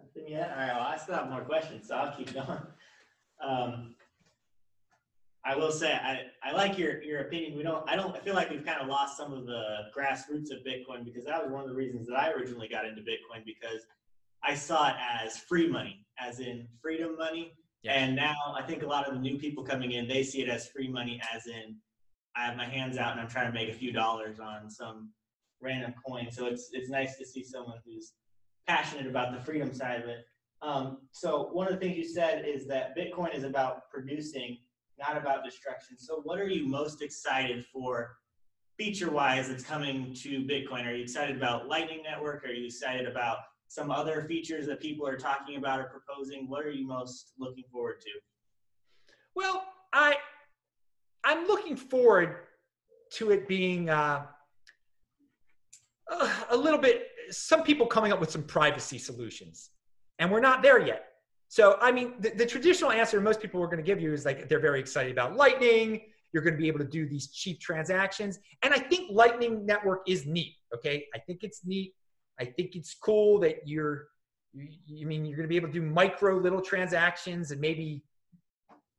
Nothing 0.00 0.32
yet? 0.32 0.50
All 0.50 0.56
right, 0.56 0.74
well, 0.74 0.86
I 0.86 0.96
still 0.96 1.14
have 1.14 1.30
more 1.30 1.42
questions, 1.42 1.88
so 1.88 1.96
I'll 1.96 2.16
keep 2.16 2.32
going. 2.32 2.58
Um, 3.42 3.94
I 5.44 5.54
will 5.54 5.70
say 5.70 5.92
I, 5.92 6.22
I 6.42 6.52
like 6.52 6.76
your, 6.76 7.00
your 7.02 7.20
opinion. 7.20 7.56
We 7.56 7.62
don't 7.62 7.88
I 7.88 7.94
don't 7.94 8.16
I 8.16 8.18
feel 8.18 8.34
like 8.34 8.50
we've 8.50 8.64
kind 8.64 8.80
of 8.80 8.88
lost 8.88 9.16
some 9.16 9.32
of 9.32 9.46
the 9.46 9.84
grassroots 9.96 10.50
of 10.50 10.64
Bitcoin 10.66 11.04
because 11.04 11.24
that 11.24 11.40
was 11.42 11.52
one 11.52 11.62
of 11.62 11.68
the 11.68 11.74
reasons 11.74 12.08
that 12.08 12.16
I 12.16 12.32
originally 12.32 12.66
got 12.66 12.84
into 12.84 13.02
Bitcoin 13.02 13.44
because 13.44 13.86
I 14.42 14.54
saw 14.54 14.88
it 14.88 14.96
as 15.22 15.38
free 15.38 15.68
money, 15.68 16.04
as 16.18 16.40
in 16.40 16.66
freedom 16.82 17.16
money. 17.16 17.52
Yeah. 17.82 17.92
And 17.92 18.16
now 18.16 18.34
I 18.56 18.62
think 18.62 18.82
a 18.82 18.86
lot 18.86 19.06
of 19.06 19.14
the 19.14 19.20
new 19.20 19.38
people 19.38 19.62
coming 19.62 19.92
in, 19.92 20.08
they 20.08 20.24
see 20.24 20.42
it 20.42 20.48
as 20.48 20.66
free 20.66 20.88
money, 20.88 21.20
as 21.32 21.46
in 21.46 21.76
I 22.34 22.46
have 22.46 22.56
my 22.56 22.66
hands 22.66 22.96
out 22.96 23.12
and 23.12 23.20
I'm 23.20 23.28
trying 23.28 23.46
to 23.46 23.52
make 23.52 23.68
a 23.68 23.74
few 23.74 23.92
dollars 23.92 24.40
on 24.40 24.68
some 24.68 25.10
random 25.60 25.94
coin. 26.04 26.28
So 26.32 26.46
it's 26.46 26.70
it's 26.72 26.90
nice 26.90 27.16
to 27.18 27.24
see 27.24 27.44
someone 27.44 27.78
who's 27.86 28.14
passionate 28.66 29.06
about 29.06 29.32
the 29.32 29.44
freedom 29.44 29.72
side 29.72 30.02
of 30.02 30.08
it. 30.08 30.24
Um, 30.62 30.98
so 31.12 31.50
one 31.52 31.68
of 31.68 31.74
the 31.74 31.80
things 31.80 31.96
you 31.96 32.08
said 32.08 32.44
is 32.46 32.66
that 32.68 32.96
Bitcoin 32.96 33.34
is 33.34 33.44
about 33.44 33.90
producing, 33.90 34.58
not 34.98 35.16
about 35.16 35.44
destruction. 35.44 35.98
So 35.98 36.20
what 36.24 36.40
are 36.40 36.48
you 36.48 36.66
most 36.66 37.02
excited 37.02 37.64
for 37.72 38.16
feature-wise 38.78 39.48
that's 39.48 39.64
coming 39.64 40.14
to 40.14 40.40
Bitcoin? 40.40 40.86
Are 40.86 40.94
you 40.94 41.02
excited 41.02 41.36
about 41.36 41.68
Lightning 41.68 42.02
Network? 42.02 42.44
Are 42.44 42.52
you 42.52 42.66
excited 42.66 43.06
about 43.06 43.38
some 43.68 43.90
other 43.90 44.24
features 44.28 44.66
that 44.66 44.80
people 44.80 45.06
are 45.06 45.16
talking 45.16 45.56
about 45.56 45.80
or 45.80 45.90
proposing? 45.90 46.48
What 46.48 46.64
are 46.64 46.70
you 46.70 46.86
most 46.86 47.32
looking 47.38 47.64
forward 47.70 48.00
to? 48.00 48.10
Well, 49.34 49.64
I 49.92 50.16
I'm 51.24 51.46
looking 51.46 51.76
forward 51.76 52.36
to 53.14 53.32
it 53.32 53.48
being 53.48 53.90
uh, 53.90 54.22
a 56.50 56.56
little 56.56 56.78
bit 56.78 57.08
some 57.30 57.62
people 57.62 57.86
coming 57.86 58.12
up 58.12 58.20
with 58.20 58.30
some 58.30 58.42
privacy 58.42 58.98
solutions, 58.98 59.70
and 60.18 60.30
we're 60.30 60.40
not 60.40 60.62
there 60.62 60.80
yet. 60.80 61.06
So, 61.48 61.78
I 61.80 61.92
mean, 61.92 62.14
the, 62.18 62.30
the 62.30 62.46
traditional 62.46 62.90
answer 62.90 63.20
most 63.20 63.40
people 63.40 63.62
are 63.62 63.66
going 63.66 63.78
to 63.78 63.84
give 63.84 64.00
you 64.00 64.12
is 64.12 64.24
like 64.24 64.48
they're 64.48 64.60
very 64.60 64.80
excited 64.80 65.12
about 65.12 65.36
Lightning. 65.36 66.02
You're 66.32 66.42
going 66.42 66.54
to 66.54 66.60
be 66.60 66.68
able 66.68 66.80
to 66.80 66.84
do 66.84 67.08
these 67.08 67.28
cheap 67.28 67.60
transactions. 67.60 68.40
And 68.62 68.74
I 68.74 68.78
think 68.78 69.10
Lightning 69.12 69.64
Network 69.64 70.02
is 70.08 70.26
neat. 70.26 70.54
Okay. 70.74 71.06
I 71.14 71.18
think 71.20 71.44
it's 71.44 71.64
neat. 71.64 71.94
I 72.40 72.44
think 72.44 72.74
it's 72.74 72.94
cool 72.94 73.38
that 73.40 73.66
you're, 73.66 74.08
you, 74.52 74.68
you 74.86 75.06
mean 75.06 75.24
you're 75.24 75.36
going 75.36 75.44
to 75.44 75.48
be 75.48 75.56
able 75.56 75.68
to 75.68 75.72
do 75.72 75.82
micro 75.82 76.36
little 76.36 76.60
transactions 76.60 77.52
and 77.52 77.60
maybe 77.60 78.02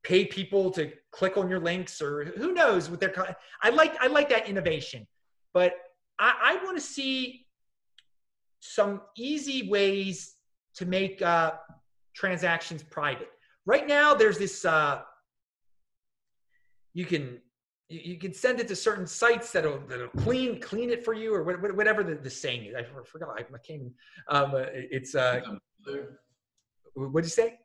pay 0.02 0.24
people 0.24 0.70
to 0.70 0.90
click 1.12 1.36
on 1.36 1.50
your 1.50 1.60
links 1.60 2.00
or 2.00 2.24
who 2.24 2.52
knows 2.52 2.88
what 2.88 2.98
they're, 2.98 3.36
I 3.62 3.70
like, 3.70 3.94
I 4.00 4.06
like 4.06 4.30
that 4.30 4.48
innovation, 4.48 5.06
but 5.52 5.74
I, 6.18 6.56
I 6.60 6.64
want 6.64 6.76
to 6.76 6.82
see 6.82 7.46
some 8.60 9.02
easy 9.16 9.68
ways 9.68 10.34
to 10.74 10.86
make 10.86 11.20
uh, 11.22 11.52
transactions 12.14 12.82
private. 12.82 13.30
Right 13.66 13.86
now, 13.86 14.14
there's 14.14 14.38
this. 14.38 14.64
Uh, 14.64 15.02
you 16.94 17.04
can 17.04 17.40
you 17.88 18.18
can 18.18 18.34
send 18.34 18.60
it 18.60 18.68
to 18.68 18.76
certain 18.76 19.06
sites 19.06 19.52
that'll 19.52 19.80
that'll 19.88 20.08
clean 20.08 20.60
clean 20.60 20.90
it 20.90 21.04
for 21.04 21.14
you 21.14 21.34
or 21.34 21.42
whatever 21.42 22.02
the, 22.02 22.14
the 22.16 22.30
saying 22.30 22.66
is. 22.66 22.74
I 22.74 22.84
forgot. 23.04 23.30
I 23.38 23.58
came. 23.66 23.92
Um, 24.28 24.54
uh, 24.54 24.64
it's 24.72 25.14
uh, 25.14 25.40
what 26.94 27.22
did 27.22 27.26
you 27.26 27.30
say? 27.30 27.58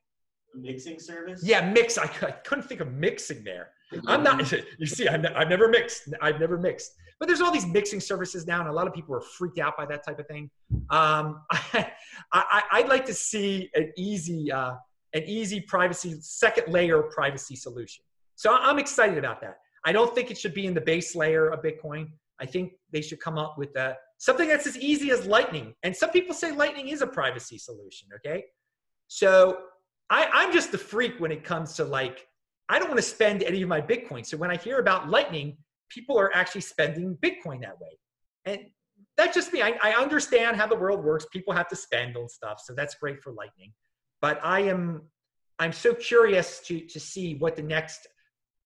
Mixing 0.55 0.99
service. 0.99 1.41
Yeah, 1.43 1.71
mix. 1.71 1.97
I, 1.97 2.03
I 2.03 2.31
couldn't 2.31 2.65
think 2.65 2.81
of 2.81 2.91
mixing 2.91 3.43
there. 3.43 3.71
I'm 4.07 4.23
not. 4.23 4.53
You 4.79 4.85
see, 4.85 5.07
I've, 5.07 5.25
I've 5.35 5.49
never 5.49 5.67
mixed. 5.67 6.09
I've 6.21 6.39
never 6.39 6.57
mixed. 6.57 6.93
But 7.19 7.27
there's 7.27 7.41
all 7.41 7.51
these 7.51 7.65
mixing 7.65 7.99
services 7.99 8.45
now, 8.45 8.59
and 8.59 8.69
a 8.69 8.73
lot 8.73 8.87
of 8.87 8.93
people 8.93 9.15
are 9.15 9.21
freaked 9.21 9.59
out 9.59 9.77
by 9.77 9.85
that 9.85 10.05
type 10.05 10.19
of 10.19 10.27
thing. 10.27 10.49
Um, 10.89 11.41
I, 11.51 12.63
I, 12.71 12.81
would 12.81 12.89
like 12.89 13.05
to 13.05 13.13
see 13.13 13.69
an 13.75 13.93
easy, 13.97 14.51
uh, 14.51 14.75
an 15.13 15.23
easy 15.23 15.61
privacy, 15.61 16.17
second 16.21 16.71
layer 16.71 17.01
privacy 17.03 17.55
solution. 17.55 18.03
So 18.35 18.53
I'm 18.53 18.79
excited 18.79 19.17
about 19.17 19.41
that. 19.41 19.59
I 19.85 19.91
don't 19.91 20.13
think 20.13 20.31
it 20.31 20.37
should 20.37 20.53
be 20.53 20.65
in 20.65 20.73
the 20.73 20.81
base 20.81 21.15
layer 21.15 21.49
of 21.49 21.63
Bitcoin. 21.63 22.09
I 22.39 22.45
think 22.45 22.73
they 22.91 23.01
should 23.01 23.19
come 23.19 23.37
up 23.37 23.57
with 23.57 23.75
uh, 23.77 23.93
something 24.17 24.47
that's 24.47 24.67
as 24.67 24.77
easy 24.77 25.11
as 25.11 25.25
Lightning. 25.25 25.73
And 25.83 25.95
some 25.95 26.09
people 26.09 26.33
say 26.33 26.51
Lightning 26.51 26.89
is 26.89 27.01
a 27.01 27.07
privacy 27.07 27.57
solution. 27.57 28.09
Okay, 28.15 28.43
so 29.07 29.59
I, 30.09 30.27
I'm 30.33 30.51
just 30.51 30.71
the 30.71 30.77
freak 30.77 31.19
when 31.19 31.31
it 31.31 31.43
comes 31.43 31.73
to 31.75 31.83
like 31.83 32.27
I 32.69 32.79
don't 32.79 32.87
want 32.87 32.99
to 32.99 33.05
spend 33.05 33.43
any 33.43 33.61
of 33.61 33.69
my 33.69 33.81
Bitcoin. 33.81 34.25
So 34.25 34.37
when 34.37 34.49
I 34.49 34.57
hear 34.57 34.79
about 34.79 35.09
Lightning, 35.09 35.57
people 35.89 36.19
are 36.19 36.33
actually 36.35 36.61
spending 36.61 37.17
Bitcoin 37.21 37.61
that 37.61 37.79
way. 37.79 37.99
And 38.45 38.59
that's 39.17 39.35
just 39.35 39.53
me. 39.53 39.61
I, 39.61 39.77
I 39.83 39.91
understand 39.91 40.57
how 40.57 40.67
the 40.67 40.75
world 40.75 41.03
works. 41.03 41.25
People 41.31 41.53
have 41.53 41.67
to 41.69 41.75
spend 41.75 42.17
on 42.17 42.27
stuff. 42.29 42.61
So 42.63 42.73
that's 42.73 42.95
great 42.95 43.21
for 43.21 43.31
Lightning. 43.31 43.73
But 44.21 44.39
I 44.43 44.61
am 44.61 45.03
I'm 45.59 45.71
so 45.71 45.93
curious 45.93 46.59
to, 46.67 46.79
to 46.79 46.99
see 46.99 47.35
what 47.35 47.55
the 47.55 47.61
next 47.61 48.07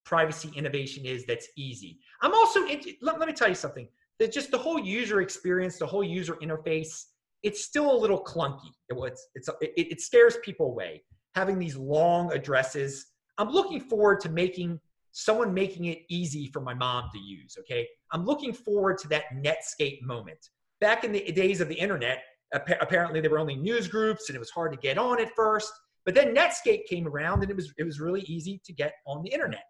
privacy 0.05 0.51
innovation 0.55 1.05
is 1.05 1.25
that's 1.25 1.47
easy. 1.57 1.99
I'm 2.21 2.33
also, 2.33 2.65
let, 3.01 3.19
let 3.19 3.27
me 3.27 3.33
tell 3.33 3.49
you 3.49 3.55
something. 3.55 3.87
That 4.19 4.31
just 4.31 4.49
the 4.49 4.57
whole 4.57 4.79
user 4.79 5.21
experience, 5.21 5.77
the 5.77 5.85
whole 5.85 6.03
user 6.03 6.35
interface, 6.41 7.03
it's 7.43 7.63
still 7.63 7.91
a 7.91 7.97
little 7.97 8.23
clunky. 8.23 8.71
It, 8.89 8.97
it's, 8.97 9.27
it's, 9.35 9.49
it, 9.61 9.71
it 9.75 10.01
scares 10.01 10.37
people 10.43 10.67
away. 10.67 11.03
Having 11.35 11.59
these 11.59 11.75
long 11.75 12.31
addresses. 12.31 13.05
I'm 13.37 13.49
looking 13.49 13.79
forward 13.79 14.19
to 14.21 14.29
making 14.29 14.79
someone 15.11 15.53
making 15.53 15.85
it 15.85 15.99
easy 16.09 16.47
for 16.47 16.59
my 16.59 16.73
mom 16.73 17.09
to 17.11 17.19
use. 17.19 17.57
Okay. 17.59 17.87
I'm 18.11 18.25
looking 18.25 18.53
forward 18.53 18.97
to 18.99 19.07
that 19.09 19.23
Netscape 19.35 20.01
moment. 20.03 20.37
Back 20.79 21.03
in 21.03 21.11
the 21.11 21.31
days 21.31 21.59
of 21.59 21.69
the 21.69 21.75
internet, 21.75 22.21
apparently 22.53 23.19
there 23.19 23.31
were 23.31 23.39
only 23.39 23.55
news 23.55 23.87
groups 23.87 24.29
and 24.29 24.35
it 24.35 24.39
was 24.39 24.51
hard 24.51 24.71
to 24.73 24.77
get 24.77 24.97
on 24.97 25.19
at 25.19 25.31
first. 25.35 25.71
But 26.05 26.13
then 26.13 26.35
Netscape 26.35 26.85
came 26.85 27.07
around 27.07 27.41
and 27.41 27.49
it 27.49 27.55
was 27.55 27.73
it 27.77 27.83
was 27.83 27.99
really 27.99 28.21
easy 28.21 28.61
to 28.63 28.73
get 28.73 28.93
on 29.05 29.23
the 29.23 29.29
internet. 29.29 29.63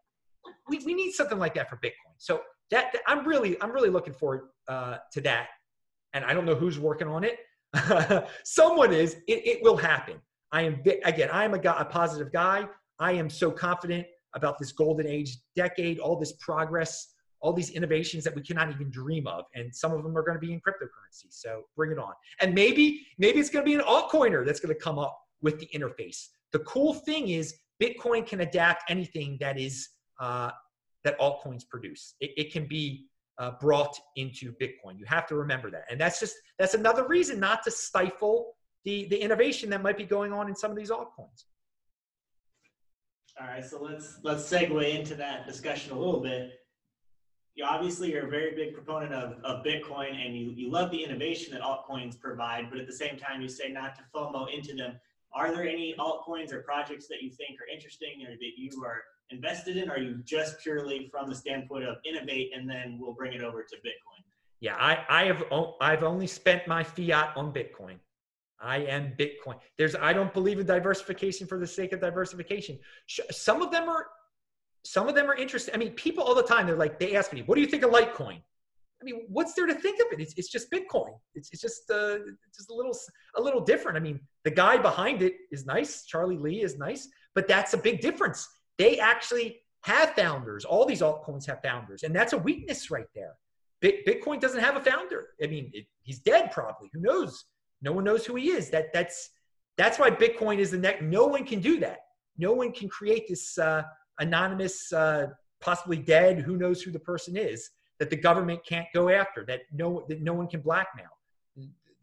We, 0.70 0.80
we 0.86 0.94
need 0.94 1.14
something 1.14 1.40
like 1.40 1.56
that 1.56 1.70
for 1.70 1.78
Bitcoin. 1.78 2.14
So 2.18 2.42
that, 2.70 2.92
that 2.92 3.02
I'm 3.08 3.26
really 3.26 3.60
I'm 3.62 3.72
really 3.72 3.90
looking 3.90 4.14
forward 4.14 4.50
uh, 4.68 4.98
to 5.14 5.22
that. 5.22 5.48
And 6.14 6.26
I 6.26 6.34
don't 6.34 6.46
know 6.46 6.56
who's 6.56 6.78
working 6.78 7.08
on 7.08 7.24
it. 7.24 7.40
Someone 8.44 8.94
is. 8.94 9.16
It, 9.28 9.48
it 9.48 9.64
will 9.64 9.78
happen. 9.78 10.16
I 10.52 10.64
am 10.64 10.82
again. 11.06 11.30
I 11.32 11.44
am 11.44 11.54
a, 11.54 11.60
guy, 11.60 11.76
a 11.80 11.86
positive 11.86 12.32
guy. 12.32 12.68
I 13.00 13.14
am 13.14 13.30
so 13.30 13.52
confident 13.52 14.08
about 14.34 14.58
this 14.60 14.72
golden 14.72 15.08
age 15.08 15.38
decade, 15.56 16.00
all 16.00 16.18
this 16.18 16.34
progress, 16.34 17.14
all 17.40 17.54
these 17.54 17.70
innovations 17.72 18.24
that 18.24 18.36
we 18.36 18.42
cannot 18.42 18.70
even 18.70 18.90
dream 18.90 19.28
of. 19.28 19.46
And 19.56 19.74
some 19.74 19.92
of 19.92 20.04
them 20.04 20.18
are 20.18 20.24
going 20.24 20.36
to 20.36 20.46
be 20.46 20.54
in 20.54 20.60
cryptocurrency. 20.60 21.28
So 21.30 21.64
bring 21.76 21.92
it 21.92 22.00
on. 22.00 22.14
And 22.42 22.54
maybe, 22.54 23.06
maybe 23.18 23.40
it's 23.40 23.50
going 23.50 23.64
to 23.64 23.70
be 23.70 23.76
an 23.76 23.82
altcoiner 23.82 24.46
that's 24.46 24.60
going 24.60 24.74
to 24.74 24.80
come 24.80 24.98
up 25.00 25.18
with 25.42 25.60
the 25.60 25.68
interface. 25.74 26.28
The 26.52 26.60
cool 26.60 26.94
thing 26.94 27.30
is 27.30 27.56
Bitcoin 27.82 28.26
can 28.26 28.42
adapt 28.42 28.90
anything 28.90 29.38
that 29.40 29.60
is 29.60 29.90
uh, 30.20 30.52
that 31.04 31.20
altcoins 31.20 31.68
produce. 31.68 32.16
It, 32.20 32.32
it 32.38 32.54
can 32.54 32.68
be 32.68 33.06
uh, 33.38 33.52
brought 33.62 33.98
into 34.16 34.54
Bitcoin. 34.54 34.98
You 34.98 35.06
have 35.06 35.28
to 35.28 35.36
remember 35.36 35.70
that, 35.72 35.84
and 35.92 36.02
that's 36.02 36.20
just 36.20 36.36
that's 36.58 36.74
another 36.74 37.08
reason 37.08 37.40
not 37.40 37.64
to 37.64 37.72
stifle 37.72 38.56
the 38.84 39.08
the 39.10 39.18
innovation 39.18 39.70
that 39.70 39.84
might 39.84 39.98
be 39.98 40.06
going 40.06 40.34
on 40.34 40.48
in 40.48 40.56
some 40.56 40.72
of 40.72 40.78
these 40.78 40.90
altcoins. 40.90 41.46
All 43.40 43.48
right, 43.48 43.64
so 43.64 43.82
let's 43.82 44.18
let's 44.24 44.50
segue 44.50 44.96
into 44.96 45.14
that 45.16 45.46
discussion 45.46 45.92
a 45.92 46.00
little 46.00 46.20
bit. 46.20 46.60
You 47.54 47.66
obviously 47.66 48.16
are 48.16 48.26
a 48.26 48.30
very 48.30 48.56
big 48.56 48.74
proponent 48.74 49.14
of, 49.14 49.44
of 49.44 49.64
Bitcoin 49.64 50.14
and 50.14 50.36
you, 50.36 50.52
you 50.56 50.72
love 50.72 50.92
the 50.92 51.04
innovation 51.04 51.54
that 51.54 51.62
altcoins 51.62 52.20
provide, 52.20 52.70
but 52.70 52.80
at 52.80 52.86
the 52.86 52.94
same 52.94 53.18
time 53.18 53.42
you 53.42 53.50
say 53.50 53.70
not 53.72 53.96
to 53.96 54.02
FOMO 54.14 54.54
into 54.54 54.76
them. 54.76 55.00
Are 55.34 55.52
there 55.52 55.68
any 55.68 55.96
altcoins 56.00 56.52
or 56.54 56.62
projects 56.62 57.08
that 57.08 57.22
you 57.22 57.32
think 57.32 57.60
are 57.60 57.68
interesting 57.74 58.26
or 58.28 58.32
that 58.32 58.52
you 58.58 58.84
are 58.84 59.02
invested 59.30 59.78
in? 59.78 59.90
Or 59.90 59.94
are 59.94 60.00
you 60.00 60.22
just 60.24 60.60
purely 60.60 61.10
from 61.12 61.30
the 61.30 61.36
standpoint 61.36 61.86
of 61.86 61.98
innovate 62.06 62.52
and 62.56 62.70
then 62.70 62.98
we'll 63.00 63.14
bring 63.14 63.34
it 63.34 63.44
over 63.44 63.64
to 63.64 63.76
Bitcoin? 63.78 64.24
Yeah, 64.60 64.76
I, 64.78 65.06
I 65.10 65.26
have 65.26 65.44
I've 65.82 66.04
only 66.04 66.28
spent 66.28 66.68
my 66.68 66.84
fiat 66.84 67.36
on 67.36 67.54
Bitcoin. 67.54 67.98
I 68.60 68.78
am 68.78 69.14
Bitcoin. 69.18 69.56
There's 69.78 69.96
I 69.96 70.14
don't 70.14 70.34
believe 70.34 70.60
in 70.60 70.66
diversification 70.66 71.48
for 71.48 71.60
the 71.60 71.68
sake 71.68 71.94
of 71.94 72.02
diversification. 72.02 72.80
Some 73.08 73.62
of 73.62 73.72
them 73.72 73.88
are 73.88 74.08
some 74.84 75.08
of 75.08 75.16
them 75.16 75.30
are 75.30 75.36
interesting. 75.36 75.74
I 75.74 75.78
mean, 75.78 75.92
people 75.94 76.24
all 76.24 76.36
the 76.36 76.44
time 76.44 76.66
they're 76.66 76.76
like 76.76 77.00
they 77.00 77.16
ask 77.16 77.34
me, 77.34 77.44
"What 77.44 77.56
do 77.56 77.62
you 77.62 77.68
think 77.68 77.84
of 77.84 77.92
Litecoin?" 77.92 78.42
I 79.00 79.04
mean, 79.04 79.26
what's 79.28 79.54
there 79.54 79.68
to 79.68 79.76
think 79.76 80.00
of 80.00 80.08
it? 80.12 80.20
It's, 80.20 80.34
it's 80.38 80.50
just 80.50 80.72
Bitcoin. 80.72 81.20
It's, 81.36 81.50
it's 81.52 81.62
just 81.62 81.92
uh, 81.92 82.18
just 82.56 82.72
a 82.72 82.74
little 82.74 82.98
a 83.36 83.42
little 83.42 83.62
different. 83.62 83.98
I 83.98 84.00
mean, 84.00 84.20
the 84.44 84.52
guy 84.52 84.78
behind 84.78 85.22
it 85.22 85.34
is 85.52 85.66
nice. 85.66 86.06
Charlie 86.06 86.38
Lee 86.38 86.62
is 86.64 86.78
nice, 86.78 87.08
but 87.36 87.48
that's 87.48 87.74
a 87.74 87.78
big 87.78 88.02
difference. 88.02 88.48
They 88.78 89.00
actually 89.00 89.62
have 89.82 90.12
founders. 90.12 90.66
All 90.66 90.86
these 90.86 91.02
altcoins 91.02 91.46
have 91.46 91.62
founders, 91.62 92.04
and 92.04 92.16
that's 92.16 92.34
a 92.34 92.38
weakness 92.38 92.90
right 92.90 93.08
there. 93.14 93.34
Bitcoin 93.84 94.40
doesn't 94.40 94.62
have 94.62 94.76
a 94.76 94.82
founder. 94.82 95.28
I 95.44 95.48
mean, 95.48 95.70
it, 95.74 95.86
he's 96.02 96.20
dead 96.20 96.52
probably. 96.52 96.90
Who 96.94 97.02
knows? 97.02 97.46
No 97.82 97.92
one 97.92 98.04
knows 98.04 98.26
who 98.26 98.36
he 98.36 98.50
is. 98.50 98.70
That 98.70 98.94
that's 98.94 99.30
that's 99.78 100.00
why 100.00 100.10
Bitcoin 100.10 100.58
is 100.58 100.72
the 100.72 100.78
next. 100.78 101.04
No 101.04 101.26
one 101.28 101.46
can 101.46 101.60
do 101.60 101.80
that. 101.80 102.00
No 102.38 102.54
one 102.54 102.72
can 102.72 102.90
create 102.90 103.28
this 103.28 103.58
uh, 103.58 103.84
anonymous, 104.20 104.92
uh, 104.92 105.28
possibly 105.62 105.98
dead. 105.98 106.40
Who 106.40 106.58
knows 106.58 106.82
who 106.82 106.92
the 106.92 107.00
person 107.00 107.38
is 107.38 107.70
that 108.00 108.10
the 108.10 108.16
government 108.16 108.60
can't 108.68 108.88
go 108.94 109.10
after. 109.10 109.46
That 109.46 109.62
no 109.72 110.06
that 110.10 110.22
no 110.22 110.34
one 110.34 110.48
can 110.48 110.62
blackmail. 110.62 111.06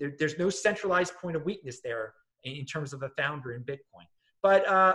There, 0.01 0.12
there's 0.18 0.39
no 0.39 0.51
centralized 0.51 1.14
point 1.20 1.37
of 1.37 1.45
weakness 1.45 1.81
there 1.83 2.14
in, 2.45 2.57
in 2.57 2.66
terms 2.66 2.93
of 2.93 3.03
a 3.03 3.11
founder 3.11 3.55
in 3.55 3.62
Bitcoin. 3.62 4.07
But 4.43 4.68
uh, 4.68 4.95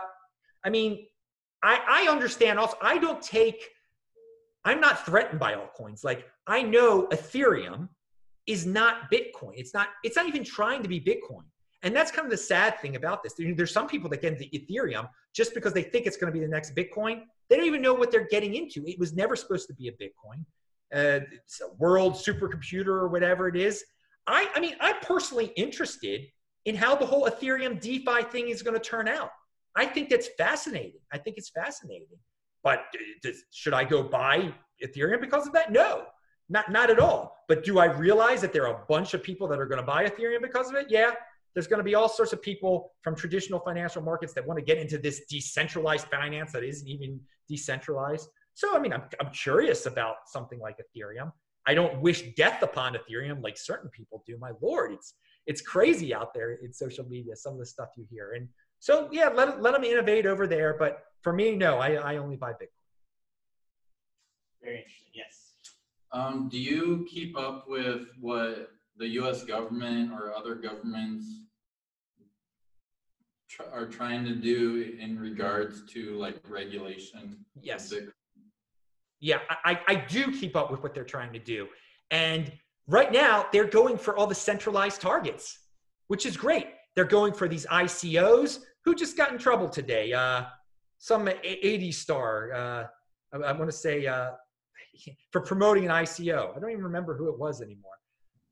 I 0.64 0.70
mean, 0.70 1.08
I, 1.64 2.06
I 2.06 2.12
understand 2.12 2.60
also, 2.60 2.78
I 2.82 2.98
don't 2.98 3.22
take, 3.22 3.70
I'm 4.66 4.80
not 4.80 5.06
threatened 5.06 5.40
by 5.40 5.56
altcoins. 5.56 6.04
Like 6.04 6.26
I 6.48 6.62
know 6.62 7.08
Ethereum 7.08 7.90
is 8.50 8.66
not 8.66 9.12
Bitcoin. 9.12 9.54
It's 9.56 9.74
not, 9.74 9.90
it's 10.04 10.16
not 10.16 10.28
even 10.28 10.44
trying 10.44 10.82
to 10.82 10.90
be 10.90 11.00
Bitcoin. 11.00 11.44
And 11.84 11.96
that's 11.96 12.12
kind 12.12 12.26
of 12.26 12.32
the 12.32 12.38
sad 12.38 12.80
thing 12.80 12.96
about 12.96 13.24
this. 13.24 13.36
There's 13.38 13.72
some 13.72 13.88
people 13.88 14.10
that 14.10 14.22
get 14.22 14.34
into 14.34 14.46
Ethereum 14.46 15.08
just 15.34 15.54
because 15.54 15.72
they 15.72 15.84
think 15.84 16.08
it's 16.08 16.18
going 16.18 16.34
to 16.34 16.38
be 16.38 16.44
the 16.44 16.52
next 16.52 16.76
Bitcoin. 16.76 17.22
They 17.48 17.56
don't 17.56 17.66
even 17.66 17.82
know 17.82 17.94
what 17.94 18.12
they're 18.12 18.28
getting 18.28 18.56
into. 18.56 18.86
It 18.86 19.00
was 19.00 19.14
never 19.14 19.36
supposed 19.36 19.68
to 19.68 19.74
be 19.76 19.88
a 19.88 19.92
Bitcoin. 19.92 20.44
Uh, 20.94 21.22
it's 21.32 21.62
a 21.62 21.74
world 21.78 22.16
supercomputer 22.16 22.88
or 22.88 23.08
whatever 23.08 23.48
it 23.48 23.56
is. 23.56 23.86
I, 24.28 24.50
I 24.56 24.60
mean, 24.60 24.76
I'm 24.82 24.98
personally 25.02 25.54
interested 25.56 26.26
in 26.66 26.76
how 26.76 26.96
the 26.96 27.06
whole 27.06 27.30
Ethereum 27.30 27.80
DeFi 27.80 28.24
thing 28.32 28.50
is 28.50 28.62
going 28.62 28.74
to 28.76 28.84
turn 28.84 29.08
out. 29.08 29.32
I 29.76 29.86
think 29.86 30.10
that's 30.10 30.30
fascinating. 30.38 31.00
I 31.14 31.20
think 31.20 31.38
it's 31.38 31.50
fascinating. 31.50 32.08
But 32.64 32.86
does, 33.22 33.44
should 33.52 33.74
I 33.74 33.86
go 33.86 34.04
buy 34.04 34.54
Ethereum 34.84 35.22
because 35.22 35.48
of 35.48 35.54
that? 35.54 35.72
No, 35.72 36.06
not 36.50 36.72
not 36.72 36.90
at 36.90 37.00
all. 37.00 37.36
But 37.48 37.64
do 37.64 37.80
I 37.80 37.86
realize 37.86 38.42
that 38.42 38.54
there 38.54 38.68
are 38.68 38.82
a 38.82 38.86
bunch 38.88 39.14
of 39.14 39.24
people 39.24 39.48
that 39.48 39.60
are 39.60 39.66
going 39.66 39.80
to 39.80 39.86
buy 39.86 40.06
Ethereum 40.06 40.42
because 40.42 40.70
of 40.70 40.76
it? 40.76 40.88
Yeah, 40.90 41.12
there's 41.54 41.68
going 41.68 41.80
to 41.80 41.84
be 41.84 41.96
all 41.96 42.10
sorts 42.10 42.34
of 42.34 42.42
people 42.42 42.92
from 43.02 43.16
traditional 43.16 43.60
financial 43.60 44.02
markets 44.02 44.34
that 44.34 44.46
want 44.46 44.60
to 44.60 44.64
get 44.64 44.78
into 44.78 44.98
this 44.98 45.22
decentralized 45.30 46.08
finance 46.08 46.52
that 46.52 46.64
isn't 46.64 46.88
even 46.88 47.20
decentralized. 47.48 48.30
So, 48.54 48.76
I 48.76 48.80
mean, 48.80 48.94
I'm, 48.94 49.04
I'm 49.20 49.32
curious 49.32 49.86
about 49.86 50.16
something 50.28 50.60
like 50.60 50.78
Ethereum. 50.78 51.32
I 51.66 51.74
don't 51.74 52.02
wish 52.02 52.34
death 52.36 52.62
upon 52.62 52.96
Ethereum 52.96 53.44
like 53.44 53.58
certain 53.58 53.90
people 53.90 54.24
do. 54.26 54.38
My 54.38 54.52
lord, 54.62 54.92
it's 54.92 55.14
it's 55.48 55.62
crazy 55.62 56.14
out 56.14 56.34
there 56.34 56.54
in 56.54 56.72
social 56.72 57.06
media. 57.06 57.36
Some 57.36 57.54
of 57.54 57.60
the 57.60 57.66
stuff 57.66 57.90
you 57.96 58.06
hear, 58.10 58.34
and 58.34 58.48
so 58.80 59.10
yeah, 59.12 59.30
let 59.30 59.62
let 59.62 59.74
them 59.74 59.84
innovate 59.84 60.26
over 60.26 60.48
there. 60.48 60.76
But 60.78 61.04
for 61.22 61.34
me, 61.34 61.56
no, 61.56 61.78
I, 61.78 61.94
I 61.94 62.18
only 62.18 62.36
buy 62.36 62.52
Bitcoin. 62.52 62.80
Very 64.62 64.78
interesting. 64.80 65.08
Yes. 65.14 65.49
Um, 66.12 66.50
do 66.50 66.58
you 66.58 67.06
keep 67.10 67.38
up 67.38 67.66
with 67.68 68.08
what 68.20 68.72
the 68.98 69.08
U.S. 69.10 69.44
government 69.44 70.12
or 70.12 70.34
other 70.36 70.56
governments 70.56 71.26
tr- 73.48 73.64
are 73.72 73.86
trying 73.86 74.26
to 74.26 74.36
do 74.36 74.96
in 75.00 75.20
regards 75.20 75.84
to 75.94 76.18
like 76.18 76.42
regulation? 76.50 77.46
Yes. 77.62 77.94
Yeah, 79.20 79.40
I, 79.66 79.80
I 79.88 79.96
do 79.96 80.32
keep 80.32 80.56
up 80.56 80.72
with 80.72 80.82
what 80.82 80.94
they're 80.94 81.04
trying 81.04 81.34
to 81.34 81.40
do. 81.40 81.68
And 82.10 82.52
right 82.88 83.12
now, 83.12 83.46
they're 83.52 83.68
going 83.68 83.98
for 83.98 84.18
all 84.18 84.28
the 84.28 84.36
centralized 84.36 85.02
targets, 85.02 85.60
which 86.08 86.26
is 86.26 86.38
great. 86.38 86.68
They're 86.96 87.06
going 87.06 87.34
for 87.34 87.48
these 87.48 87.66
ICOs. 87.68 88.60
Who 88.86 88.96
just 88.96 89.18
got 89.18 89.32
in 89.32 89.38
trouble 89.38 89.70
today? 89.70 90.14
Uh, 90.14 90.46
some 90.98 91.30
80 91.44 91.92
star, 91.92 92.54
uh, 92.54 92.88
I, 93.34 93.38
I 93.38 93.52
want 93.52 93.70
to 93.70 93.76
say, 93.76 94.08
uh, 94.08 94.32
for 95.32 95.42
promoting 95.42 95.86
an 95.86 95.92
ICO. 95.92 96.56
I 96.56 96.60
don't 96.60 96.72
even 96.72 96.84
remember 96.84 97.16
who 97.16 97.30
it 97.30 97.38
was 97.38 97.62
anymore. 97.62 97.92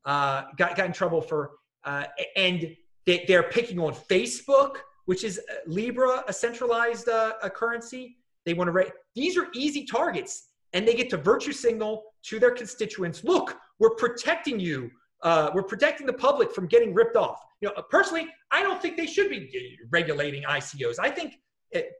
Uh, 0.04 0.44
got, 0.56 0.76
got 0.76 0.86
in 0.86 0.92
trouble 0.92 1.20
for, 1.20 1.52
uh, 1.84 2.04
and 2.36 2.74
they, 3.06 3.24
they're 3.28 3.44
picking 3.44 3.78
on 3.78 3.92
Facebook, 3.92 4.76
which 5.06 5.24
is 5.24 5.38
uh, 5.50 5.54
Libra, 5.66 6.24
a 6.28 6.32
centralized 6.32 7.08
uh, 7.08 7.32
a 7.42 7.50
currency. 7.50 8.16
They 8.44 8.54
want 8.54 8.68
to 8.68 8.72
rate. 8.72 8.92
These 9.14 9.36
are 9.36 9.48
easy 9.54 9.84
targets, 9.84 10.48
and 10.72 10.86
they 10.86 10.94
get 10.94 11.10
to 11.10 11.16
virtue 11.16 11.52
signal 11.52 12.04
to 12.24 12.38
their 12.38 12.50
constituents. 12.50 13.24
Look, 13.24 13.56
we're 13.78 13.94
protecting 13.94 14.60
you. 14.60 14.90
Uh, 15.22 15.50
we're 15.54 15.62
protecting 15.62 16.06
the 16.06 16.12
public 16.12 16.52
from 16.52 16.66
getting 16.66 16.94
ripped 16.94 17.16
off. 17.16 17.40
You 17.60 17.68
know, 17.68 17.82
personally, 17.90 18.28
I 18.50 18.62
don't 18.62 18.80
think 18.80 18.96
they 18.96 19.06
should 19.06 19.30
be 19.30 19.78
regulating 19.90 20.44
ICOs. 20.44 20.96
I 21.00 21.10
think 21.10 21.34
it, 21.72 21.90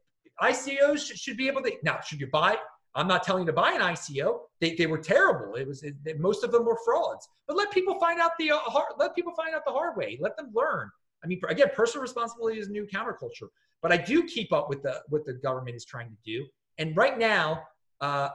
ICOs 0.41 1.07
should, 1.07 1.19
should 1.19 1.37
be 1.37 1.49
able 1.49 1.63
to. 1.63 1.73
Now, 1.83 2.01
should 2.01 2.21
you 2.21 2.29
buy? 2.31 2.57
I'm 2.95 3.07
not 3.07 3.23
telling 3.23 3.43
you 3.43 3.47
to 3.47 3.53
buy 3.53 3.73
an 3.73 3.81
ICO. 3.81 4.41
They, 4.61 4.75
they 4.75 4.87
were 4.87 4.99
terrible. 4.99 5.55
It 5.55 5.67
was 5.67 5.83
it, 5.83 5.95
most 6.19 6.43
of 6.43 6.51
them 6.51 6.65
were 6.65 6.79
frauds. 6.85 7.29
But 7.47 7.57
let 7.57 7.71
people 7.71 7.99
find 8.01 8.21
out 8.21 8.33
the 8.39 8.53
uh, 8.53 8.59
hard, 8.59 8.95
let 8.99 9.15
people 9.15 9.33
find 9.35 9.55
out 9.55 9.65
the 9.65 9.73
hard 9.73 9.97
way. 9.97 10.19
Let 10.21 10.37
them 10.37 10.51
learn. 10.55 10.91
I 11.23 11.27
mean, 11.27 11.41
again, 11.49 11.69
personal 11.75 12.03
responsibility 12.03 12.59
is 12.59 12.69
new 12.69 12.87
counterculture. 12.87 13.49
But 13.83 13.93
I 13.93 13.97
do 13.97 14.25
keep 14.25 14.53
up 14.53 14.69
with 14.69 14.83
the 14.83 15.01
what 15.09 15.25
the 15.25 15.35
government 15.35 15.77
is 15.77 15.85
trying 15.85 16.09
to 16.09 16.17
do. 16.25 16.47
And 16.79 16.97
right 16.97 17.19
now, 17.19 17.63
uh, 18.01 18.31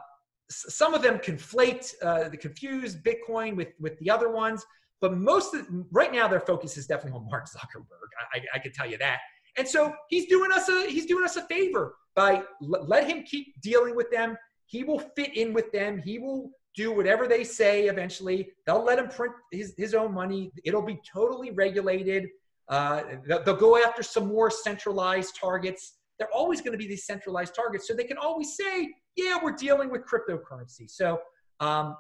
some 0.50 0.94
of 0.94 1.02
them 1.02 1.18
conflate, 1.18 1.94
uh, 2.02 2.30
the 2.30 2.38
confuse 2.38 2.96
Bitcoin 2.96 3.56
with 3.56 3.70
with 3.80 3.98
the 4.00 4.10
other 4.10 4.30
ones. 4.30 4.66
But 5.02 5.18
most 5.18 5.54
of, 5.54 5.68
right 5.92 6.14
now, 6.14 6.30
their 6.30 6.40
focus 6.40 6.78
is 6.78 6.88
definitely 6.88 7.20
on 7.20 7.28
Mark 7.30 7.48
Zuckerberg. 7.50 8.08
I, 8.34 8.38
I, 8.38 8.42
I 8.56 8.60
can 8.60 8.72
tell 8.72 8.90
you 8.90 8.98
that. 9.00 9.20
And 9.58 9.68
so 9.68 9.94
he's 10.10 10.28
doing 10.28 10.52
us 10.52 10.70
a 10.70 10.90
he's 10.90 11.06
doing 11.06 11.24
us 11.24 11.36
a 11.36 11.44
favor 11.44 11.96
by 12.16 12.44
let 12.62 13.08
him 13.08 13.24
keep 13.24 13.60
dealing 13.62 13.96
with 13.96 14.10
them. 14.12 14.38
He 14.66 14.84
will 14.84 15.00
fit 15.00 15.36
in 15.38 15.54
with 15.54 15.72
them. 15.72 16.02
He 16.04 16.20
will 16.20 16.50
do 16.76 16.92
whatever 16.92 17.28
they 17.28 17.44
say 17.44 17.88
eventually. 17.88 18.50
They'll 18.66 18.84
let 18.84 18.98
him 18.98 19.08
print 19.08 19.34
his, 19.52 19.74
his 19.78 19.94
own 19.94 20.14
money. 20.14 20.52
It'll 20.64 20.82
be 20.82 21.00
totally 21.12 21.52
regulated. 21.52 22.28
Uh, 22.70 23.04
they'll, 23.28 23.44
they'll 23.44 23.56
go 23.56 23.78
after 23.78 24.02
some 24.02 24.28
more 24.28 24.50
centralized 24.50 25.38
targets. 25.40 25.98
They're 26.18 26.34
always 26.34 26.62
going 26.62 26.72
to 26.72 26.78
be 26.78 26.88
these 26.88 27.06
centralized 27.06 27.56
targets. 27.56 27.88
So 27.88 27.94
they 27.94 28.04
can 28.06 28.18
always 28.18 28.56
say, 28.56 28.90
yeah, 29.16 29.38
we're 29.44 29.56
dealing 29.56 29.92
with 29.92 30.02
cryptocurrency. 30.06 30.90
So 30.90 31.20
um, 31.60 31.96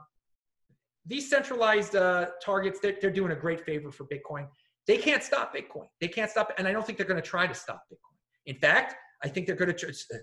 these 1.05 1.29
centralized 1.29 1.95
uh, 1.95 2.27
targets, 2.43 2.79
they're, 2.79 2.97
they're 3.01 3.11
doing 3.11 3.31
a 3.31 3.35
great 3.35 3.63
favor 3.63 3.91
for 3.91 4.05
Bitcoin. 4.05 4.47
They 4.87 4.97
can't 4.97 5.23
stop 5.23 5.55
Bitcoin. 5.55 5.87
They 6.01 6.07
can't 6.07 6.29
stop 6.29 6.49
it. 6.49 6.55
And 6.57 6.67
I 6.67 6.71
don't 6.71 6.85
think 6.85 6.97
they're 6.97 7.07
going 7.07 7.21
to 7.21 7.27
try 7.27 7.47
to 7.47 7.53
stop 7.53 7.83
Bitcoin. 7.91 8.17
In 8.45 8.55
fact, 8.55 8.95
I 9.23 9.29
think 9.29 9.47
they're 9.47 9.55
going 9.55 9.73
to. 9.73 9.87
Uh, 9.87 10.17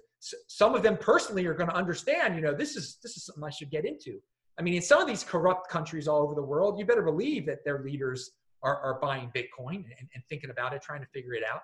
some 0.47 0.75
of 0.75 0.83
them 0.83 0.97
personally 0.99 1.47
are 1.47 1.55
going 1.55 1.71
to 1.71 1.75
understand. 1.75 2.37
You 2.37 2.43
know, 2.43 2.55
this 2.55 2.77
is 2.77 2.99
this 3.03 3.17
is 3.17 3.25
something 3.25 3.45
I 3.45 3.51
should 3.51 3.71
get 3.71 3.87
into. 3.87 4.21
I 4.59 4.63
mean, 4.63 4.75
in 4.75 4.83
some 4.83 5.01
of 5.01 5.07
these 5.09 5.25
corrupt 5.25 5.71
countries 5.71 6.07
all 6.07 6.21
over 6.23 6.35
the 6.35 6.43
world, 6.43 6.79
you 6.79 6.85
better 6.85 7.03
believe 7.03 7.47
that 7.47 7.65
their 7.65 7.83
leaders 7.83 8.33
are, 8.63 8.77
are 8.77 9.01
buying 9.01 9.33
Bitcoin 9.35 9.77
and, 9.77 10.09
and 10.15 10.23
thinking 10.29 10.51
about 10.51 10.75
it, 10.75 10.83
trying 10.83 11.01
to 11.01 11.07
figure 11.07 11.33
it 11.33 11.43
out. 11.51 11.63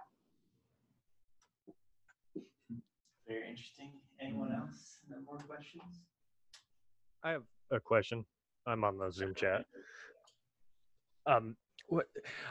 Very 3.28 3.50
interesting. 3.50 3.92
Anyone 4.18 4.52
else? 4.52 4.98
No 5.10 5.16
more 5.26 5.38
questions? 5.46 6.00
I 7.22 7.32
have 7.32 7.42
a 7.70 7.80
question. 7.80 8.24
I'm 8.66 8.82
on 8.84 8.96
the 8.96 9.10
Zoom 9.10 9.34
chat. 9.34 9.66
Um, 11.26 11.56
what, 11.88 12.06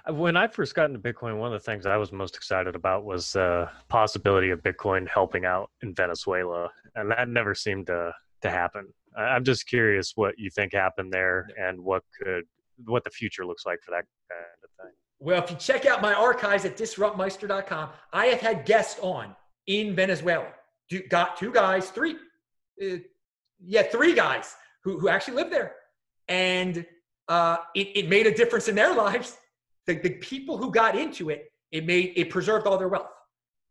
uh, 0.09 0.13
when 0.13 0.37
I 0.37 0.47
first 0.47 0.75
got 0.75 0.89
into 0.89 0.99
Bitcoin, 0.99 1.37
one 1.37 1.53
of 1.53 1.61
the 1.61 1.65
things 1.65 1.85
I 1.85 1.97
was 1.97 2.11
most 2.11 2.35
excited 2.35 2.75
about 2.75 3.03
was 3.03 3.33
the 3.33 3.69
possibility 3.89 4.49
of 4.49 4.61
Bitcoin 4.61 5.07
helping 5.07 5.45
out 5.45 5.69
in 5.81 5.93
Venezuela, 5.93 6.69
and 6.95 7.11
that 7.11 7.27
never 7.27 7.53
seemed 7.53 7.87
to 7.87 8.13
to 8.41 8.49
happen. 8.49 8.87
I'm 9.17 9.43
just 9.43 9.67
curious 9.67 10.11
what 10.15 10.35
you 10.37 10.49
think 10.49 10.73
happened 10.73 11.11
there, 11.11 11.49
and 11.57 11.79
what 11.79 12.03
could 12.21 12.43
what 12.85 13.03
the 13.03 13.09
future 13.09 13.45
looks 13.45 13.65
like 13.65 13.79
for 13.81 13.91
that 13.91 14.05
kind 14.29 14.41
of 14.63 14.85
thing. 14.85 14.93
Well, 15.19 15.43
if 15.43 15.49
you 15.49 15.57
check 15.57 15.85
out 15.85 16.01
my 16.01 16.13
archives 16.13 16.65
at 16.65 16.77
disruptmeister.com, 16.77 17.89
I 18.11 18.25
have 18.27 18.41
had 18.41 18.65
guests 18.65 18.99
on 19.01 19.35
in 19.67 19.95
Venezuela. 19.95 20.47
Do, 20.89 21.01
got 21.07 21.37
two 21.37 21.51
guys, 21.51 21.89
three, 21.89 22.15
uh, 22.81 22.97
yeah, 23.65 23.83
three 23.83 24.13
guys 24.13 24.55
who, 24.83 24.99
who 24.99 25.09
actually 25.09 25.35
live 25.35 25.49
there. 25.49 25.75
And 26.27 26.85
uh, 27.27 27.57
it, 27.75 27.87
it 27.95 28.09
made 28.09 28.27
a 28.27 28.33
difference 28.33 28.67
in 28.67 28.75
their 28.75 28.93
lives. 29.05 29.37
The, 29.87 29.95
the 29.95 30.11
people 30.11 30.57
who 30.57 30.71
got 30.71 30.97
into 30.97 31.29
it, 31.29 31.51
it 31.71 31.85
made 31.85 32.13
it 32.15 32.29
preserved 32.29 32.67
all 32.67 32.77
their 32.77 32.87
wealth. 32.87 33.09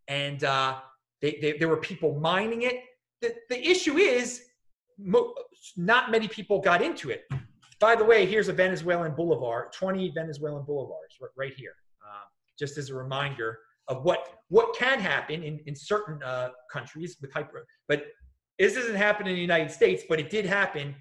And 0.08 0.44
uh, 0.44 0.78
they, 1.22 1.38
they, 1.40 1.52
there 1.58 1.68
were 1.68 1.78
people 1.78 2.18
mining 2.20 2.62
it. 2.62 2.76
The, 3.20 3.34
the 3.48 3.68
issue 3.68 3.96
is 3.96 4.42
mo- 4.98 5.34
not 5.76 6.10
many 6.10 6.28
people 6.28 6.60
got 6.60 6.82
into 6.82 7.10
it. 7.10 7.24
By 7.80 7.96
the 7.96 8.04
way, 8.04 8.26
here's 8.26 8.48
a 8.48 8.52
Venezuelan 8.52 9.14
bolivar, 9.14 9.70
20 9.72 10.12
Venezuelan 10.14 10.64
bolivars 10.64 11.18
right 11.36 11.52
here, 11.56 11.74
uh, 12.06 12.24
just 12.58 12.78
as 12.78 12.90
a 12.90 12.94
reminder 12.94 13.58
of 13.88 14.04
what 14.04 14.28
what 14.48 14.74
can 14.76 14.98
happen 14.98 15.42
in, 15.42 15.60
in 15.66 15.74
certain 15.74 16.22
uh, 16.22 16.50
countries 16.72 17.16
with 17.20 17.32
hyper. 17.32 17.66
But 17.88 18.06
this 18.58 18.74
doesn't 18.74 18.94
happen 18.94 19.26
in 19.26 19.34
the 19.34 19.40
United 19.40 19.70
States, 19.70 20.04
but 20.08 20.20
it 20.20 20.30
did 20.30 20.46
happen. 20.46 20.94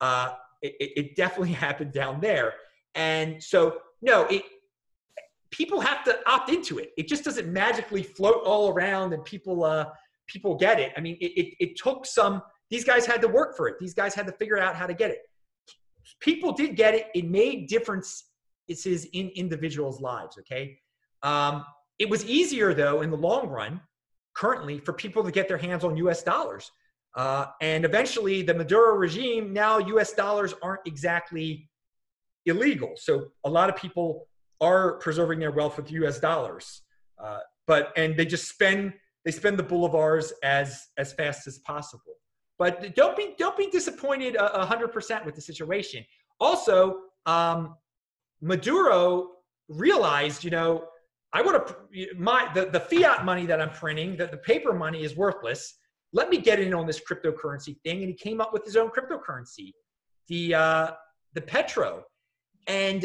Uh, 0.00 0.34
it, 0.62 0.74
it 0.80 0.92
it 0.96 1.16
definitely 1.16 1.52
happened 1.66 1.92
down 1.92 2.20
there, 2.20 2.54
and 2.94 3.42
so 3.42 3.78
no, 4.02 4.24
it 4.26 4.42
people 5.50 5.80
have 5.80 6.04
to 6.04 6.18
opt 6.26 6.50
into 6.50 6.78
it. 6.78 6.90
It 6.98 7.08
just 7.08 7.24
doesn't 7.24 7.50
magically 7.50 8.02
float 8.02 8.42
all 8.44 8.72
around 8.72 9.12
and 9.12 9.24
people 9.24 9.64
uh, 9.64 9.86
people 10.26 10.56
get 10.56 10.80
it. 10.80 10.92
I 10.96 11.00
mean, 11.00 11.16
it, 11.20 11.32
it, 11.36 11.54
it 11.60 11.76
took 11.76 12.06
some. 12.06 12.42
These 12.68 12.84
guys 12.84 13.06
had 13.06 13.22
to 13.22 13.28
work 13.28 13.56
for 13.56 13.68
it. 13.68 13.76
These 13.78 13.94
guys 13.94 14.14
had 14.14 14.26
to 14.26 14.32
figure 14.32 14.58
out 14.58 14.74
how 14.74 14.86
to 14.86 14.94
get 14.94 15.10
it 15.10 15.20
people 16.20 16.52
did 16.52 16.76
get 16.76 16.94
it. 16.94 17.06
It 17.14 17.28
made 17.28 17.68
differences 17.68 18.24
in 19.12 19.30
individuals' 19.34 20.00
lives. 20.00 20.38
Okay. 20.38 20.78
Um, 21.22 21.64
it 21.98 22.08
was 22.08 22.24
easier 22.24 22.74
though 22.74 23.02
in 23.02 23.10
the 23.10 23.16
long 23.16 23.48
run, 23.48 23.80
currently, 24.34 24.78
for 24.78 24.92
people 24.92 25.24
to 25.24 25.30
get 25.30 25.48
their 25.48 25.58
hands 25.58 25.84
on 25.84 25.96
U.S. 25.96 26.22
dollars. 26.22 26.70
Uh, 27.16 27.46
and 27.62 27.84
eventually, 27.84 28.42
the 28.42 28.54
Maduro 28.54 28.94
regime 28.94 29.52
now 29.52 29.78
U.S. 29.78 30.12
dollars 30.12 30.54
aren't 30.62 30.82
exactly 30.86 31.68
illegal. 32.44 32.92
So 32.96 33.28
a 33.44 33.50
lot 33.50 33.70
of 33.70 33.76
people 33.76 34.28
are 34.60 34.98
preserving 34.98 35.40
their 35.40 35.50
wealth 35.50 35.76
with 35.76 35.90
U.S. 35.92 36.20
dollars. 36.20 36.82
Uh, 37.22 37.38
but 37.66 37.92
and 37.96 38.16
they 38.16 38.26
just 38.26 38.48
spend 38.48 38.92
they 39.24 39.30
spend 39.30 39.58
the 39.58 39.64
bolivars 39.64 40.32
as 40.42 40.86
as 40.98 41.12
fast 41.12 41.46
as 41.46 41.58
possible. 41.58 42.14
But 42.58 42.94
don't 42.94 43.16
be 43.16 43.34
don't 43.38 43.56
be 43.56 43.68
disappointed 43.68 44.36
a 44.38 44.64
hundred 44.64 44.88
percent 44.88 45.24
with 45.26 45.34
the 45.34 45.40
situation. 45.40 46.04
Also, 46.38 46.98
um, 47.26 47.74
Maduro 48.40 49.30
realized, 49.68 50.44
you 50.44 50.50
know, 50.50 50.84
I 51.32 51.42
want 51.42 51.66
to 51.66 52.06
my 52.16 52.50
the, 52.54 52.66
the 52.66 52.80
fiat 52.80 53.24
money 53.24 53.46
that 53.46 53.60
I'm 53.60 53.70
printing, 53.70 54.16
that 54.18 54.30
the 54.30 54.38
paper 54.38 54.72
money 54.72 55.02
is 55.02 55.16
worthless. 55.16 55.78
Let 56.16 56.30
me 56.30 56.38
get 56.38 56.58
in 56.58 56.72
on 56.72 56.86
this 56.86 56.98
cryptocurrency 56.98 57.78
thing, 57.82 57.98
and 57.98 58.08
he 58.08 58.14
came 58.14 58.40
up 58.40 58.50
with 58.54 58.64
his 58.64 58.74
own 58.74 58.88
cryptocurrency, 58.88 59.74
the 60.28 60.54
uh, 60.54 60.90
the 61.34 61.42
Petro, 61.42 62.04
and 62.66 63.04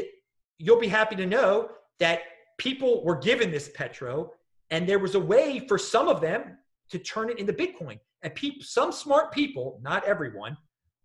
you'll 0.57 0.79
be 0.79 0.87
happy 0.87 1.17
to 1.17 1.25
know 1.25 1.71
that 1.99 2.19
people 2.57 3.03
were 3.03 3.17
given 3.17 3.51
this 3.51 3.69
Petro, 3.75 4.31
and 4.69 4.87
there 4.87 4.97
was 4.97 5.15
a 5.15 5.19
way 5.19 5.59
for 5.67 5.77
some 5.77 6.07
of 6.07 6.21
them 6.21 6.57
to 6.89 6.97
turn 6.99 7.29
it 7.29 7.37
into 7.37 7.51
Bitcoin. 7.51 7.99
And 8.23 8.33
people, 8.33 8.63
some 8.63 8.93
smart 8.93 9.33
people, 9.33 9.81
not 9.81 10.05
everyone, 10.05 10.55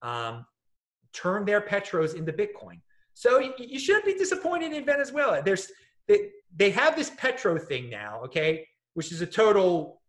um, 0.02 0.46
turn 1.12 1.44
their 1.44 1.61
petros 1.61 2.14
into 2.14 2.32
Bitcoin. 2.32 2.78
So 3.14 3.40
you, 3.40 3.52
you 3.59 3.80
shouldn't 3.80 4.04
be 4.04 4.14
disappointed 4.14 4.72
in 4.72 4.84
Venezuela. 4.84 5.42
There's 5.42 5.72
they, 6.07 6.30
they 6.54 6.70
have 6.70 6.94
this 6.94 7.11
petro 7.16 7.59
thing 7.59 7.90
now, 7.90 8.20
okay, 8.26 8.68
which 8.94 9.11
is 9.11 9.22
a 9.22 9.26
total, 9.26 10.02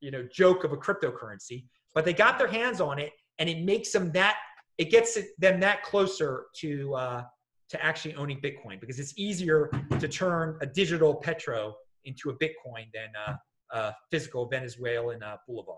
you 0.00 0.10
know, 0.10 0.26
joke 0.32 0.64
of 0.64 0.72
a 0.72 0.76
cryptocurrency. 0.76 1.64
But 1.94 2.04
they 2.04 2.12
got 2.12 2.38
their 2.38 2.48
hands 2.48 2.80
on 2.80 2.98
it, 2.98 3.12
and 3.38 3.48
it 3.48 3.64
makes 3.64 3.92
them 3.92 4.10
that 4.12 4.36
it 4.78 4.90
gets 4.90 5.18
them 5.38 5.60
that 5.60 5.82
closer 5.82 6.46
to 6.56 6.94
uh, 6.94 7.24
to 7.68 7.84
actually 7.84 8.14
owning 8.16 8.40
Bitcoin 8.40 8.80
because 8.80 8.98
it's 8.98 9.14
easier 9.16 9.70
to 9.98 10.08
turn 10.08 10.58
a 10.60 10.66
digital 10.66 11.14
petro 11.14 11.74
into 12.04 12.30
a 12.30 12.34
Bitcoin 12.34 12.86
than 12.92 13.10
uh, 13.26 13.36
a 13.72 13.94
physical 14.10 14.46
Venezuelan 14.46 15.22
uh, 15.22 15.36
bolivar. 15.48 15.76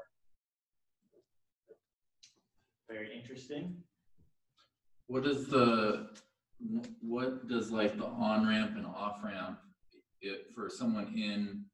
Very 2.90 3.16
interesting. 3.18 3.76
What 5.08 5.26
is 5.26 5.46
the, 5.46 6.08
what 7.00 7.48
does 7.48 7.70
like 7.70 7.96
the 7.96 8.06
on-ramp 8.06 8.72
and 8.76 8.86
off-ramp 8.86 9.58
it, 10.20 10.46
for 10.54 10.68
someone 10.68 11.12
in 11.16 11.64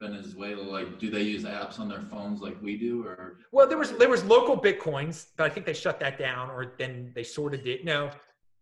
Venezuela, 0.00 0.62
like, 0.62 0.98
do 0.98 1.10
they 1.10 1.22
use 1.22 1.44
apps 1.44 1.80
on 1.80 1.88
their 1.88 2.02
phones 2.02 2.40
like 2.40 2.60
we 2.62 2.76
do 2.76 3.04
or? 3.06 3.38
Well, 3.50 3.66
there 3.66 3.78
was 3.78 3.92
there 3.92 4.10
was 4.10 4.22
LocalBitcoins, 4.22 5.28
but 5.36 5.44
I 5.44 5.48
think 5.48 5.64
they 5.64 5.72
shut 5.72 5.98
that 6.00 6.18
down, 6.18 6.50
or 6.50 6.74
then 6.78 7.12
they 7.14 7.22
sort 7.22 7.54
of 7.54 7.64
did. 7.64 7.84
No, 7.84 8.10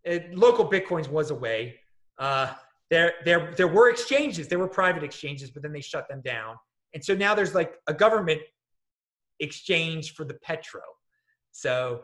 it, 0.04 0.32
LocalBitcoins 0.34 1.08
was 1.08 1.30
a 1.30 1.34
way. 1.34 1.76
Uh, 2.18 2.52
there 2.90 3.14
there 3.24 3.52
there 3.56 3.68
were 3.68 3.90
exchanges, 3.90 4.46
there 4.46 4.60
were 4.60 4.68
private 4.68 5.02
exchanges, 5.02 5.50
but 5.50 5.62
then 5.62 5.72
they 5.72 5.80
shut 5.80 6.08
them 6.08 6.20
down, 6.24 6.54
and 6.94 7.04
so 7.04 7.14
now 7.14 7.34
there's 7.34 7.54
like 7.54 7.74
a 7.88 7.94
government 7.94 8.40
exchange 9.40 10.14
for 10.14 10.24
the 10.24 10.34
petro. 10.34 10.82
So, 11.50 12.02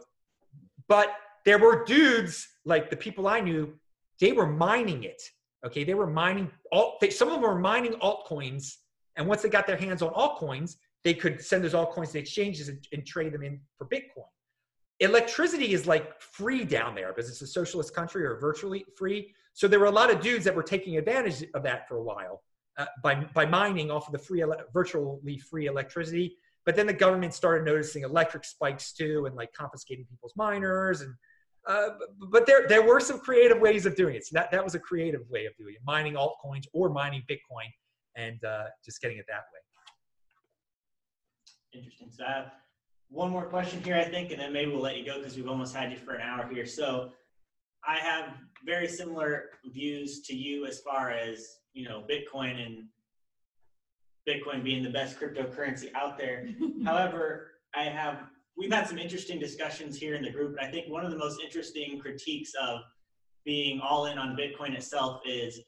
but 0.89 1.15
there 1.45 1.59
were 1.59 1.85
dudes 1.85 2.49
like 2.65 2.91
the 2.91 2.97
people 2.97 3.29
I 3.29 3.41
knew, 3.41 3.75
they 4.21 4.33
were 4.33 4.47
mining 4.47 5.05
it. 5.05 5.23
Okay, 5.65 5.85
they 5.85 5.95
were 5.95 6.07
mining 6.07 6.51
all. 6.73 6.97
They, 7.01 7.11
some 7.11 7.29
of 7.29 7.35
them 7.35 7.43
were 7.43 7.59
mining 7.59 7.93
altcoins, 7.95 8.75
and 9.21 9.29
once 9.29 9.43
they 9.43 9.51
got 9.51 9.67
their 9.67 9.77
hands 9.77 10.01
on 10.01 10.13
altcoins, 10.15 10.77
they 11.05 11.13
could 11.13 11.43
send 11.43 11.63
those 11.63 11.75
altcoins 11.75 12.13
to 12.13 12.19
exchanges 12.19 12.69
and, 12.69 12.79
and 12.93 13.07
trade 13.07 13.33
them 13.33 13.43
in 13.43 13.61
for 13.77 13.87
Bitcoin. 13.87 14.31
Electricity 14.99 15.73
is 15.73 15.87
like 15.87 16.19
free 16.21 16.65
down 16.65 16.95
there 16.95 17.13
because 17.13 17.31
it's 17.31 17.43
a 17.43 17.47
socialist 17.47 17.95
country 17.95 18.25
or 18.25 18.41
virtually 18.41 18.85
free. 18.97 19.35
So 19.53 19.69
there 19.69 19.79
were 19.79 19.87
a 19.87 19.91
lot 19.91 20.11
of 20.11 20.21
dudes 20.21 20.45
that 20.45 20.55
were 20.55 20.63
taking 20.63 20.97
advantage 20.97 21.45
of 21.55 21.63
that 21.65 21.87
for 21.87 21.99
a 21.99 22.03
while 22.03 22.43
uh, 22.79 22.87
by 23.03 23.15
by 23.35 23.45
mining 23.45 23.91
off 23.91 24.07
of 24.07 24.13
the 24.13 24.19
free 24.19 24.41
ele- 24.41 24.65
virtually 24.73 25.39
free 25.39 25.67
electricity. 25.67 26.37
But 26.65 26.77
then 26.77 26.87
the 26.87 26.95
government 26.95 27.35
started 27.35 27.67
noticing 27.67 28.05
electric 28.05 28.45
spikes 28.45 28.93
too, 28.93 29.27
and 29.27 29.37
like 29.37 29.53
confiscating 29.53 30.07
people's 30.07 30.35
miners. 30.35 31.03
And 31.03 31.15
uh, 31.67 31.89
but 32.31 32.47
there 32.47 32.67
there 32.69 32.83
were 32.83 33.01
some 33.01 33.19
creative 33.21 33.61
ways 33.61 33.85
of 33.85 33.97
doing 33.97 34.15
it. 34.15 34.27
So 34.27 34.35
that 34.35 34.51
that 34.51 34.65
was 34.65 34.75
a 34.75 34.79
creative 34.79 35.29
way 35.29 35.45
of 35.45 35.55
doing 35.59 35.75
it, 35.75 35.81
mining 35.85 36.15
altcoins 36.15 36.65
or 36.73 36.89
mining 36.89 37.23
Bitcoin, 37.29 37.69
and 38.21 38.45
uh, 38.45 38.65
just 38.85 39.01
getting 39.01 39.19
it 39.19 39.27
that 39.29 39.45
way. 39.53 39.61
Interesting. 41.81 42.09
So 42.11 42.25
I 42.25 42.33
have 42.33 42.53
one 43.09 43.31
more 43.31 43.47
question 43.47 43.83
here, 43.83 43.97
I 43.97 44.05
think, 44.05 44.31
and 44.31 44.41
then 44.41 44.53
maybe 44.53 44.71
we'll 44.71 44.83
let 44.83 44.97
you 44.97 45.05
go 45.05 45.19
because 45.19 45.37
we've 45.37 45.49
almost 45.49 45.75
had 45.75 45.91
you 45.91 45.99
for 45.99 46.15
an 46.15 46.21
hour 46.23 46.49
here. 46.53 46.67
So 46.67 47.13
I 47.87 47.97
have 47.97 48.35
very 48.65 48.89
similar 48.89 49.51
views 49.73 50.23
to 50.23 50.35
you 50.35 50.67
as 50.67 50.81
far 50.81 51.11
as 51.11 51.59
you 51.73 51.89
know 51.89 52.05
Bitcoin 52.11 52.65
and 52.65 52.85
Bitcoin 54.29 54.63
being 54.63 54.83
the 54.83 54.91
best 54.91 55.19
cryptocurrency 55.19 55.93
out 55.95 56.19
there. 56.19 56.49
However, 56.85 57.53
I 57.75 57.85
have 57.85 58.25
we've 58.57 58.73
had 58.73 58.87
some 58.87 58.99
interesting 58.99 59.39
discussions 59.39 59.97
here 59.97 60.15
in 60.15 60.23
the 60.23 60.31
group, 60.31 60.57
and 60.59 60.67
I 60.67 60.71
think 60.71 60.91
one 60.91 61.05
of 61.05 61.11
the 61.11 61.19
most 61.19 61.41
interesting 61.41 61.99
critiques 61.99 62.53
of 62.61 62.81
being 63.45 63.81
all 63.81 64.07
in 64.07 64.19
on 64.19 64.37
Bitcoin 64.37 64.75
itself 64.75 65.23
is, 65.27 65.61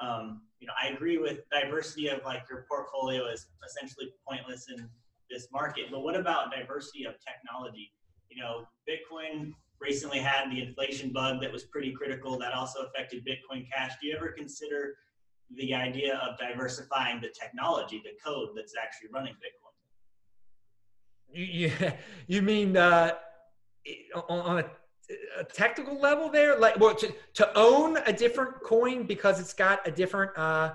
um, 0.00 0.42
you 0.60 0.66
know, 0.66 0.72
I 0.82 0.88
agree 0.88 1.18
with 1.18 1.40
diversity 1.50 2.08
of 2.08 2.20
like 2.24 2.44
your 2.50 2.66
portfolio 2.68 3.26
is 3.26 3.46
essentially 3.66 4.12
pointless 4.28 4.66
in 4.70 4.88
this 5.30 5.48
market, 5.52 5.86
but 5.90 6.00
what 6.00 6.16
about 6.16 6.50
diversity 6.50 7.04
of 7.04 7.14
technology? 7.20 7.92
You 8.30 8.42
know, 8.42 8.66
Bitcoin 8.88 9.52
recently 9.80 10.18
had 10.18 10.50
the 10.50 10.62
inflation 10.62 11.12
bug 11.12 11.40
that 11.42 11.52
was 11.52 11.64
pretty 11.64 11.92
critical 11.92 12.38
that 12.38 12.52
also 12.52 12.80
affected 12.80 13.24
Bitcoin 13.24 13.66
Cash. 13.70 13.92
Do 14.00 14.08
you 14.08 14.16
ever 14.16 14.28
consider 14.36 14.94
the 15.54 15.74
idea 15.74 16.16
of 16.16 16.38
diversifying 16.38 17.20
the 17.20 17.28
technology, 17.28 18.02
the 18.04 18.12
code 18.24 18.50
that's 18.56 18.74
actually 18.80 19.08
running 19.12 19.34
Bitcoin? 19.34 19.66
You, 21.32 21.70
you, 22.26 22.42
mean 22.42 22.76
uh, 22.76 23.12
on, 24.28 24.40
on 24.40 24.58
a, 24.58 24.64
a, 25.38 25.44
technical 25.44 25.98
level 26.00 26.28
there? 26.28 26.58
Like, 26.58 26.78
well, 26.78 26.94
to, 26.94 27.12
to 27.34 27.58
own 27.58 27.98
a 28.06 28.12
different 28.12 28.62
coin 28.62 29.04
because 29.06 29.40
it's 29.40 29.54
got 29.54 29.86
a 29.86 29.90
different 29.90 30.36
uh, 30.36 30.74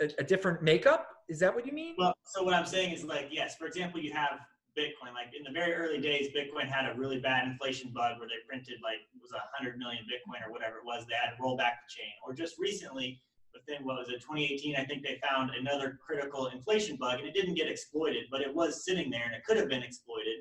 a, 0.00 0.10
a 0.18 0.24
different 0.24 0.62
makeup? 0.62 1.08
Is 1.28 1.38
that 1.40 1.54
what 1.54 1.66
you 1.66 1.72
mean? 1.72 1.94
Well, 1.98 2.14
so 2.24 2.42
what 2.42 2.54
I'm 2.54 2.66
saying 2.66 2.92
is 2.92 3.04
like, 3.04 3.28
yes, 3.30 3.56
for 3.56 3.66
example, 3.66 4.00
you 4.00 4.12
have 4.12 4.40
Bitcoin. 4.76 5.12
Like 5.14 5.32
in 5.36 5.44
the 5.44 5.52
very 5.52 5.74
early 5.74 6.00
days, 6.00 6.28
Bitcoin 6.34 6.66
had 6.66 6.90
a 6.90 6.94
really 6.98 7.20
bad 7.20 7.46
inflation 7.46 7.92
bug 7.94 8.18
where 8.18 8.28
they 8.28 8.40
printed 8.48 8.78
like 8.82 9.04
it 9.14 9.20
was 9.20 9.32
a 9.32 9.42
hundred 9.56 9.78
million 9.78 10.04
Bitcoin 10.04 10.46
or 10.46 10.52
whatever 10.52 10.78
it 10.78 10.84
was. 10.84 11.04
They 11.06 11.14
had 11.14 11.36
to 11.36 11.42
roll 11.42 11.56
back 11.56 11.80
the 11.84 11.92
chain. 11.92 12.12
Or 12.26 12.34
just 12.34 12.58
recently, 12.58 13.20
within 13.52 13.84
what 13.84 13.98
was 13.98 14.08
it, 14.08 14.20
2018, 14.22 14.76
I 14.76 14.84
think 14.84 15.02
they 15.02 15.20
found 15.22 15.50
another 15.54 15.98
critical 16.04 16.48
inflation 16.48 16.96
bug 16.96 17.20
and 17.20 17.28
it 17.28 17.34
didn't 17.34 17.54
get 17.54 17.68
exploited, 17.68 18.24
but 18.30 18.40
it 18.40 18.54
was 18.54 18.84
sitting 18.84 19.10
there 19.10 19.24
and 19.24 19.34
it 19.34 19.44
could 19.44 19.56
have 19.56 19.68
been 19.68 19.82
exploited. 19.82 20.40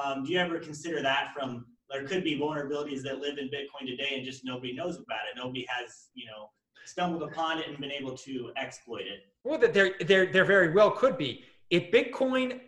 Um, 0.00 0.24
do 0.24 0.32
you 0.32 0.38
ever 0.38 0.58
consider 0.58 1.02
that 1.02 1.32
from 1.34 1.66
there 1.90 2.04
could 2.04 2.24
be 2.24 2.38
vulnerabilities 2.38 3.02
that 3.02 3.18
live 3.18 3.38
in 3.38 3.48
Bitcoin 3.48 3.86
today 3.86 4.14
and 4.16 4.24
just 4.24 4.44
nobody 4.44 4.72
knows 4.72 4.96
about 4.96 5.20
it. 5.30 5.36
Nobody 5.36 5.66
has, 5.68 6.08
you 6.14 6.26
know, 6.26 6.48
stumbled 6.84 7.22
upon 7.22 7.58
it 7.58 7.68
and 7.68 7.78
been 7.78 7.92
able 7.92 8.16
to 8.16 8.50
exploit 8.56 9.02
it. 9.02 9.26
Well, 9.44 9.58
there, 9.58 9.94
there, 10.00 10.32
there 10.32 10.44
very 10.44 10.72
well 10.72 10.90
could 10.90 11.18
be. 11.18 11.44
If 11.70 11.90
Bitcoin 11.90 12.60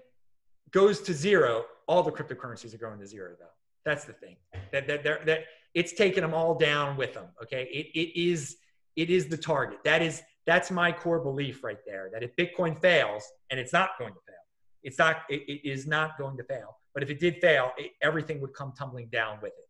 goes 0.72 1.00
to 1.02 1.14
zero, 1.14 1.64
all 1.86 2.02
the 2.02 2.12
cryptocurrencies 2.12 2.74
are 2.74 2.78
going 2.78 2.98
to 2.98 3.06
zero, 3.06 3.34
though. 3.38 3.46
That's 3.84 4.04
the 4.04 4.14
thing. 4.14 4.36
That 4.72 4.86
that 4.86 5.04
that, 5.04 5.26
that 5.26 5.44
it's 5.74 5.92
taken 5.92 6.22
them 6.22 6.32
all 6.32 6.54
down 6.54 6.96
with 6.96 7.12
them. 7.12 7.26
Okay, 7.42 7.64
it, 7.64 7.98
it 7.98 8.18
is 8.18 8.56
it 8.96 9.10
is 9.10 9.28
the 9.28 9.36
target. 9.36 9.78
That 9.84 10.00
is 10.00 10.22
that's 10.46 10.70
my 10.70 10.90
core 10.90 11.20
belief 11.20 11.62
right 11.62 11.78
there. 11.86 12.08
That 12.12 12.22
if 12.22 12.34
Bitcoin 12.36 12.80
fails, 12.80 13.24
and 13.50 13.60
it's 13.60 13.72
not 13.72 13.90
going 13.98 14.14
to 14.14 14.20
fail, 14.26 14.36
it's 14.82 14.98
not 14.98 15.16
it, 15.28 15.42
it 15.46 15.68
is 15.68 15.86
not 15.86 16.16
going 16.18 16.38
to 16.38 16.44
fail. 16.44 16.78
But 16.94 17.02
if 17.02 17.10
it 17.10 17.20
did 17.20 17.40
fail, 17.40 17.72
it, 17.76 17.92
everything 18.00 18.40
would 18.40 18.54
come 18.54 18.72
tumbling 18.78 19.08
down 19.08 19.38
with 19.42 19.52
it. 19.58 19.68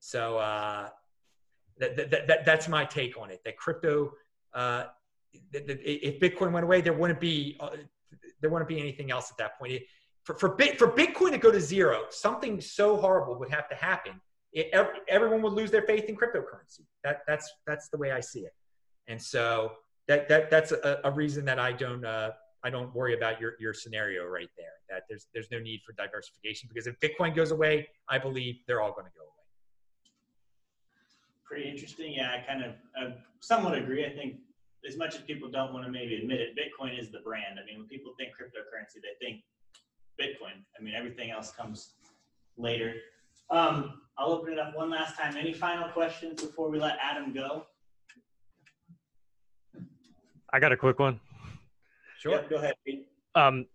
So 0.00 0.38
uh, 0.38 0.88
that, 1.78 1.96
that, 1.96 2.26
that, 2.26 2.44
that's 2.44 2.68
my 2.68 2.84
take 2.84 3.16
on 3.18 3.30
it. 3.30 3.40
That 3.44 3.56
crypto, 3.56 4.12
uh, 4.52 4.84
if 5.52 6.20
Bitcoin 6.20 6.52
went 6.52 6.64
away, 6.64 6.80
there 6.80 6.92
wouldn't 6.92 7.20
be 7.20 7.56
uh, 7.60 7.70
there 8.40 8.50
wouldn't 8.50 8.68
be 8.68 8.78
anything 8.78 9.10
else 9.10 9.30
at 9.30 9.36
that 9.38 9.58
point. 9.58 9.72
It, 9.72 9.82
for 10.24 10.34
for, 10.34 10.56
for 10.78 10.92
Bitcoin 10.92 11.30
to 11.30 11.38
go 11.38 11.50
to 11.50 11.60
zero, 11.60 12.02
something 12.10 12.60
so 12.60 12.96
horrible 12.96 13.38
would 13.38 13.50
have 13.50 13.68
to 13.68 13.74
happen. 13.74 14.20
It, 14.52 14.72
everyone 15.08 15.42
would 15.42 15.52
lose 15.52 15.70
their 15.70 15.82
faith 15.82 16.04
in 16.04 16.16
cryptocurrency. 16.16 16.82
That 17.02 17.22
that's 17.26 17.50
that's 17.66 17.88
the 17.88 17.98
way 17.98 18.12
I 18.12 18.20
see 18.20 18.40
it. 18.40 18.54
And 19.08 19.20
so 19.20 19.72
that 20.06 20.28
that 20.28 20.50
that's 20.50 20.72
a, 20.72 21.00
a 21.04 21.10
reason 21.10 21.44
that 21.46 21.58
I 21.58 21.72
don't 21.72 22.04
uh, 22.04 22.30
I 22.64 22.70
don't 22.70 22.94
worry 22.94 23.14
about 23.14 23.40
your 23.40 23.54
your 23.60 23.74
scenario 23.74 24.24
right 24.24 24.50
there. 24.56 24.74
That 24.88 25.02
there's 25.08 25.26
there's 25.34 25.50
no 25.50 25.58
need 25.58 25.82
for 25.86 25.92
diversification 25.92 26.68
because 26.72 26.86
if 26.86 26.98
Bitcoin 27.00 27.34
goes 27.36 27.50
away, 27.50 27.88
I 28.08 28.18
believe 28.18 28.56
they're 28.66 28.80
all 28.80 28.92
going 28.92 29.06
to 29.06 29.12
go 29.16 29.22
away 29.22 29.34
pretty 31.54 31.70
interesting. 31.70 32.14
Yeah, 32.14 32.32
I 32.32 32.44
kind 32.44 32.64
of 32.64 32.72
I 32.96 33.14
somewhat 33.40 33.74
agree. 33.74 34.04
I 34.04 34.10
think 34.10 34.36
as 34.86 34.96
much 34.96 35.14
as 35.14 35.20
people 35.20 35.48
don't 35.48 35.72
want 35.72 35.86
to 35.86 35.92
maybe 35.92 36.16
admit 36.16 36.40
it, 36.40 36.56
Bitcoin 36.56 36.98
is 36.98 37.10
the 37.10 37.20
brand. 37.20 37.60
I 37.62 37.64
mean, 37.64 37.78
when 37.78 37.86
people 37.86 38.12
think 38.18 38.30
cryptocurrency, 38.30 39.00
they 39.02 39.24
think 39.24 39.42
Bitcoin. 40.20 40.64
I 40.78 40.82
mean, 40.82 40.94
everything 40.94 41.30
else 41.30 41.52
comes 41.52 41.94
later. 42.56 42.94
Um, 43.50 44.00
I'll 44.18 44.32
open 44.32 44.52
it 44.52 44.58
up 44.58 44.76
one 44.76 44.90
last 44.90 45.16
time. 45.16 45.36
Any 45.36 45.52
final 45.52 45.88
questions 45.88 46.42
before 46.42 46.70
we 46.70 46.80
let 46.80 46.98
Adam 47.00 47.32
go? 47.32 47.66
I 50.52 50.58
got 50.60 50.72
a 50.72 50.76
quick 50.76 50.98
one. 50.98 51.20
Sure. 52.24 52.32
Yep, 52.32 52.50
go 52.50 52.56
ahead. 52.56 52.74
Pete. 52.86 53.06
Um, 53.34 53.66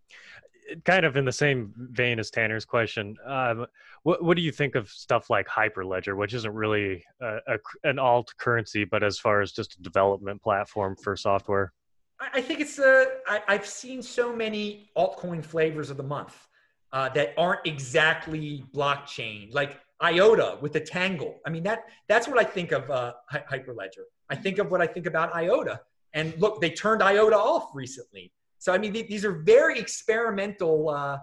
kind 0.84 1.06
of 1.06 1.16
in 1.18 1.26
the 1.26 1.32
same 1.32 1.72
vein 1.78 2.18
as 2.18 2.32
Tanner's 2.32 2.66
question, 2.66 3.16
um, 3.26 3.68
what 4.04 4.24
what 4.24 4.36
do 4.38 4.42
you 4.42 4.52
think 4.52 4.74
of 4.74 4.90
stuff 4.90 5.30
like 5.30 5.48
Hyperledger, 5.48 6.18
which 6.18 6.34
isn't 6.34 6.54
really 6.54 7.04
a, 7.22 7.38
a, 7.48 7.58
an 7.84 8.00
alt 8.00 8.34
currency, 8.40 8.86
but 8.86 9.04
as 9.04 9.20
far 9.20 9.42
as 9.42 9.52
just 9.52 9.78
a 9.78 9.82
development 9.84 10.42
platform 10.42 10.96
for 10.96 11.16
software? 11.16 11.74
I 12.20 12.42
think 12.42 12.60
it's 12.60 12.80
a. 12.80 13.06
I, 13.28 13.42
I've 13.48 13.68
seen 13.68 14.02
so 14.02 14.36
many 14.36 14.90
altcoin 14.98 15.46
flavors 15.46 15.92
of 15.92 15.98
the 15.98 16.04
month 16.04 16.48
uh, 16.92 17.10
that 17.10 17.34
aren't 17.38 17.66
exactly 17.66 18.66
blockchain, 18.74 19.54
like 19.54 19.80
IOTA 20.02 20.58
with 20.60 20.74
the 20.74 20.80
Tangle. 20.80 21.40
I 21.46 21.52
mean 21.52 21.64
that 21.64 21.84
that's 22.08 22.28
what 22.28 22.40
I 22.40 22.44
think 22.44 22.72
of 22.72 22.90
uh, 22.90 23.14
Hyperledger. 23.32 24.06
I 24.28 24.36
think 24.36 24.58
of 24.58 24.72
what 24.72 24.82
I 24.82 24.88
think 24.88 25.06
about 25.06 25.36
IOTA. 25.36 25.82
And 26.14 26.34
look, 26.40 26.60
they 26.62 26.72
turned 26.72 27.04
IOTA 27.04 27.38
off 27.38 27.70
recently. 27.74 28.32
So 28.60 28.74
I 28.74 28.78
mean, 28.78 28.94
these 28.94 29.26
are 29.26 29.32
very 29.32 29.80
experimental 29.80 30.90
uh, 30.90 31.18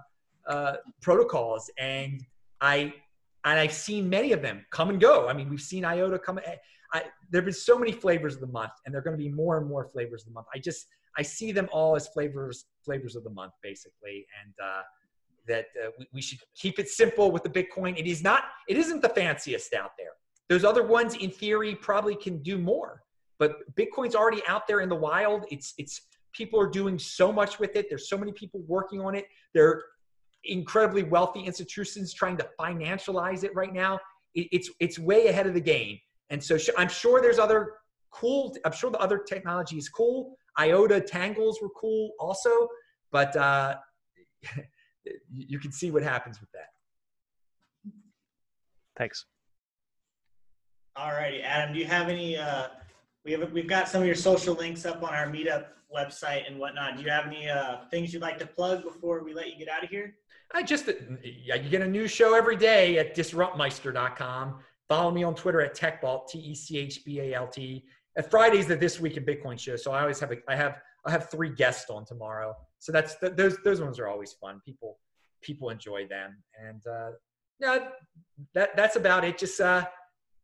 uh, 0.48 0.76
protocols, 1.02 1.70
and 1.78 2.24
I 2.60 2.94
and 3.44 3.60
I've 3.60 3.72
seen 3.72 4.08
many 4.08 4.32
of 4.32 4.42
them 4.42 4.66
come 4.70 4.88
and 4.90 5.00
go. 5.00 5.28
I 5.28 5.32
mean, 5.32 5.48
we've 5.48 5.60
seen 5.60 5.84
IOTA 5.84 6.18
come. 6.18 6.38
Eh, 6.38 6.56
I, 6.92 7.02
there 7.30 7.40
have 7.40 7.44
been 7.44 7.54
so 7.54 7.78
many 7.78 7.92
flavors 7.92 8.34
of 8.34 8.40
the 8.40 8.46
month, 8.48 8.72
and 8.84 8.94
there 8.94 9.00
are 9.00 9.04
going 9.04 9.16
to 9.16 9.22
be 9.22 9.28
more 9.28 9.58
and 9.58 9.68
more 9.68 9.84
flavors 9.84 10.22
of 10.22 10.28
the 10.28 10.32
month. 10.32 10.46
I 10.54 10.58
just 10.58 10.86
I 11.18 11.22
see 11.22 11.52
them 11.52 11.68
all 11.72 11.94
as 11.94 12.08
flavors 12.08 12.66
flavors 12.84 13.16
of 13.16 13.24
the 13.24 13.30
month, 13.30 13.52
basically, 13.62 14.26
and 14.42 14.54
uh, 14.62 14.82
that 15.46 15.66
uh, 15.82 15.90
we, 15.98 16.06
we 16.14 16.22
should 16.22 16.38
keep 16.54 16.78
it 16.78 16.88
simple 16.88 17.30
with 17.30 17.42
the 17.42 17.50
Bitcoin. 17.50 17.98
It 17.98 18.06
is 18.06 18.22
not. 18.22 18.44
It 18.68 18.76
isn't 18.76 19.02
the 19.02 19.08
fanciest 19.10 19.74
out 19.74 19.92
there. 19.98 20.12
Those 20.48 20.64
other 20.64 20.84
ones, 20.84 21.14
in 21.16 21.30
theory, 21.30 21.74
probably 21.74 22.14
can 22.14 22.42
do 22.42 22.56
more, 22.56 23.02
but 23.38 23.74
Bitcoin's 23.74 24.14
already 24.14 24.42
out 24.46 24.66
there 24.66 24.80
in 24.80 24.88
the 24.88 24.96
wild. 24.96 25.44
It's 25.50 25.74
it's 25.76 26.00
People 26.36 26.60
are 26.60 26.68
doing 26.68 26.98
so 26.98 27.32
much 27.32 27.58
with 27.58 27.76
it. 27.76 27.86
There's 27.88 28.08
so 28.08 28.18
many 28.18 28.32
people 28.32 28.60
working 28.66 29.00
on 29.00 29.14
it. 29.14 29.24
They're 29.54 29.82
incredibly 30.44 31.02
wealthy 31.02 31.40
institutions 31.40 32.12
trying 32.12 32.36
to 32.36 32.48
financialize 32.60 33.42
it 33.42 33.54
right 33.54 33.72
now. 33.72 33.98
It, 34.34 34.48
it's 34.52 34.70
it's 34.80 34.98
way 34.98 35.28
ahead 35.28 35.46
of 35.46 35.54
the 35.54 35.60
game. 35.60 35.98
And 36.30 36.42
so 36.42 36.58
sh- 36.58 36.70
I'm 36.76 36.88
sure 36.88 37.22
there's 37.22 37.38
other 37.38 37.74
cool. 38.10 38.54
I'm 38.64 38.72
sure 38.72 38.90
the 38.90 38.98
other 38.98 39.18
technology 39.18 39.78
is 39.78 39.88
cool. 39.88 40.36
IOTA 40.58 41.02
tangles 41.02 41.60
were 41.60 41.70
cool 41.70 42.12
also, 42.18 42.68
but 43.12 43.34
uh, 43.36 43.76
you 45.32 45.58
can 45.58 45.72
see 45.72 45.90
what 45.90 46.02
happens 46.02 46.40
with 46.40 46.50
that. 46.52 47.92
Thanks. 48.96 49.26
All 50.96 51.10
righty, 51.12 51.42
Adam. 51.42 51.74
Do 51.74 51.80
you 51.80 51.86
have 51.86 52.08
any? 52.08 52.36
Uh, 52.36 52.68
we 53.26 53.32
have 53.32 53.52
we've 53.52 53.66
got 53.66 53.88
some 53.88 54.02
of 54.02 54.06
your 54.06 54.14
social 54.14 54.54
links 54.54 54.86
up 54.86 55.02
on 55.02 55.12
our 55.12 55.26
meetup 55.26 55.66
website 55.94 56.46
and 56.46 56.58
whatnot. 56.58 56.96
Do 56.96 57.02
you 57.02 57.10
have 57.10 57.26
any 57.26 57.48
uh, 57.48 57.78
things 57.90 58.12
you'd 58.12 58.22
like 58.22 58.38
to 58.38 58.46
plug 58.46 58.84
before 58.84 59.22
we 59.24 59.34
let 59.34 59.48
you 59.48 59.58
get 59.58 59.68
out 59.68 59.82
of 59.82 59.90
here? 59.90 60.14
I 60.54 60.62
just, 60.62 60.88
you 61.22 61.68
get 61.68 61.82
a 61.82 61.88
new 61.88 62.06
show 62.06 62.34
every 62.36 62.56
day 62.56 62.98
at 62.98 63.16
disruptmeister.com. 63.16 64.60
Follow 64.88 65.10
me 65.10 65.24
on 65.24 65.34
Twitter 65.34 65.60
at 65.60 65.76
TechBalt, 65.76 66.28
T 66.28 66.38
E 66.38 66.54
C 66.54 66.78
H 66.78 67.04
B 67.04 67.20
A 67.20 67.34
L 67.34 67.48
T. 67.48 67.84
At 68.16 68.30
Fridays, 68.30 68.66
the 68.66 68.76
This 68.76 69.00
Week 69.00 69.16
in 69.16 69.24
Bitcoin 69.26 69.58
show. 69.58 69.74
So 69.74 69.90
I 69.90 70.00
always 70.00 70.20
have, 70.20 70.30
a, 70.30 70.36
I 70.48 70.54
have, 70.54 70.76
I 71.04 71.10
have 71.10 71.28
three 71.28 71.50
guests 71.50 71.90
on 71.90 72.04
tomorrow. 72.06 72.54
So 72.78 72.92
that's, 72.92 73.16
those, 73.16 73.58
those 73.64 73.80
ones 73.80 73.98
are 73.98 74.06
always 74.06 74.34
fun. 74.34 74.60
People, 74.64 74.98
people 75.42 75.70
enjoy 75.70 76.06
them. 76.06 76.42
And, 76.64 76.82
uh, 76.86 77.10
yeah, 77.58 77.88
that, 78.54 78.76
that's 78.76 78.94
about 78.94 79.24
it. 79.24 79.36
Just, 79.36 79.60
uh, 79.60 79.84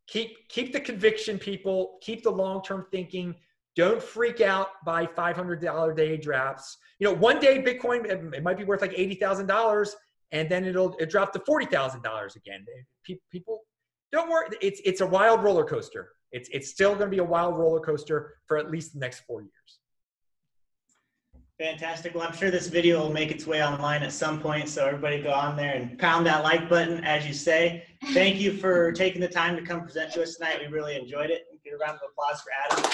keep, 0.07 0.47
keep 0.49 0.73
the 0.73 0.79
conviction, 0.79 1.37
people, 1.37 1.97
keep 2.01 2.23
the 2.23 2.31
long-term 2.31 2.87
thinking, 2.91 3.35
don't 3.75 4.01
freak 4.01 4.41
out 4.41 4.67
by 4.85 5.05
$500 5.05 5.95
day 5.95 6.17
drops. 6.17 6.77
You 6.99 7.07
know, 7.07 7.13
one 7.13 7.39
day 7.39 7.61
Bitcoin, 7.61 8.05
it 8.05 8.43
might 8.43 8.57
be 8.57 8.63
worth 8.63 8.81
like 8.81 8.93
$80,000 8.93 9.89
and 10.31 10.49
then 10.49 10.65
it'll 10.65 10.95
it 10.97 11.09
drop 11.09 11.33
to 11.33 11.39
$40,000 11.39 12.35
again. 12.35 12.65
People 13.31 13.61
don't 14.11 14.29
worry. 14.29 14.47
It's, 14.61 14.81
it's 14.85 15.01
a 15.01 15.07
wild 15.07 15.43
roller 15.43 15.65
coaster. 15.65 16.09
It's, 16.31 16.49
it's 16.51 16.69
still 16.69 16.95
going 16.95 17.09
to 17.09 17.15
be 17.15 17.19
a 17.19 17.23
wild 17.23 17.57
roller 17.57 17.79
coaster 17.79 18.35
for 18.47 18.57
at 18.57 18.69
least 18.69 18.93
the 18.93 18.99
next 18.99 19.21
four 19.21 19.41
years. 19.41 19.79
Fantastic. 21.59 22.15
Well, 22.15 22.27
I'm 22.27 22.35
sure 22.35 22.49
this 22.49 22.67
video 22.67 22.99
will 22.99 23.13
make 23.13 23.31
its 23.31 23.45
way 23.45 23.63
online 23.63 24.01
at 24.01 24.11
some 24.11 24.39
point. 24.39 24.67
So 24.67 24.85
everybody 24.85 25.21
go 25.21 25.31
on 25.31 25.55
there 25.55 25.75
and 25.75 25.97
pound 25.99 26.25
that 26.25 26.43
like 26.43 26.67
button, 26.67 27.03
as 27.03 27.27
you 27.27 27.33
say. 27.33 27.85
Thank 28.11 28.37
you 28.37 28.53
for 28.53 28.91
taking 28.93 29.21
the 29.21 29.27
time 29.27 29.55
to 29.55 29.61
come 29.61 29.81
present 29.81 30.11
to 30.13 30.23
us 30.23 30.35
tonight. 30.35 30.59
We 30.59 30.67
really 30.67 30.95
enjoyed 30.95 31.29
it. 31.29 31.45
Give 31.63 31.75
a 31.75 31.77
round 31.77 31.95
of 31.97 32.09
applause 32.11 32.41
for 32.41 32.51
Adam. 32.65 32.91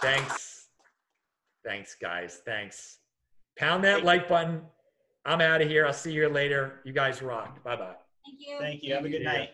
Thanks. 0.00 0.68
Thanks, 1.64 1.96
guys. 2.00 2.40
Thanks. 2.44 2.98
Pound 3.58 3.82
that 3.84 4.04
like 4.04 4.28
button. 4.28 4.62
I'm 5.24 5.40
out 5.40 5.60
of 5.60 5.68
here. 5.68 5.86
I'll 5.86 5.92
see 5.92 6.12
you 6.12 6.28
later. 6.28 6.80
You 6.84 6.92
guys 6.92 7.20
rock. 7.20 7.62
Bye 7.64 7.76
bye. 7.76 7.96
Thank 8.24 8.40
you. 8.40 8.58
Thank 8.60 8.82
you. 8.84 8.94
Have 8.94 9.04
a 9.04 9.08
good 9.08 9.22
night. 9.22 9.50